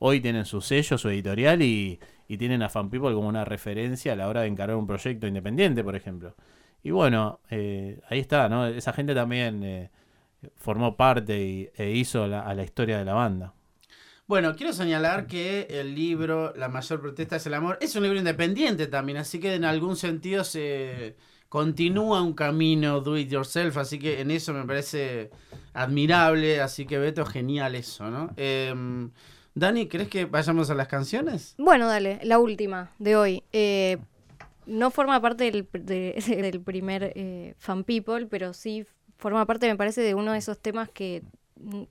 hoy 0.04 0.20
tienen 0.20 0.46
su 0.46 0.62
sello, 0.62 0.98
su 0.98 1.10
editorial 1.10 1.62
y, 1.62 2.00
tienen 2.38 2.64
a 2.64 2.70
Fan 2.70 2.90
People 2.90 3.14
como 3.14 3.28
una 3.28 3.44
referencia 3.44 4.14
a 4.14 4.16
la 4.16 4.28
hora 4.30 4.42
de 4.42 4.48
encarar 4.48 4.78
un 4.78 4.88
proyecto 4.88 5.28
independiente, 5.28 5.84
por 5.84 5.96
ejemplo. 5.98 6.36
Y 6.82 6.90
bueno, 6.92 7.42
eh, 7.50 8.00
ahí 8.10 8.20
está, 8.20 8.48
¿no? 8.48 8.66
Esa 8.68 8.94
gente 8.94 9.14
también 9.14 9.62
eh, 9.64 9.92
formó 10.56 10.96
parte 10.96 11.42
y, 11.42 11.70
e 11.76 11.92
hizo 11.92 12.28
la- 12.28 12.42
a 12.42 12.54
la 12.54 12.64
historia 12.64 12.98
de 12.98 13.06
la 13.06 13.14
banda. 13.14 13.54
Bueno, 14.28 14.56
quiero 14.56 14.72
señalar 14.72 15.28
que 15.28 15.68
el 15.70 15.94
libro 15.94 16.54
La 16.56 16.70
mayor 16.70 17.02
protesta 17.02 17.36
es 17.36 17.46
el 17.48 17.54
amor 17.54 17.78
es 17.82 17.96
un 17.98 18.04
libro 18.04 18.18
independiente 18.18 18.88
también, 18.88 19.18
así 19.18 19.40
que 19.42 19.56
en 19.56 19.66
algún 19.66 19.98
sentido 19.98 20.46
se 20.46 21.18
continúa 21.50 22.22
un 22.22 22.34
camino 22.34 23.02
do 23.02 23.18
it 23.18 23.30
yourself, 23.30 23.76
así 23.76 24.00
que 24.00 24.22
en 24.22 24.32
eso 24.32 24.54
me 24.54 24.66
parece 24.66 25.32
admirable, 25.74 26.62
así 26.62 26.86
que 26.86 26.98
Beto, 26.98 27.26
genial 27.26 27.76
eso, 27.76 28.10
¿no? 28.10 28.32
Em, 28.38 29.12
Dani, 29.54 29.88
¿crees 29.88 30.08
que 30.08 30.26
vayamos 30.26 30.70
a 30.70 30.76
las 30.76 30.88
canciones? 30.88 31.56
Bueno, 31.58 31.88
dale, 31.88 32.20
la 32.24 32.40
última 32.40 32.92
de 33.00 33.16
hoy. 33.18 33.44
Eh, 33.52 33.98
no 34.66 34.92
forma 34.92 35.20
parte 35.22 35.52
del, 35.52 35.68
de- 35.74 36.16
del 36.42 36.62
primer 36.62 37.12
eh, 37.16 37.54
Fan 37.58 37.84
People, 37.84 38.28
pero 38.28 38.54
sí 38.54 38.86
forma 39.18 39.46
parte, 39.46 39.68
me 39.68 39.76
parece, 39.76 40.02
de 40.02 40.16
uno 40.16 40.32
de 40.32 40.38
esos 40.40 40.58
temas 40.60 40.90
que 40.90 41.24
mm, 41.60 41.84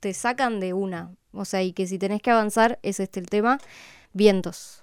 te 0.00 0.12
sacan 0.14 0.58
de 0.60 0.72
una. 0.72 1.14
O 1.32 1.44
sea, 1.44 1.62
y 1.62 1.72
que 1.72 1.86
si 1.86 1.98
tenés 1.98 2.20
que 2.22 2.30
avanzar, 2.30 2.78
es 2.82 2.98
este 2.98 3.20
el 3.20 3.26
tema. 3.26 3.58
Vientos. 4.12 4.80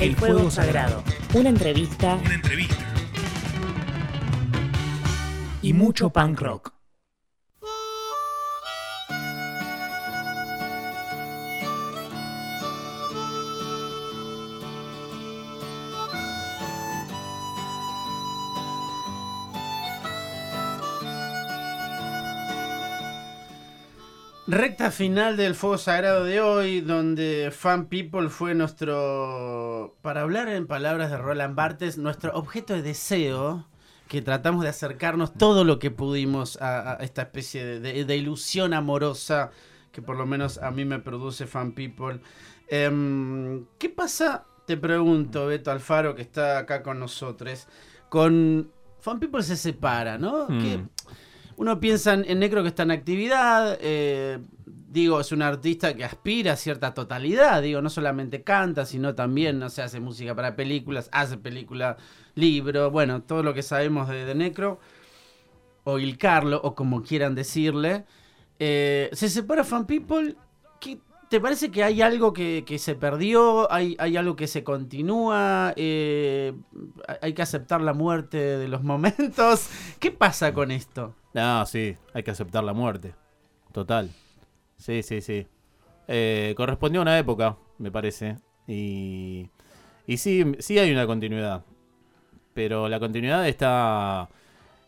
El 0.00 0.14
Fuego 0.16 0.50
Sagrado. 0.50 1.02
Una 1.34 1.48
entrevista 1.48 2.16
Una 2.16 2.34
entrevista. 2.34 2.76
Y 5.62 5.72
mucho 5.72 6.10
punk 6.10 6.40
rock. 6.40 6.74
Recta 24.46 24.90
final 24.90 25.38
del 25.38 25.54
Fuego 25.54 25.78
Sagrado 25.78 26.24
de 26.24 26.42
hoy, 26.42 26.82
donde 26.82 27.50
Fan 27.50 27.86
People 27.86 28.28
fue 28.28 28.54
nuestro, 28.54 29.96
para 30.02 30.20
hablar 30.20 30.48
en 30.50 30.66
palabras 30.66 31.10
de 31.10 31.16
Roland 31.16 31.54
Barthes, 31.54 31.96
nuestro 31.96 32.34
objeto 32.34 32.74
de 32.74 32.82
deseo, 32.82 33.66
que 34.06 34.20
tratamos 34.20 34.62
de 34.62 34.68
acercarnos 34.68 35.32
todo 35.32 35.64
lo 35.64 35.78
que 35.78 35.90
pudimos 35.90 36.60
a, 36.60 36.98
esta 37.00 37.22
especie 37.22 37.80
de, 37.80 38.16
ilusión 38.16 38.74
amorosa 38.74 39.50
que 39.92 40.02
por 40.02 40.16
lo 40.16 40.26
menos 40.26 40.58
a 40.58 40.70
mí 40.70 40.84
me 40.84 40.98
produce 40.98 41.46
Fan 41.46 41.72
People. 41.72 42.20
Em, 42.68 43.64
¿Qué 43.78 43.88
pasa, 43.88 44.44
te 44.66 44.76
pregunto, 44.76 45.46
Beto 45.46 45.70
Alfaro, 45.70 46.14
que 46.14 46.22
está 46.22 46.58
acá 46.58 46.82
con 46.82 46.98
nosotros, 46.98 47.66
con 48.10 48.70
Fan 49.00 49.20
People 49.20 49.42
se 49.42 49.56
separa, 49.56 50.18
¿no? 50.18 50.48
Mm. 50.50 50.88
Uno 51.56 51.80
piensa 51.80 52.14
en, 52.14 52.38
Necro 52.38 52.62
que 52.62 52.68
está 52.68 52.82
en 52.84 52.90
actividad, 52.90 53.78
eh, 53.80 54.38
digo, 54.66 55.20
es 55.20 55.32
un 55.32 55.42
artista 55.42 55.94
que 55.94 56.04
aspira 56.04 56.52
a 56.52 56.56
cierta 56.56 56.94
totalidad, 56.94 57.62
digo, 57.62 57.80
no 57.82 57.90
solamente 57.90 58.42
canta, 58.42 58.86
sino 58.86 59.14
también, 59.14 59.58
no 59.58 59.68
sé, 59.70 59.82
hace 59.82 60.00
música 60.00 60.34
para 60.34 60.56
películas, 60.56 61.08
hace 61.12 61.36
película, 61.36 61.96
libro, 62.34 62.90
bueno, 62.90 63.22
todo 63.22 63.42
lo 63.42 63.54
que 63.54 63.62
sabemos 63.62 64.08
de, 64.08 64.24
de 64.24 64.34
Necro, 64.34 64.80
o 65.84 65.98
Il 65.98 66.16
Carlo, 66.18 66.60
o 66.62 66.74
como 66.74 67.02
quieran 67.02 67.34
decirle. 67.34 68.04
Eh, 68.58 69.10
se 69.12 69.28
separa 69.28 69.64
Fan 69.64 69.86
People, 69.86 70.36
¿qué- 70.80 70.98
¿te 71.34 71.40
parece 71.40 71.72
que 71.72 71.82
hay 71.82 72.00
algo 72.00 72.32
que, 72.32 72.62
que 72.64 72.78
se 72.78 72.94
perdió? 72.94 73.66
¿Hay, 73.72 73.96
¿Hay 73.98 74.16
algo 74.16 74.36
que 74.36 74.46
se 74.46 74.62
continúa? 74.62 75.72
Eh, 75.74 76.52
¿Hay 77.20 77.32
que 77.32 77.42
aceptar 77.42 77.80
la 77.80 77.92
muerte 77.92 78.36
de 78.36 78.68
los 78.68 78.84
momentos? 78.84 79.68
¿Qué 79.98 80.12
pasa 80.12 80.54
con 80.54 80.70
esto? 80.70 81.16
No, 81.32 81.66
sí, 81.66 81.96
hay 82.12 82.22
que 82.22 82.30
aceptar 82.30 82.62
la 82.62 82.72
muerte. 82.72 83.16
Total. 83.72 84.12
Sí, 84.76 85.02
sí, 85.02 85.20
sí. 85.20 85.48
Eh, 86.06 86.54
correspondió 86.56 87.00
a 87.00 87.02
una 87.02 87.18
época, 87.18 87.56
me 87.78 87.90
parece. 87.90 88.36
Y, 88.68 89.50
y 90.06 90.18
sí, 90.18 90.44
sí 90.60 90.78
hay 90.78 90.92
una 90.92 91.08
continuidad. 91.08 91.64
Pero 92.52 92.88
la 92.88 93.00
continuidad 93.00 93.48
está 93.48 94.28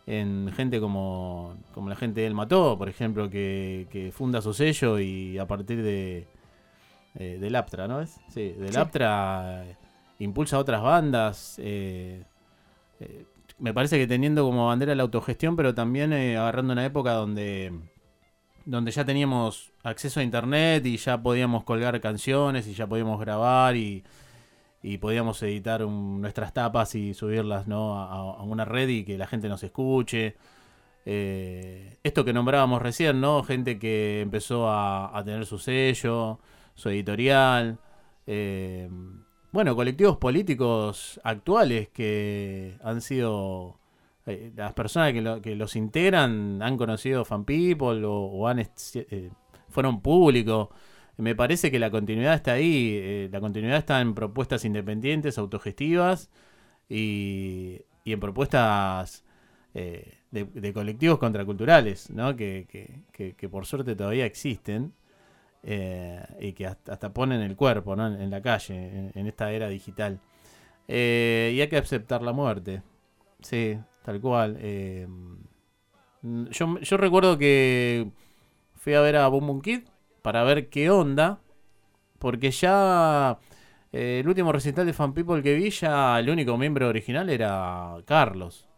en 0.07 0.53
gente 0.55 0.79
como, 0.79 1.57
como 1.75 1.89
la 1.89 1.97
gente 1.97 2.21
del 2.21 2.35
Mató, 2.35 2.79
por 2.79 2.89
ejemplo, 2.89 3.29
que, 3.29 3.89
que 3.91 4.13
funda 4.13 4.41
su 4.41 4.55
sello 4.55 5.01
y 5.01 5.39
a 5.39 5.49
partir 5.49 5.83
de 5.83 6.36
eh, 7.19 7.39
del 7.41 7.55
Aptra, 7.57 7.89
¿no 7.89 8.01
es? 8.01 8.19
Sí, 8.29 8.51
del 8.51 8.73
Sí. 8.73 8.79
Aptra 8.79 9.65
eh, 9.67 9.77
impulsa 10.21 10.57
a 10.57 10.61
otras 10.61 10.83
bandas. 10.83 11.57
eh, 11.59 12.25
eh, 13.01 13.25
me 13.59 13.73
parece 13.73 13.99
que 13.99 14.07
teniendo 14.07 14.45
como 14.45 14.67
bandera 14.67 14.95
la 14.95 15.03
autogestión, 15.03 15.57
pero 15.57 15.75
también 15.75 16.13
agarrando 16.13 16.73
una 16.75 16.85
época 16.85 17.13
donde, 17.13 17.73
donde 18.67 18.91
ya 18.91 19.05
teníamos 19.05 19.73
acceso 19.83 20.21
a 20.21 20.23
internet 20.23 20.85
y 20.85 20.99
ya 20.99 21.17
podíamos 21.23 21.65
colgar 21.65 21.99
canciones 22.01 22.67
y 22.67 22.75
ya 22.75 22.87
podíamos 22.87 23.19
grabar 23.19 23.75
y, 23.77 24.05
y 24.83 24.99
podíamos 24.99 25.43
editar 25.43 25.83
un- 25.85 26.21
nuestras 26.21 26.53
tapas 26.53 26.95
y 26.95 27.15
subirlas 27.15 27.67
¿no? 27.67 27.99
a, 27.99 28.13
a 28.39 28.43
una 28.43 28.67
red 28.67 28.89
y 28.91 29.05
que 29.05 29.17
la 29.17 29.27
gente 29.27 29.49
nos 29.49 29.63
escuche. 29.63 30.37
Esto 31.05 32.25
que 32.25 32.33
nombrábamos 32.33 32.83
recién, 32.83 33.21
¿no? 33.21 33.43
Gente 33.43 33.79
que 33.79 34.21
empezó 34.21 34.69
a, 34.69 35.17
a 35.17 35.25
tener 35.25 35.47
su 35.47 35.59
sello, 35.59 36.41
su 36.77 36.89
editorial. 36.91 37.81
eh, 38.29 38.89
bueno, 39.53 39.75
colectivos 39.75 40.17
políticos 40.19 41.21
actuales 41.25 41.89
que 41.89 42.79
han 42.85 43.01
sido. 43.01 43.81
eh, 44.27 44.53
las 44.57 44.73
personas 44.75 45.13
que, 45.13 45.23
lo- 45.23 45.41
que 45.43 45.55
los 45.57 45.77
integran 45.77 46.61
han 46.63 46.77
conocido 46.77 47.25
Fan 47.25 47.45
People 47.45 48.03
o, 48.05 48.47
han 48.49 48.59
eh, 48.61 49.31
fueron 49.69 50.01
públicos. 50.03 50.69
Me 51.17 51.35
parece 51.35 51.71
que 51.71 51.79
la 51.79 51.91
continuidad 51.91 52.35
está 52.35 52.53
ahí. 52.55 53.29
la 53.33 53.41
continuidad 53.41 53.79
está 53.79 54.01
en 54.01 54.15
propuestas 54.15 54.65
independientes, 54.65 55.39
autogestivas 55.39 56.31
y, 56.89 57.83
en 58.13 58.21
propuestas 58.21 59.25
de, 60.31 60.45
de 60.45 60.73
colectivos 60.73 61.19
contraculturales, 61.19 62.11
¿no? 62.11 62.37
Que- 62.37 62.67
que- 63.13 63.35
que 63.35 63.49
por 63.49 63.65
suerte 63.67 63.95
todavía 63.97 64.27
existen 64.27 64.93
eh, 65.63 66.23
y 66.41 66.53
que 66.53 66.67
hasta, 66.67 66.95
hasta 66.95 67.13
ponen 67.13 67.41
el 67.43 67.57
cuerpo 67.57 67.97
¿no? 67.97 68.07
en, 68.09 68.21
en 68.21 68.31
la 68.31 68.43
calle, 68.43 68.75
en, 68.77 69.13
en 69.15 69.27
esta 69.27 69.53
era 69.53 69.69
digital. 69.69 70.21
Eh, 70.89 71.53
y 71.55 71.61
hay 71.61 71.69
que 71.69 71.79
aceptar 71.79 72.23
la 72.23 72.33
muerte. 72.33 72.83
Sí, 73.41 73.79
tal 74.05 74.21
cual. 74.21 74.57
eh, 74.61 75.07
mm, 76.23 76.47
yo, 76.51 76.79
yo 76.81 76.97
recuerdo 76.97 77.39
que 77.39 78.11
fui 78.77 78.95
a 78.95 79.01
ver 79.01 79.17
a 79.17 79.29
Boom 79.29 79.47
Boom 79.47 79.63
Kid 79.63 79.83
para 80.23 80.45
ver 80.45 80.69
qué 80.71 80.91
onda, 80.91 81.41
porque 82.19 82.51
ya 82.51 83.39
eh, 83.93 84.21
el 84.23 84.29
último 84.29 84.53
recital 84.53 84.87
de 84.87 84.93
Fan 84.93 85.15
People 85.15 85.43
que 85.43 85.55
vi, 85.57 85.71
ya 85.71 86.19
el 86.21 86.31
único 86.31 86.57
miembro 86.59 86.89
original 86.89 87.31
era 87.31 87.97
Carlos. 88.07 88.69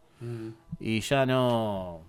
Y 0.80 1.00
ya 1.00 1.26
no. 1.26 2.02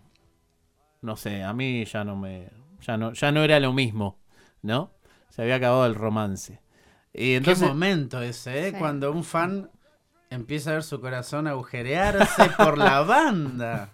No 1.01 1.15
sé, 1.15 1.43
a 1.43 1.53
mí 1.53 1.86
ya 1.86 2.03
no 2.03 2.15
me. 2.15 2.49
Ya 2.82 2.97
no, 2.97 3.13
ya 3.13 3.32
no 3.32 3.43
era 3.43 3.59
lo 3.59 3.74
mismo, 3.74 4.18
¿no? 4.62 4.91
Se 5.30 5.41
había 5.41 5.55
acabado 5.55 5.86
el 5.86 5.95
romance. 5.95 6.62
Y 7.14 7.34
entonces. 7.34 7.64
Qué 7.64 7.70
momento 7.70 8.22
ese, 8.22 8.68
¿eh? 8.68 8.72
Sí. 8.72 8.78
Cuando 8.78 9.12
un 9.12 9.24
fan 9.24 9.70
empieza 10.30 10.72
a 10.72 10.74
ver 10.74 10.84
su 10.84 10.99
corazón 11.01 11.47
agujerearse 11.47 12.49
por 12.57 12.78
la 12.78 13.01
banda. 13.01 13.89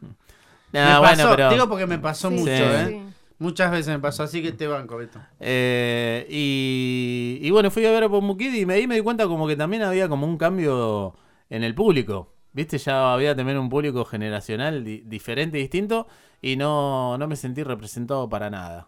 Nah, 0.72 0.94
me 0.94 1.00
bueno, 1.00 1.02
pasó, 1.24 1.30
pero- 1.36 1.50
Digo 1.50 1.70
porque 1.70 1.88
me 1.88 2.00
pasó 2.00 2.30
Sí, 2.30 2.36
mucho, 2.36 2.52
Sí. 2.52 2.62
¿eh? 2.64 2.86
sí. 2.90 3.02
Muchas 3.38 3.70
veces 3.70 3.88
me 3.94 4.00
pasó, 4.00 4.24
así 4.24 4.42
que 4.42 4.54
te 4.54 4.66
banco, 4.66 4.96
Beto. 4.96 5.20
Eh, 5.42 6.26
y, 6.30 7.40
y 7.42 7.52
bueno, 7.52 7.70
fui 7.70 7.86
a 7.86 7.92
ver 7.92 8.04
a 8.04 8.08
Boom 8.08 8.28
Boom 8.28 8.38
Kid 8.38 8.54
y 8.54 8.72
ahí 8.72 8.88
me 8.88 8.96
di 8.96 9.02
cuenta 9.02 9.28
como 9.28 9.46
que 9.46 9.58
también 9.58 9.84
había 9.84 10.08
como 10.08 10.26
un 10.26 10.38
cambio 10.38 11.16
en 11.50 11.64
el 11.66 11.76
público. 11.76 12.32
¿Viste? 12.54 12.78
Ya 12.78 13.14
había 13.14 13.36
también 13.36 13.58
un 13.58 13.68
público 13.68 14.06
generacional 14.06 14.86
di- 14.86 15.02
diferente, 15.06 15.58
distinto, 15.58 16.08
y 16.42 16.56
no, 16.56 17.18
no 17.18 17.28
me 17.28 17.36
sentí 17.36 17.62
representado 17.64 18.30
para 18.30 18.50
nada. 18.50 18.88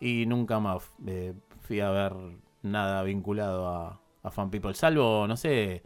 Y 0.00 0.26
nunca 0.26 0.60
más 0.60 0.82
eh, 1.06 1.34
fui 1.60 1.80
a 1.80 1.90
ver 1.90 2.14
nada 2.62 3.02
vinculado 3.02 3.68
a, 3.68 4.00
a 4.22 4.30
Fan 4.30 4.50
People, 4.50 4.74
salvo, 4.74 5.26
no 5.26 5.36
sé, 5.36 5.82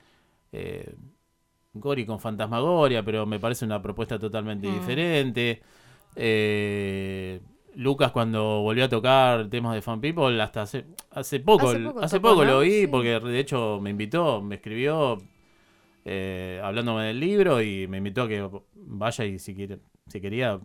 eh, 0.53 0.95
Gori 1.75 2.07
con 2.07 2.21
Fantasmagoria, 2.21 3.05
pero 3.05 3.27
me 3.27 3.41
parece 3.41 3.65
una 3.65 3.83
propuesta 3.83 4.19
totalmente 4.19 4.69
Mm. 4.69 4.73
diferente. 4.73 5.63
Eh, 6.17 7.41
Lucas 7.77 8.13
cuando 8.13 8.63
volvió 8.63 8.85
a 8.85 8.89
tocar 8.89 9.49
temas 9.51 9.75
de 9.75 9.83
Fan 9.83 10.01
People, 10.01 10.41
hasta 10.41 10.63
hace, 10.63 10.85
hace 11.11 11.41
poco, 11.41 11.69
Hace 11.71 11.93
hace 12.01 12.21
poco 12.21 12.45
lo 12.45 12.61
vi, 12.61 12.83
Sí. 12.83 12.87
porque 12.87 13.19
de 13.21 13.39
hecho 13.41 13.81
me 13.83 13.91
invitó, 13.91 14.41
me 14.43 14.57
escribió 14.57 15.19
eh, 16.05 16.61
hablándome 16.63 17.05
del 17.05 17.21
libro 17.21 17.63
y 17.63 17.87
me 17.89 17.99
invitó 17.99 18.23
a 18.23 18.29
que 18.29 18.49
vaya 18.75 19.25
y 19.25 19.39
si, 19.39 19.55
quiere, 19.55 19.79
si 20.07 20.21
quería 20.21 20.61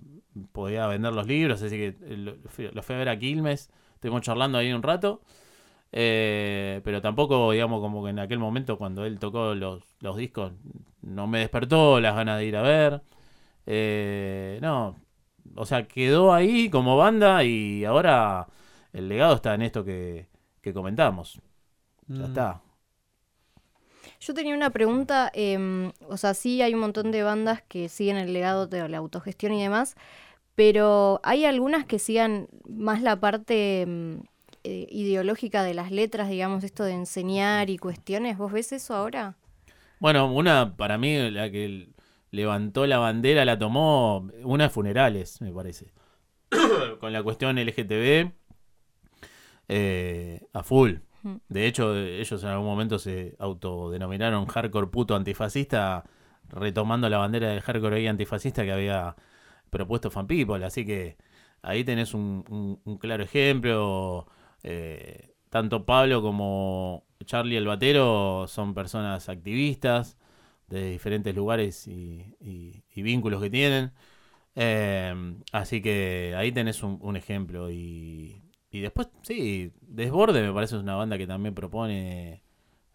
podía 0.51 0.87
vender 0.87 1.13
los 1.13 1.27
libros, 1.27 1.61
así 1.61 1.75
que 1.77 1.87
eh, 2.01 2.17
lo 2.17 2.35
fui, 2.49 2.69
lo 2.71 2.83
fui 2.83 2.95
a 2.95 2.99
ver 2.99 3.09
a 3.09 3.19
Quilmes, 3.19 3.69
estuvimos 3.95 4.21
charlando 4.21 4.57
ahí 4.57 4.71
un 4.73 4.83
rato, 4.83 5.21
eh, 5.91 6.81
pero 6.83 7.01
tampoco, 7.01 7.51
digamos, 7.51 7.81
como 7.81 8.03
que 8.03 8.11
en 8.11 8.19
aquel 8.19 8.39
momento 8.39 8.77
cuando 8.77 9.05
él 9.05 9.19
tocó 9.19 9.55
los, 9.55 9.83
los 10.01 10.17
discos 10.17 10.53
no 11.01 11.27
me 11.27 11.39
despertó 11.39 11.99
las 11.99 12.15
ganas 12.15 12.39
de 12.39 12.45
ir 12.45 12.55
a 12.57 12.61
ver. 12.61 13.01
Eh, 13.67 14.59
no, 14.61 14.97
o 15.55 15.65
sea, 15.65 15.87
quedó 15.87 16.33
ahí 16.33 16.69
como 16.69 16.97
banda 16.97 17.43
y 17.43 17.85
ahora 17.85 18.47
el 18.93 19.09
legado 19.09 19.35
está 19.35 19.55
en 19.55 19.63
esto 19.63 19.85
que, 19.85 20.27
que 20.61 20.73
comentamos. 20.73 21.41
Ya 22.17 22.25
Mm. 22.25 22.25
está. 22.25 22.61
Yo 24.19 24.33
tenía 24.33 24.55
una 24.55 24.69
pregunta, 24.71 25.31
em, 25.33 25.91
o 26.07 26.17
sea, 26.17 26.33
sí 26.33 26.61
hay 26.61 26.73
un 26.73 26.79
montón 26.81 27.11
de 27.11 27.23
bandas 27.23 27.61
que 27.67 27.89
siguen 27.89 28.17
el 28.17 28.33
legado 28.33 28.67
de 28.67 28.87
la 28.89 28.97
autogestión 28.97 29.53
y 29.53 29.61
demás, 29.61 29.95
pero 30.59 31.21
hay 31.23 31.45
algunas 31.45 31.85
que 31.85 31.99
sigan 31.99 32.49
más 32.67 33.01
la 33.01 33.17
parte 33.17 33.83
em, 33.83 34.23
eh, 34.65 34.87
ideológica 34.91 35.63
de 35.63 35.73
las 35.73 35.89
letras, 35.89 36.27
digamos, 36.27 36.65
esto 36.65 36.83
de 36.83 36.91
enseñar 36.91 37.69
y 37.69 37.77
cuestiones. 37.77 38.37
¿Vos 38.37 38.51
ves 38.51 38.73
eso 38.73 38.93
ahora? 38.93 39.37
Bueno, 40.01 40.29
una 40.29 40.75
para 40.75 40.97
mí, 40.97 41.31
la 41.31 41.49
que 41.49 41.87
levantó 42.31 42.85
la 42.87 42.97
bandera, 42.97 43.45
la 43.45 43.57
tomó, 43.57 44.29
una 44.43 44.65
de 44.65 44.69
funerales, 44.69 45.39
me 45.39 45.53
parece. 45.53 45.93
Con 46.99 47.13
la 47.13 47.23
cuestión 47.23 47.55
LGTB 47.55 48.33
eh, 49.69 50.41
a 50.51 50.63
full. 50.63 50.95
Mm. 51.23 51.35
De 51.47 51.67
hecho, 51.67 51.95
ellos 51.95 52.43
en 52.43 52.49
algún 52.49 52.67
momento 52.67 52.99
se 52.99 53.37
autodenominaron 53.39 54.45
hardcore 54.45 54.87
puto 54.87 55.15
antifascista, 55.15 56.03
retomando 56.49 57.07
la 57.07 57.19
bandera 57.19 57.47
del 57.47 57.61
hardcore 57.61 57.95
gay 57.95 58.07
antifascista 58.07 58.65
que 58.65 58.73
había 58.73 59.15
propuesto 59.69 60.11
Fan 60.11 60.27
People. 60.27 60.63
Así 60.65 60.85
que 60.85 61.17
ahí 61.61 61.83
tenés 61.83 62.13
un, 62.13 62.43
un- 62.49 62.97
claro 62.97 63.23
ejemplo. 63.23 64.27
Eh, 64.63 65.33
tanto 65.49 65.85
Pablo 65.85 66.21
como 66.21 67.05
Charlie 67.25 67.57
el 67.57 67.65
Batero 67.67 68.45
son 68.47 68.73
personas 68.73 69.29
activistas 69.29 70.17
de 70.67 70.91
diferentes 70.91 71.35
lugares 71.35 71.87
y, 71.87 72.35
y- 72.39 72.83
vínculos 73.01 73.41
que 73.41 73.49
tienen. 73.49 73.91
Eh, 74.55 75.13
así 75.51 75.81
que 75.81 76.33
ahí 76.37 76.51
tenés 76.51 76.83
un, 76.83 76.99
ejemplo. 77.15 77.71
Y, 77.71 78.41
y 78.71 78.79
después, 78.81 79.07
sí, 79.23 79.71
Desborde 79.81 80.41
me 80.41 80.53
parece 80.53 80.77
una 80.77 80.95
banda 80.95 81.17
que 81.17 81.27
también 81.27 81.55
propone 81.55 82.43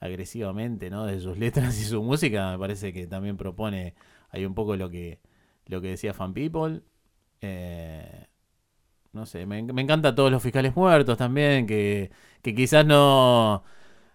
agresivamente, 0.01 0.91
¿no? 0.91 1.07
De 1.07 1.21
sus 1.21 1.39
letras 1.39 1.81
y 1.81 1.85
su 1.85 2.03
música, 2.03 2.53
me 2.53 2.59
parece 2.59 2.93
que 2.93 3.07
también 3.07 3.37
propone 3.37 3.95
ahí 4.31 4.45
un 4.45 4.55
poco 4.55 4.77
lo 4.77 4.91
que, 4.91 5.21
lo 5.67 5.81
que 5.81 5.89
decía 5.89 6.15
Fan 6.15 6.35
People. 6.35 6.83
Eh, 7.41 8.27
no 9.13 9.27
sé, 9.27 9.47
me, 9.47 9.63
me 9.63 9.83
encanta 9.83 10.15
todos 10.15 10.31
los 10.33 10.43
fiscales 10.43 10.75
muertos 10.77 11.17
también, 11.19 11.67
que, 11.67 12.11
que 12.43 12.55
quizás 12.55 12.85
no, 12.87 13.63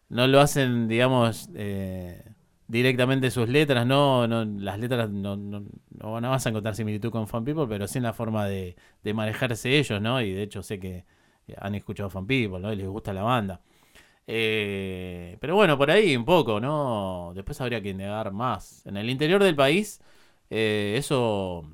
no 0.09 0.27
lo 0.27 0.41
hacen, 0.41 0.87
digamos, 0.87 1.49
eh, 1.55 2.23
directamente 2.67 3.31
sus 3.31 3.49
letras, 3.49 3.85
no, 3.87 4.27
no 4.27 4.45
las 4.45 4.79
letras 4.79 5.09
no, 5.09 5.37
no, 5.37 5.61
no, 5.89 6.21
vas 6.29 6.45
a 6.45 6.49
encontrar 6.49 6.75
similitud 6.75 7.11
con 7.11 7.27
Fan 7.27 7.45
People, 7.45 7.67
pero 7.67 7.87
sí 7.87 7.97
en 7.99 8.03
la 8.05 8.13
forma 8.13 8.45
de, 8.47 8.75
de 9.03 9.13
manejarse 9.13 9.77
ellos, 9.77 10.01
¿no? 10.01 10.21
Y 10.21 10.33
de 10.33 10.43
hecho 10.43 10.63
sé 10.63 10.79
que 10.79 11.05
han 11.57 11.75
escuchado 11.75 12.09
Fan 12.09 12.27
People, 12.27 12.59
¿no? 12.59 12.71
Y 12.73 12.75
les 12.75 12.87
gusta 12.87 13.13
la 13.13 13.23
banda. 13.23 13.61
Eh, 14.27 15.37
pero 15.41 15.55
bueno, 15.55 15.77
por 15.77 15.89
ahí 15.91 16.15
un 16.15 16.25
poco, 16.25 16.59
¿no? 16.59 17.31
Después 17.35 17.59
habría 17.61 17.81
que 17.81 17.93
negar 17.93 18.31
más. 18.31 18.85
En 18.85 18.97
el 18.97 19.09
interior 19.09 19.43
del 19.43 19.55
país, 19.55 20.01
eh, 20.49 20.95
eso, 20.97 21.65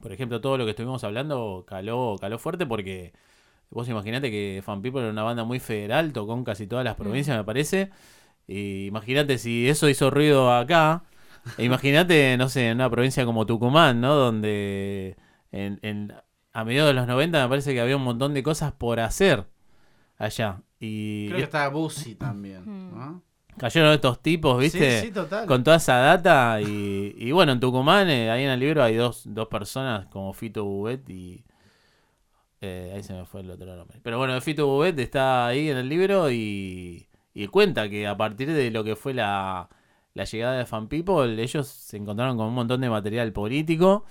por 0.00 0.12
ejemplo, 0.12 0.40
todo 0.40 0.58
lo 0.58 0.64
que 0.64 0.70
estuvimos 0.70 1.04
hablando 1.04 1.64
caló, 1.66 2.16
caló 2.20 2.38
fuerte 2.38 2.66
porque 2.66 3.12
vos 3.70 3.88
imaginate 3.88 4.30
que 4.30 4.62
Fan 4.64 4.82
People 4.82 5.02
era 5.02 5.10
una 5.10 5.22
banda 5.22 5.44
muy 5.44 5.60
federal, 5.60 6.12
tocó 6.12 6.34
en 6.34 6.44
casi 6.44 6.66
todas 6.66 6.84
las 6.84 6.98
mm. 6.98 7.02
provincias, 7.02 7.36
me 7.36 7.44
parece. 7.44 7.90
Y 8.46 8.86
imagínate 8.86 9.38
si 9.38 9.68
eso 9.68 9.88
hizo 9.88 10.10
ruido 10.10 10.52
acá. 10.52 11.04
E 11.58 11.64
imagínate, 11.64 12.36
no 12.36 12.48
sé, 12.48 12.68
en 12.68 12.76
una 12.76 12.90
provincia 12.90 13.24
como 13.24 13.46
Tucumán, 13.46 14.00
¿no? 14.00 14.14
Donde 14.14 15.16
en, 15.50 16.12
a 16.52 16.64
mediados 16.64 16.90
de 16.90 16.94
los 16.94 17.06
90 17.06 17.42
me 17.42 17.48
parece 17.48 17.72
que 17.74 17.80
había 17.80 17.96
un 17.96 18.04
montón 18.04 18.34
de 18.34 18.42
cosas 18.42 18.72
por 18.72 19.00
hacer 19.00 19.46
allá. 20.18 20.62
Y 20.78 21.26
Creo 21.28 21.38
que 21.38 21.44
estaba 21.44 21.68
Busy 21.68 22.14
también, 22.14 22.62
mm. 22.64 22.94
¿no? 22.94 23.22
Cayeron 23.58 23.92
estos 23.92 24.20
tipos, 24.22 24.58
¿viste? 24.58 25.00
Sí, 25.00 25.06
sí, 25.06 25.12
total. 25.12 25.46
Con 25.46 25.62
toda 25.62 25.76
esa 25.76 25.96
data. 25.96 26.60
Y, 26.60 27.30
bueno, 27.32 27.52
en 27.52 27.60
Tucumán, 27.60 28.08
eh, 28.08 28.30
ahí 28.30 28.44
en 28.44 28.50
el 28.50 28.60
libro 28.60 28.82
hay 28.82 28.96
dos, 28.96 29.22
dos 29.26 29.48
personas 29.48 30.06
como 30.06 30.32
Fito 30.32 30.64
Bubet 30.64 31.08
y. 31.10 31.44
Eh, 32.60 32.92
ahí 32.94 33.02
se 33.02 33.12
me 33.12 33.24
fue 33.24 33.40
el 33.40 33.50
otro 33.50 33.76
nombre. 33.76 33.98
Pero 34.02 34.18
bueno, 34.18 34.40
Fito 34.40 34.66
Bubet 34.66 34.98
está 34.98 35.46
ahí 35.46 35.68
en 35.68 35.76
el 35.76 35.88
libro 35.88 36.30
y, 36.30 37.08
y 37.34 37.46
cuenta 37.48 37.88
que 37.88 38.06
a 38.06 38.16
partir 38.16 38.52
de 38.52 38.70
lo 38.70 38.84
que 38.84 38.94
fue 38.94 39.14
la, 39.14 39.68
la 40.14 40.24
llegada 40.24 40.58
de 40.58 40.66
Fan 40.66 40.88
People, 40.88 41.42
ellos 41.42 41.66
se 41.66 41.96
encontraron 41.96 42.36
con 42.36 42.46
un 42.46 42.54
montón 42.54 42.80
de 42.80 42.88
material 42.88 43.32
político 43.32 44.04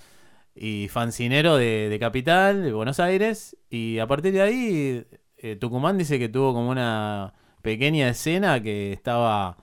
y 0.54 0.88
fancinero 0.88 1.56
de, 1.56 1.88
de 1.88 1.98
Capital, 1.98 2.62
de 2.62 2.72
Buenos 2.72 3.00
Aires. 3.00 3.56
Y 3.70 3.98
a 3.98 4.06
partir 4.06 4.32
de 4.34 4.42
ahí 4.42 5.06
eh, 5.38 5.56
Tucumán 5.56 5.98
dice 5.98 6.18
que 6.18 6.28
tuvo 6.28 6.54
como 6.54 6.70
una 6.70 7.34
pequeña 7.62 8.08
escena 8.08 8.62
que 8.62 8.92
estaba 8.92 9.56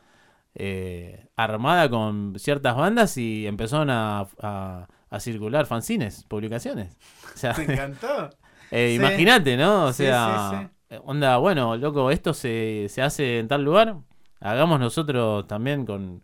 eh, 0.55 1.27
armada 1.35 1.89
con 1.89 2.35
ciertas 2.37 2.75
bandas 2.75 3.17
y 3.17 3.47
empezaron 3.47 3.89
a, 3.91 4.87
circular 5.19 5.65
fanzines, 5.65 6.23
publicaciones. 6.25 6.97
O 7.43 7.57
Me 7.57 7.73
encantó. 7.73 8.29
Eh, 8.71 8.93
imagínate, 8.93 9.57
¿no? 9.57 9.85
O 9.85 9.93
sea, 9.93 10.69
onda, 11.03 11.37
bueno, 11.37 11.75
loco, 11.75 12.11
esto 12.11 12.35
se, 12.35 12.85
se, 12.87 13.01
hace 13.01 13.39
en 13.39 13.47
tal 13.47 13.63
lugar, 13.63 13.95
hagamos 14.39 14.79
nosotros 14.79 15.47
también 15.47 15.87
con, 15.87 16.21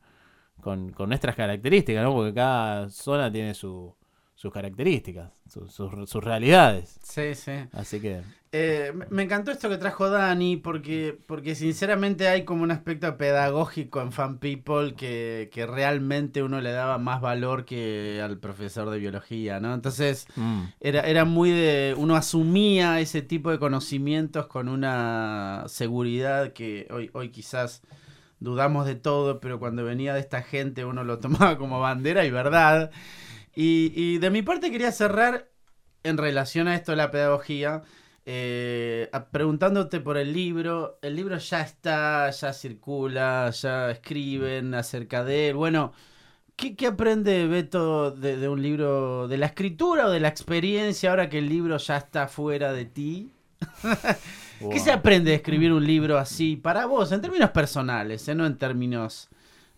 con, 0.62 0.92
con 0.92 1.10
nuestras 1.10 1.36
características, 1.36 2.04
¿no? 2.04 2.14
Porque 2.14 2.36
cada 2.36 2.88
zona 2.90 3.32
tiene 3.32 3.56
su, 3.56 3.96
sus 4.36 4.52
características, 4.52 5.32
sus 5.48 6.24
realidades. 6.24 7.00
Sí, 7.02 7.34
sí. 7.36 7.54
Así 7.72 8.02
que... 8.02 8.22
Eh, 8.58 8.94
me 9.10 9.24
encantó 9.24 9.52
esto 9.52 9.68
que 9.68 9.78
trajo 9.78 10.10
Dani, 10.10 10.56
porque, 10.56 11.18
porque 11.26 11.56
sinceramente 11.56 12.30
hay 12.30 12.46
como 12.46 12.64
un 12.64 12.72
aspecto 12.72 13.18
pedagógico 13.18 14.02
en 14.02 14.14
Fan 14.14 14.38
People 14.40 14.96
que, 14.96 15.50
realmente 15.70 16.42
uno 16.42 16.62
le 16.62 16.72
daba 16.72 16.98
más 16.98 17.20
valor 17.20 17.66
que 17.66 18.22
al 18.24 18.38
profesor 18.38 18.90
de 18.90 19.00
biología, 19.00 19.60
¿no? 19.60 19.74
Entonces, 19.74 20.28
mm. 20.36 20.62
era, 20.80 21.02
era 21.02 21.26
muy 21.26 21.52
de... 21.52 21.96
Uno 21.98 22.16
asumía 22.16 23.00
ese 23.00 23.22
tipo 23.22 23.52
de 23.52 23.60
conocimientos 23.60 24.48
con 24.48 24.70
una 24.70 25.64
seguridad 25.68 26.54
que 26.54 26.88
hoy, 26.92 27.10
hoy 27.14 27.30
quizás 27.30 27.82
dudamos 28.40 28.86
de 28.86 28.96
todo, 28.96 29.40
pero 29.40 29.60
cuando 29.60 29.84
venía 29.84 30.14
de 30.14 30.20
esta 30.20 30.42
gente 30.42 30.86
uno 30.86 31.04
lo 31.04 31.20
tomaba 31.20 31.58
como 31.58 31.80
bandera 31.80 32.26
y 32.26 32.32
verdad. 32.32 32.92
Y, 33.56 34.18
de 34.18 34.30
mi 34.30 34.42
parte 34.42 34.70
quería 34.70 34.92
cerrar 34.92 35.50
en 36.04 36.18
relación 36.18 36.68
a 36.68 36.76
esto 36.76 36.92
de 36.92 36.98
la 36.98 37.10
pedagogía, 37.10 37.84
eh, 38.26 39.10
preguntándote 39.32 40.02
por 40.02 40.18
el 40.18 40.34
libro. 40.34 41.00
El 41.02 41.16
libro 41.16 41.38
ya 41.38 41.62
está, 41.62 42.30
ya 42.30 42.54
circula, 42.54 43.50
ya 43.52 43.92
escriben 43.92 44.74
acerca 44.74 45.24
de 45.24 45.50
él. 45.50 45.56
Bueno, 45.56 45.94
¿qué, 46.58 46.76
aprende 46.86 47.48
Beto 47.48 48.12
de, 48.12 48.48
un 48.50 48.62
libro, 48.62 49.28
de 49.30 49.38
la 49.38 49.48
escritura 49.48 50.08
o 50.08 50.12
de 50.12 50.20
la 50.20 50.28
experiencia 50.28 51.10
ahora 51.10 51.30
que 51.30 51.40
el 51.40 51.48
libro 51.48 51.78
ya 51.78 51.98
está 51.98 52.28
fuera 52.28 52.74
de 52.74 52.86
ti? 52.86 53.32
¿Qué 54.72 54.80
se 54.80 54.92
aprende 54.92 55.32
de 55.32 55.38
escribir 55.38 55.72
un 55.72 55.86
libro 55.86 56.18
así 56.18 56.56
para 56.58 56.86
vos, 56.86 57.12
en 57.12 57.22
términos 57.22 57.52
personales, 57.52 58.28
eh, 58.28 58.36
no 58.36 58.46
en 58.46 58.58
términos 58.58 59.30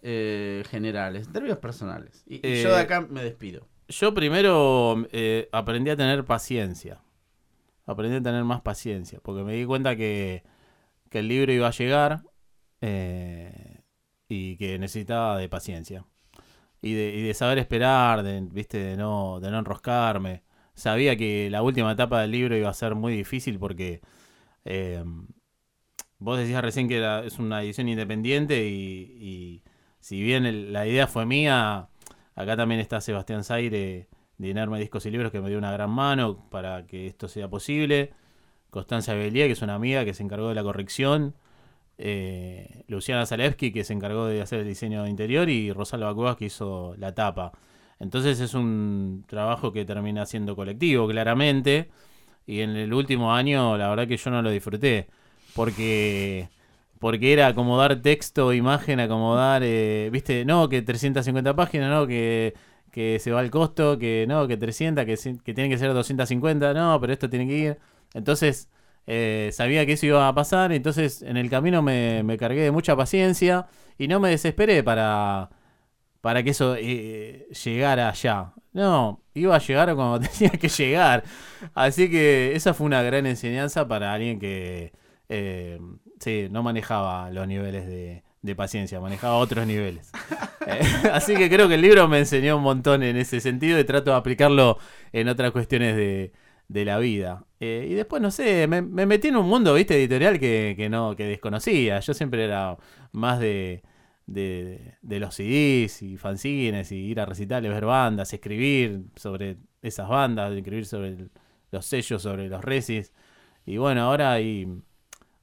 eh, 0.03 0.63
generales, 0.69 1.25
en 1.25 1.33
términos 1.33 1.57
personales. 1.57 2.23
Y, 2.27 2.39
yo 2.61 2.69
de 2.69 2.81
eh, 2.81 2.83
acá 2.83 3.01
me 3.01 3.23
despido. 3.23 3.67
Yo 3.87 4.13
primero 4.13 5.07
eh, 5.11 5.49
aprendí 5.51 5.89
a 5.89 5.95
tener 5.95 6.23
paciencia. 6.23 7.01
Aprendí 7.85 8.17
a 8.17 8.21
tener 8.21 8.43
más 8.43 8.61
paciencia, 8.61 9.19
porque 9.23 9.43
me 9.43 9.53
di 9.53 9.65
cuenta 9.65 9.95
que, 9.95 10.43
el 11.11 11.27
libro 11.27 11.51
iba 11.51 11.67
a 11.67 11.71
llegar 11.71 12.21
y 14.29 14.55
que 14.57 14.77
necesitaba 14.77 15.37
de 15.39 15.49
paciencia. 15.49 16.05
Y 16.79 16.93
de, 16.93 17.33
saber 17.33 17.57
esperar, 17.57 18.21
de, 18.21 18.41
¿viste? 18.51 18.77
De, 18.77 18.97
no, 18.97 19.39
de 19.39 19.49
no 19.49 19.57
enroscarme. 19.57 20.43
Sabía 20.75 21.15
que 21.15 21.49
la 21.49 21.63
última 21.63 21.91
etapa 21.91 22.21
del 22.21 22.31
libro 22.31 22.55
iba 22.55 22.69
a 22.69 22.73
ser 22.73 22.93
muy 22.93 23.15
difícil 23.15 23.57
porque 23.57 24.01
vos 26.19 26.37
decías 26.37 26.61
recién 26.61 26.87
que 26.87 26.97
era, 26.97 27.23
es 27.25 27.39
una 27.39 27.63
edición 27.63 27.89
independiente 27.89 28.67
y 28.67 29.63
si 30.07 30.21
bien 30.21 30.71
la 30.71 30.87
idea 30.87 31.05
fue 31.05 31.25
mía, 31.25 31.89
acá 32.33 32.55
también 32.55 32.79
está 32.79 33.01
Sebastián 33.01 33.43
Zaire 33.43 34.07
de 34.37 34.47
Inerme 34.47 34.79
Discos 34.79 35.05
y 35.05 35.11
Libros 35.11 35.33
que 35.33 35.41
me 35.41 35.49
dio 35.49 35.57
una 35.57 35.69
gran 35.73 35.89
mano 35.89 36.47
para 36.49 36.87
que 36.87 37.07
esto 37.07 37.27
sea 37.27 37.49
posible. 37.49 38.13
Constancia 38.69 39.13
Belier, 39.13 39.47
que 39.47 39.51
es 39.51 39.61
una 39.61 39.75
amiga 39.75 40.05
que 40.05 40.13
se 40.13 40.23
encargó 40.23 40.47
de 40.47 40.55
la 40.55 40.63
corrección. 40.63 41.35
Eh, 41.97 42.85
Luciana 42.87 43.25
Zalewski, 43.25 43.73
que 43.73 43.83
se 43.83 43.91
encargó 43.91 44.27
de 44.27 44.41
hacer 44.41 44.61
el 44.61 44.67
diseño 44.67 45.05
interior. 45.07 45.49
Y 45.49 45.73
Rosalba 45.73 46.15
Cuevas, 46.15 46.37
que 46.37 46.45
hizo 46.45 46.95
la 46.97 47.13
tapa. 47.13 47.51
Entonces 47.99 48.39
es 48.39 48.53
un 48.53 49.25
trabajo 49.27 49.73
que 49.73 49.83
termina 49.83 50.25
siendo 50.25 50.55
colectivo, 50.55 51.05
claramente. 51.09 51.89
Y 52.45 52.61
en 52.61 52.77
el 52.77 52.93
último 52.93 53.33
año, 53.33 53.75
la 53.77 53.89
verdad 53.89 54.07
que 54.07 54.15
yo 54.15 54.31
no 54.31 54.41
lo 54.41 54.51
disfruté. 54.51 55.09
Porque 55.53 56.47
porque 56.99 57.33
era 57.33 57.47
acomodar 57.47 58.01
texto, 58.01 58.53
imagen, 58.53 58.99
acomodar, 58.99 59.61
eh, 59.63 60.09
viste, 60.11 60.45
no, 60.45 60.69
que 60.69 60.81
350 60.81 61.55
páginas, 61.55 61.89
no, 61.91 62.07
que, 62.07 62.53
que 62.91 63.19
se 63.19 63.31
va 63.31 63.41
el 63.41 63.51
costo, 63.51 63.97
que 63.99 64.25
no, 64.27 64.47
que 64.47 64.57
300, 64.57 65.05
que, 65.05 65.15
que 65.43 65.53
tiene 65.53 65.69
que 65.69 65.77
ser 65.77 65.93
250, 65.93 66.73
no, 66.73 66.99
pero 66.99 67.13
esto 67.13 67.29
tiene 67.29 67.47
que 67.47 67.57
ir. 67.57 67.77
Entonces, 68.13 68.69
eh, 69.05 69.51
sabía 69.53 69.85
que 69.85 69.93
eso 69.93 70.05
iba 70.05 70.27
a 70.27 70.35
pasar, 70.35 70.71
entonces 70.73 71.21
en 71.21 71.37
el 71.37 71.49
camino 71.49 71.81
me, 71.81 72.23
me, 72.23 72.37
cargué 72.37 72.61
de 72.61 72.71
mucha 72.71 72.95
paciencia 72.95 73.67
y 73.97 74.07
no 74.07 74.19
me 74.19 74.29
desesperé 74.29 74.83
para, 74.83 75.49
para 76.21 76.43
que 76.43 76.51
eso 76.51 76.75
eh, 76.77 77.47
llegara 77.63 78.09
allá. 78.09 78.53
No, 78.73 79.23
iba 79.33 79.55
a 79.55 79.59
llegar 79.59 79.95
cuando 79.95 80.19
tenía 80.39 80.51
que 80.51 80.69
llegar. 80.69 81.23
Así 81.73 82.09
que 82.09 82.53
esa 82.55 82.73
fue 82.73 82.85
una 82.85 83.01
gran 83.01 83.25
enseñanza 83.25 83.87
para 83.87 84.13
alguien 84.13 84.39
que 84.39 84.93
eh, 85.29 85.79
sí, 86.19 86.47
no 86.51 86.63
manejaba 86.63 87.31
los 87.31 87.47
niveles 87.47 87.87
de, 87.87 88.23
paciencia, 88.55 89.01
manejaba 89.01 89.37
otros 89.37 89.65
niveles. 89.67 90.11
Eh, 90.69 90.81
así 91.13 91.33
que 91.33 91.49
creo 91.49 91.69
que 91.69 91.75
el 91.75 91.81
libro 91.81 92.09
me 92.09 92.19
enseñó 92.19 92.57
un 92.57 92.63
montón 92.63 93.01
en 93.01 93.15
ese 93.15 93.39
sentido 93.39 93.79
y 93.79 93.85
trato 93.85 94.11
de 94.11 94.17
aplicarlo 94.17 94.77
en 95.13 95.29
otras 95.29 95.51
cuestiones 95.51 95.95
de, 95.95 96.33
la 96.85 96.97
vida. 96.97 97.45
Eh, 97.61 97.87
y 97.89 97.93
después, 97.93 98.21
no 98.21 98.31
sé, 98.31 98.67
me, 98.67 98.81
metí 98.81 99.29
en 99.29 99.37
un 99.37 99.47
mundo, 99.47 99.73
viste, 99.73 99.95
editorial 99.95 100.39
que, 100.41 100.87
no, 100.91 101.15
que 101.15 101.23
desconocía. 101.23 102.01
Yo 102.01 102.13
siempre 102.13 102.43
era 102.43 102.75
más 103.13 103.39
de, 103.39 103.81
de, 104.25 105.19
los 105.19 105.35
CDs 105.35 106.01
y 106.01 106.17
fanzines 106.17 106.91
y 106.91 106.97
ir 106.97 107.21
a 107.21 107.25
recitales, 107.25 107.71
ver 107.71 107.85
bandas, 107.85 108.33
escribir 108.33 109.05
sobre 109.15 109.57
esas 109.81 110.09
bandas, 110.09 110.51
escribir 110.51 110.85
sobre 110.85 111.29
los 111.71 111.85
sellos, 111.85 112.21
sobre 112.21 112.49
los 112.49 112.61
resis. 112.63 113.13
Y 113.65 113.77
bueno, 113.77 114.01
ahora 114.01 114.33
hay 114.33 114.67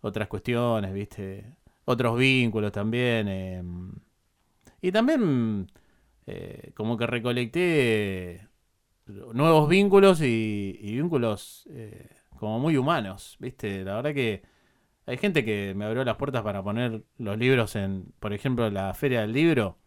otras 0.05 0.29
cuestiones, 0.29 0.93
¿viste? 0.93 1.57
Otros 1.87 2.19
vínculos 2.19 2.73
también. 2.73 3.27
Em, 3.29 3.93
y 4.83 4.93
también 4.93 5.71
eh, 6.27 6.73
como 6.75 6.97
que 6.99 7.07
recolecté 7.07 8.49
nuevos 9.07 9.69
vínculos 9.69 10.21
y, 10.23 10.79
vínculos 10.83 11.67
eh, 11.71 12.09
como 12.39 12.59
muy 12.59 12.77
humanos, 12.77 13.37
¿viste? 13.41 13.85
La 13.85 13.97
verdad 13.97 14.15
que 14.15 14.43
hay 15.07 15.17
gente 15.19 15.45
que 15.45 15.75
me 15.75 15.87
abrió 15.87 16.05
las 16.05 16.17
puertas 16.17 16.43
para 16.43 16.63
poner 16.63 17.03
los 17.19 17.39
libros 17.39 17.77
en, 17.77 18.13
por 18.21 18.33
ejemplo, 18.35 18.71
la 18.71 18.93
Feria 18.95 19.23
del 19.23 19.33
Libro. 19.33 19.79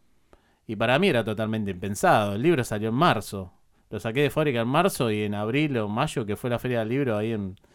Y 0.68 0.76
para 0.76 0.99
mí 0.99 1.09
era 1.09 1.24
totalmente 1.24 1.72
impensado. 1.72 2.36
El 2.36 2.41
libro 2.43 2.63
salió 2.63 2.89
en 2.89 2.95
marzo. 2.95 3.53
Lo 3.89 3.99
saqué 3.99 4.24
de 4.24 4.30
fábrica 4.32 4.61
en 4.61 4.68
marzo 4.68 5.11
y 5.11 5.24
en 5.24 5.36
abril 5.36 5.78
o 5.78 5.88
mayo, 5.88 6.26
que 6.26 6.36
fue 6.36 6.49
la 6.49 6.59
Feria 6.59 6.80
del 6.80 6.89
Libro 6.89 7.18
ahí 7.18 7.32
en, 7.34 7.55
eh, 7.55 7.66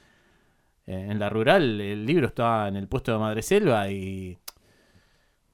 en 0.86 1.18
la 1.18 1.28
rural 1.28 1.80
el 1.80 2.04
libro 2.04 2.26
estaba 2.26 2.68
en 2.68 2.76
el 2.76 2.88
puesto 2.88 3.12
de 3.12 3.18
Madreselva 3.18 3.90
y 3.90 4.38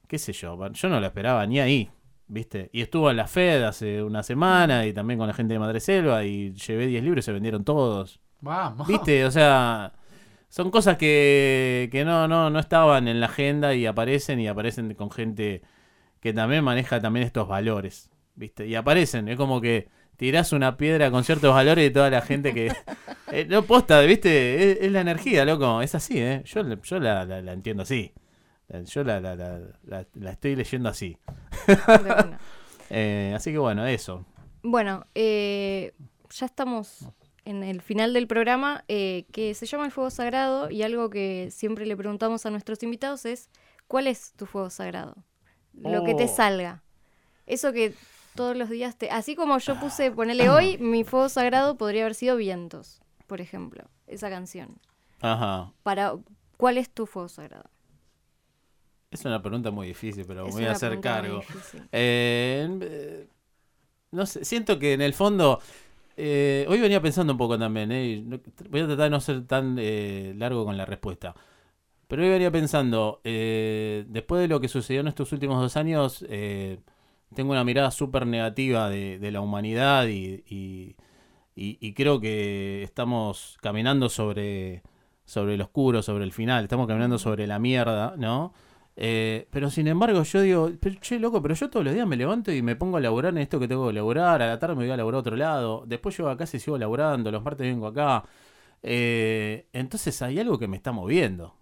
qué 0.06 0.18
sé 0.18 0.32
yo, 0.32 0.58
yo 0.72 0.88
no 0.88 1.00
lo 1.00 1.06
esperaba 1.06 1.46
ni 1.46 1.60
ahí, 1.60 1.90
¿viste? 2.26 2.70
Y 2.72 2.80
estuvo 2.80 3.10
en 3.10 3.18
la 3.18 3.26
FED 3.26 3.64
hace 3.64 4.02
una 4.02 4.22
semana 4.22 4.86
y 4.86 4.92
también 4.92 5.18
con 5.18 5.28
la 5.28 5.34
gente 5.34 5.54
de 5.54 5.60
Madre 5.60 5.80
Selva 5.80 6.24
y 6.24 6.54
llevé 6.54 6.86
10 6.86 7.04
libros 7.04 7.24
y 7.24 7.26
se 7.26 7.32
vendieron 7.32 7.64
todos. 7.64 8.20
Vamos. 8.40 8.88
¿Viste? 8.88 9.24
O 9.26 9.30
sea, 9.30 9.92
son 10.48 10.70
cosas 10.70 10.96
que, 10.96 11.88
que 11.92 12.04
no, 12.04 12.26
no, 12.26 12.48
no 12.48 12.58
estaban 12.58 13.06
en 13.08 13.20
la 13.20 13.26
agenda 13.26 13.74
y 13.74 13.84
aparecen 13.86 14.40
y 14.40 14.48
aparecen 14.48 14.94
con 14.94 15.10
gente 15.10 15.62
que 16.20 16.32
también 16.32 16.64
maneja 16.64 17.00
también 17.00 17.26
estos 17.26 17.46
valores, 17.46 18.10
¿viste? 18.34 18.66
Y 18.66 18.74
aparecen, 18.74 19.28
es 19.28 19.36
como 19.36 19.60
que 19.60 19.88
tirás 20.18 20.52
una 20.52 20.76
piedra 20.76 21.10
con 21.10 21.24
ciertos 21.24 21.54
valores 21.54 21.88
y 21.88 21.92
toda 21.92 22.10
la 22.10 22.20
gente 22.20 22.52
que... 22.52 22.70
eh, 23.32 23.46
no 23.48 23.62
posta, 23.62 24.00
¿viste? 24.02 24.72
Es, 24.72 24.78
es 24.82 24.92
la 24.92 25.00
energía, 25.00 25.46
loco, 25.46 25.80
es 25.80 25.94
así, 25.94 26.18
¿eh? 26.20 26.42
Yo, 26.44 26.62
yo 26.82 26.98
la, 27.00 27.24
la- 27.24 27.40
la 27.40 27.52
entiendo 27.54 27.84
así. 27.84 28.12
Yo 28.84 29.02
la, 29.04 29.18
la, 29.20 29.34
la, 29.34 29.60
la- 29.84 30.06
la 30.14 30.30
estoy 30.32 30.54
leyendo 30.54 30.90
así. 30.90 31.16
Eh, 32.90 33.34
así 33.36 33.52
que 33.52 33.58
bueno, 33.58 33.86
eso. 33.86 34.24
Bueno, 34.62 35.04
eh, 35.14 35.92
ya 36.30 36.46
estamos 36.46 37.06
en 37.44 37.62
el 37.62 37.82
final 37.82 38.14
del 38.14 38.26
programa 38.26 38.84
eh, 38.88 39.26
que 39.32 39.52
se 39.54 39.66
llama 39.66 39.84
el 39.84 39.92
fuego 39.92 40.10
sagrado 40.10 40.70
y 40.70 40.82
algo 40.82 41.10
que 41.10 41.48
siempre 41.50 41.84
le 41.86 41.96
preguntamos 41.96 42.46
a 42.46 42.50
nuestros 42.50 42.82
invitados 42.82 43.24
es 43.26 43.50
¿cuál 43.88 44.06
es 44.06 44.32
tu 44.36 44.46
fuego 44.46 44.70
sagrado? 44.70 45.16
Lo 45.74 46.02
que 46.04 46.14
te 46.14 46.24
Oh. 46.24 46.28
salga. 46.34 46.82
Eso 47.46 47.72
que 47.72 47.92
todos 48.38 48.56
los 48.56 48.70
días 48.70 48.96
te... 48.96 49.10
Así 49.10 49.34
como 49.34 49.58
yo 49.58 49.78
puse, 49.80 50.12
ponele 50.12 50.48
hoy, 50.48 50.78
mi 50.78 51.02
fuego 51.02 51.28
sagrado 51.28 51.76
podría 51.76 52.02
haber 52.02 52.14
sido 52.14 52.36
Vientos, 52.36 53.00
por 53.26 53.40
ejemplo, 53.40 53.84
esa 54.06 54.30
canción. 54.30 54.78
Ajá. 55.20 55.72
Para, 55.82 56.14
¿Cuál 56.56 56.78
es 56.78 56.88
tu 56.88 57.06
fuego 57.06 57.28
sagrado? 57.28 57.68
Es 59.10 59.24
una 59.24 59.42
pregunta 59.42 59.70
muy 59.72 59.88
difícil, 59.88 60.24
pero 60.24 60.46
Es 60.46 60.54
voy 60.54 60.66
a 60.66 60.72
hacer 60.72 61.00
cargo. 61.00 61.40
Eh, 61.90 63.26
no 64.12 64.24
sé, 64.24 64.44
siento 64.44 64.78
que 64.78 64.92
en 64.92 65.00
el 65.02 65.14
fondo. 65.14 65.60
eh, 66.16 66.64
hoy 66.68 66.80
venía 66.80 67.00
pensando 67.02 67.32
un 67.32 67.38
poco 67.38 67.58
también, 67.58 67.90
eh, 67.90 68.22
voy 68.70 68.80
a 68.82 68.86
tratar 68.86 69.04
de 69.04 69.10
no 69.10 69.20
ser 69.20 69.46
tan 69.46 69.76
eh, 69.80 70.32
largo 70.36 70.64
con 70.64 70.76
la 70.76 70.84
respuesta. 70.84 71.34
Pero 72.06 72.22
hoy 72.22 72.28
venía 72.28 72.50
pensando, 72.50 73.20
después 73.24 74.40
de 74.40 74.48
lo 74.48 74.60
que 74.60 74.68
sucedió 74.68 75.00
en 75.00 75.08
estos 75.08 75.32
últimos 75.32 75.60
dos 75.60 75.76
años, 75.76 76.24
tengo 77.34 77.52
una 77.52 77.64
mirada 77.64 77.90
súper 77.90 78.26
negativa 78.26 78.88
de, 78.90 79.18
de 79.18 79.30
la 79.32 79.40
humanidad 79.40 80.06
y, 80.08 80.44
y- 80.48 80.96
y- 81.56 81.78
y 81.80 81.94
creo 81.94 82.20
que 82.20 82.82
estamos 82.82 83.58
caminando 83.62 84.08
sobre, 84.08 84.82
sobre 85.24 85.54
el 85.54 85.60
oscuro, 85.62 86.02
sobre 86.02 86.24
el 86.24 86.32
final, 86.32 86.64
estamos 86.64 86.86
caminando 86.86 87.18
sobre 87.18 87.46
la 87.46 87.58
mierda, 87.58 88.14
¿no? 88.16 88.52
Eh, 88.96 89.46
pero 89.50 89.70
sin 89.70 89.86
embargo, 89.88 90.22
yo 90.24 90.40
digo, 90.42 90.70
pero, 90.80 90.96
che, 91.00 91.18
loco, 91.20 91.40
pero 91.42 91.54
yo 91.54 91.70
todos 91.70 91.84
los 91.84 91.94
días 91.94 92.06
me 92.06 92.16
levanto 92.16 92.52
y 92.52 92.62
me 92.62 92.76
pongo 92.76 92.96
a 92.96 93.00
laburar 93.00 93.32
en 93.32 93.38
esto 93.38 93.60
que 93.60 93.68
tengo 93.68 93.86
que 93.88 93.92
laburar. 93.94 94.42
A 94.42 94.46
la 94.48 94.58
tarde 94.58 94.74
me 94.74 94.84
voy 94.84 94.90
a 94.92 94.96
laburar 94.96 95.16
a 95.18 95.20
otro 95.20 95.36
lado. 95.36 95.84
Después 95.86 96.16
llego 96.16 96.30
a 96.30 96.36
casa 96.36 96.56
y 96.56 96.60
sigo 96.60 96.78
laburando. 96.78 97.30
Los 97.30 97.42
martes 97.44 97.66
vengo 97.66 97.86
acá. 97.86 98.24
Eh, 98.82 99.68
entonces 99.72 100.22
hay 100.22 100.40
algo 100.40 100.58
que 100.58 100.68
me 100.68 100.76
está 100.78 100.92
moviendo. 100.92 101.57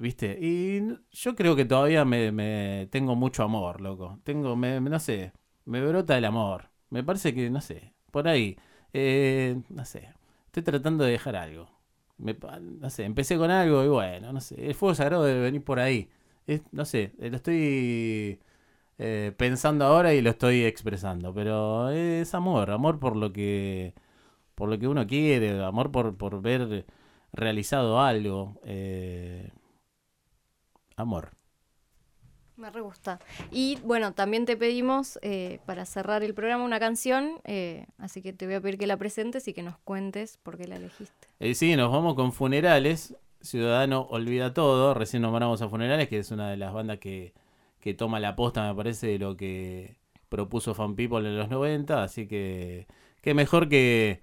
¿Viste? 0.00 0.38
Y 0.40 0.82
yo 1.12 1.36
creo 1.36 1.56
que 1.56 1.66
todavía 1.66 2.04
me, 2.06 2.88
tengo 2.90 3.16
mucho 3.16 3.42
amor, 3.44 3.80
loco. 3.82 4.18
Tengo, 4.24 4.56
me, 4.56 4.80
no 4.80 4.98
sé, 4.98 5.32
me 5.66 5.84
brota 5.86 6.16
el 6.16 6.24
amor. 6.24 6.70
Me 6.90 7.04
parece 7.04 7.34
que, 7.34 7.50
no 7.50 7.60
sé, 7.60 7.92
por 8.10 8.26
ahí. 8.28 8.56
Eh, 8.94 9.60
no 9.68 9.84
sé, 9.84 10.08
estoy 10.46 10.62
tratando 10.62 11.04
de 11.04 11.12
dejar 11.12 11.36
algo. 11.36 11.68
Me 12.18 12.36
no 12.80 12.90
sé, 12.90 13.04
empecé 13.04 13.36
con 13.38 13.50
algo 13.50 13.84
y 13.84 13.88
bueno, 13.88 14.32
no 14.32 14.40
sé, 14.40 14.66
el 14.68 14.74
fuego 14.74 14.94
sagrado 14.94 15.24
debe 15.24 15.40
venir 15.42 15.64
por 15.64 15.78
ahí. 15.80 16.10
No 16.72 16.84
sé, 16.84 17.12
eh, 17.20 17.30
lo 17.30 17.36
estoy 17.36 18.40
eh, 18.98 19.32
pensando 19.36 19.84
ahora 19.86 20.14
y 20.14 20.22
lo 20.22 20.30
estoy 20.30 20.64
expresando, 20.64 21.34
pero 21.34 21.90
es 21.90 22.34
amor, 22.34 22.70
amor 22.72 22.98
por 23.00 23.16
lo 23.16 23.32
que 23.32 23.94
por 24.56 24.68
lo 24.70 24.78
que 24.78 24.88
uno 24.88 25.06
quiere, 25.06 25.62
amor 25.64 25.92
por, 25.92 26.16
por 26.16 26.42
ver 26.42 26.86
realizado 27.32 28.00
algo. 28.00 28.60
eh, 28.64 29.50
amor. 31.00 31.32
Me 32.60 32.70
re 32.70 32.82
gusta. 32.82 33.18
Y 33.50 33.78
bueno, 33.84 34.12
también 34.12 34.44
te 34.44 34.54
pedimos 34.54 35.18
eh, 35.22 35.60
para 35.64 35.86
cerrar 35.86 36.22
el 36.22 36.34
programa 36.34 36.62
una 36.62 36.78
canción, 36.78 37.40
eh, 37.44 37.86
así 37.96 38.20
que 38.20 38.34
te 38.34 38.44
voy 38.44 38.56
a 38.56 38.60
pedir 38.60 38.76
que 38.76 38.86
la 38.86 38.98
presentes 38.98 39.48
y 39.48 39.54
que 39.54 39.62
nos 39.62 39.78
cuentes 39.78 40.36
por 40.36 40.58
qué 40.58 40.66
la 40.66 40.76
elegiste. 40.76 41.28
Eh, 41.38 41.54
sí, 41.54 41.74
nos 41.74 41.90
vamos 41.90 42.14
con 42.14 42.32
Funerales. 42.32 43.16
Ciudadano 43.40 44.02
Olvida 44.10 44.52
Todo. 44.52 44.92
Recién 44.92 45.22
nombramos 45.22 45.62
a 45.62 45.70
Funerales, 45.70 46.08
que 46.08 46.18
es 46.18 46.30
una 46.30 46.50
de 46.50 46.58
las 46.58 46.74
bandas 46.74 46.98
que, 46.98 47.32
que 47.80 47.94
toma 47.94 48.20
la 48.20 48.36
posta, 48.36 48.68
me 48.68 48.74
parece, 48.74 49.06
de 49.06 49.18
lo 49.18 49.38
que 49.38 49.96
propuso 50.28 50.74
Fan 50.74 50.94
People 50.96 51.26
en 51.26 51.38
los 51.38 51.48
90. 51.48 52.02
Así 52.02 52.26
que, 52.26 52.86
qué 53.22 53.32
mejor 53.32 53.70
que, 53.70 54.20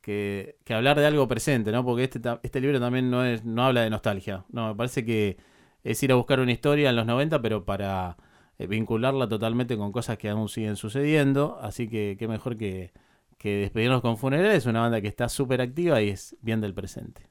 que, 0.00 0.56
que 0.64 0.74
hablar 0.74 0.98
de 0.98 1.06
algo 1.06 1.28
presente, 1.28 1.72
¿no? 1.72 1.84
Porque 1.84 2.04
este, 2.04 2.20
este 2.42 2.60
libro 2.60 2.80
también 2.80 3.10
no, 3.10 3.22
es, 3.24 3.44
no 3.44 3.64
habla 3.64 3.82
de 3.82 3.90
nostalgia. 3.90 4.46
No, 4.50 4.68
me 4.68 4.74
parece 4.74 5.04
que 5.04 5.36
es 5.84 6.02
ir 6.02 6.12
a 6.12 6.16
buscar 6.16 6.40
una 6.40 6.52
historia 6.52 6.90
en 6.90 6.96
los 6.96 7.06
90, 7.06 7.40
pero 7.42 7.64
para 7.64 8.16
eh, 8.58 8.66
vincularla 8.66 9.28
totalmente 9.28 9.76
con 9.76 9.92
cosas 9.92 10.18
que 10.18 10.28
aún 10.28 10.48
siguen 10.48 10.76
sucediendo. 10.76 11.58
Así 11.60 11.88
que 11.88 12.16
qué 12.18 12.28
mejor 12.28 12.56
que, 12.56 12.92
que 13.38 13.56
despedirnos 13.56 14.02
con 14.02 14.16
Funerales, 14.18 14.66
una 14.66 14.80
banda 14.80 15.00
que 15.00 15.08
está 15.08 15.28
súper 15.28 15.60
activa 15.60 16.02
y 16.02 16.10
es 16.10 16.36
bien 16.42 16.60
del 16.60 16.74
presente. 16.74 17.30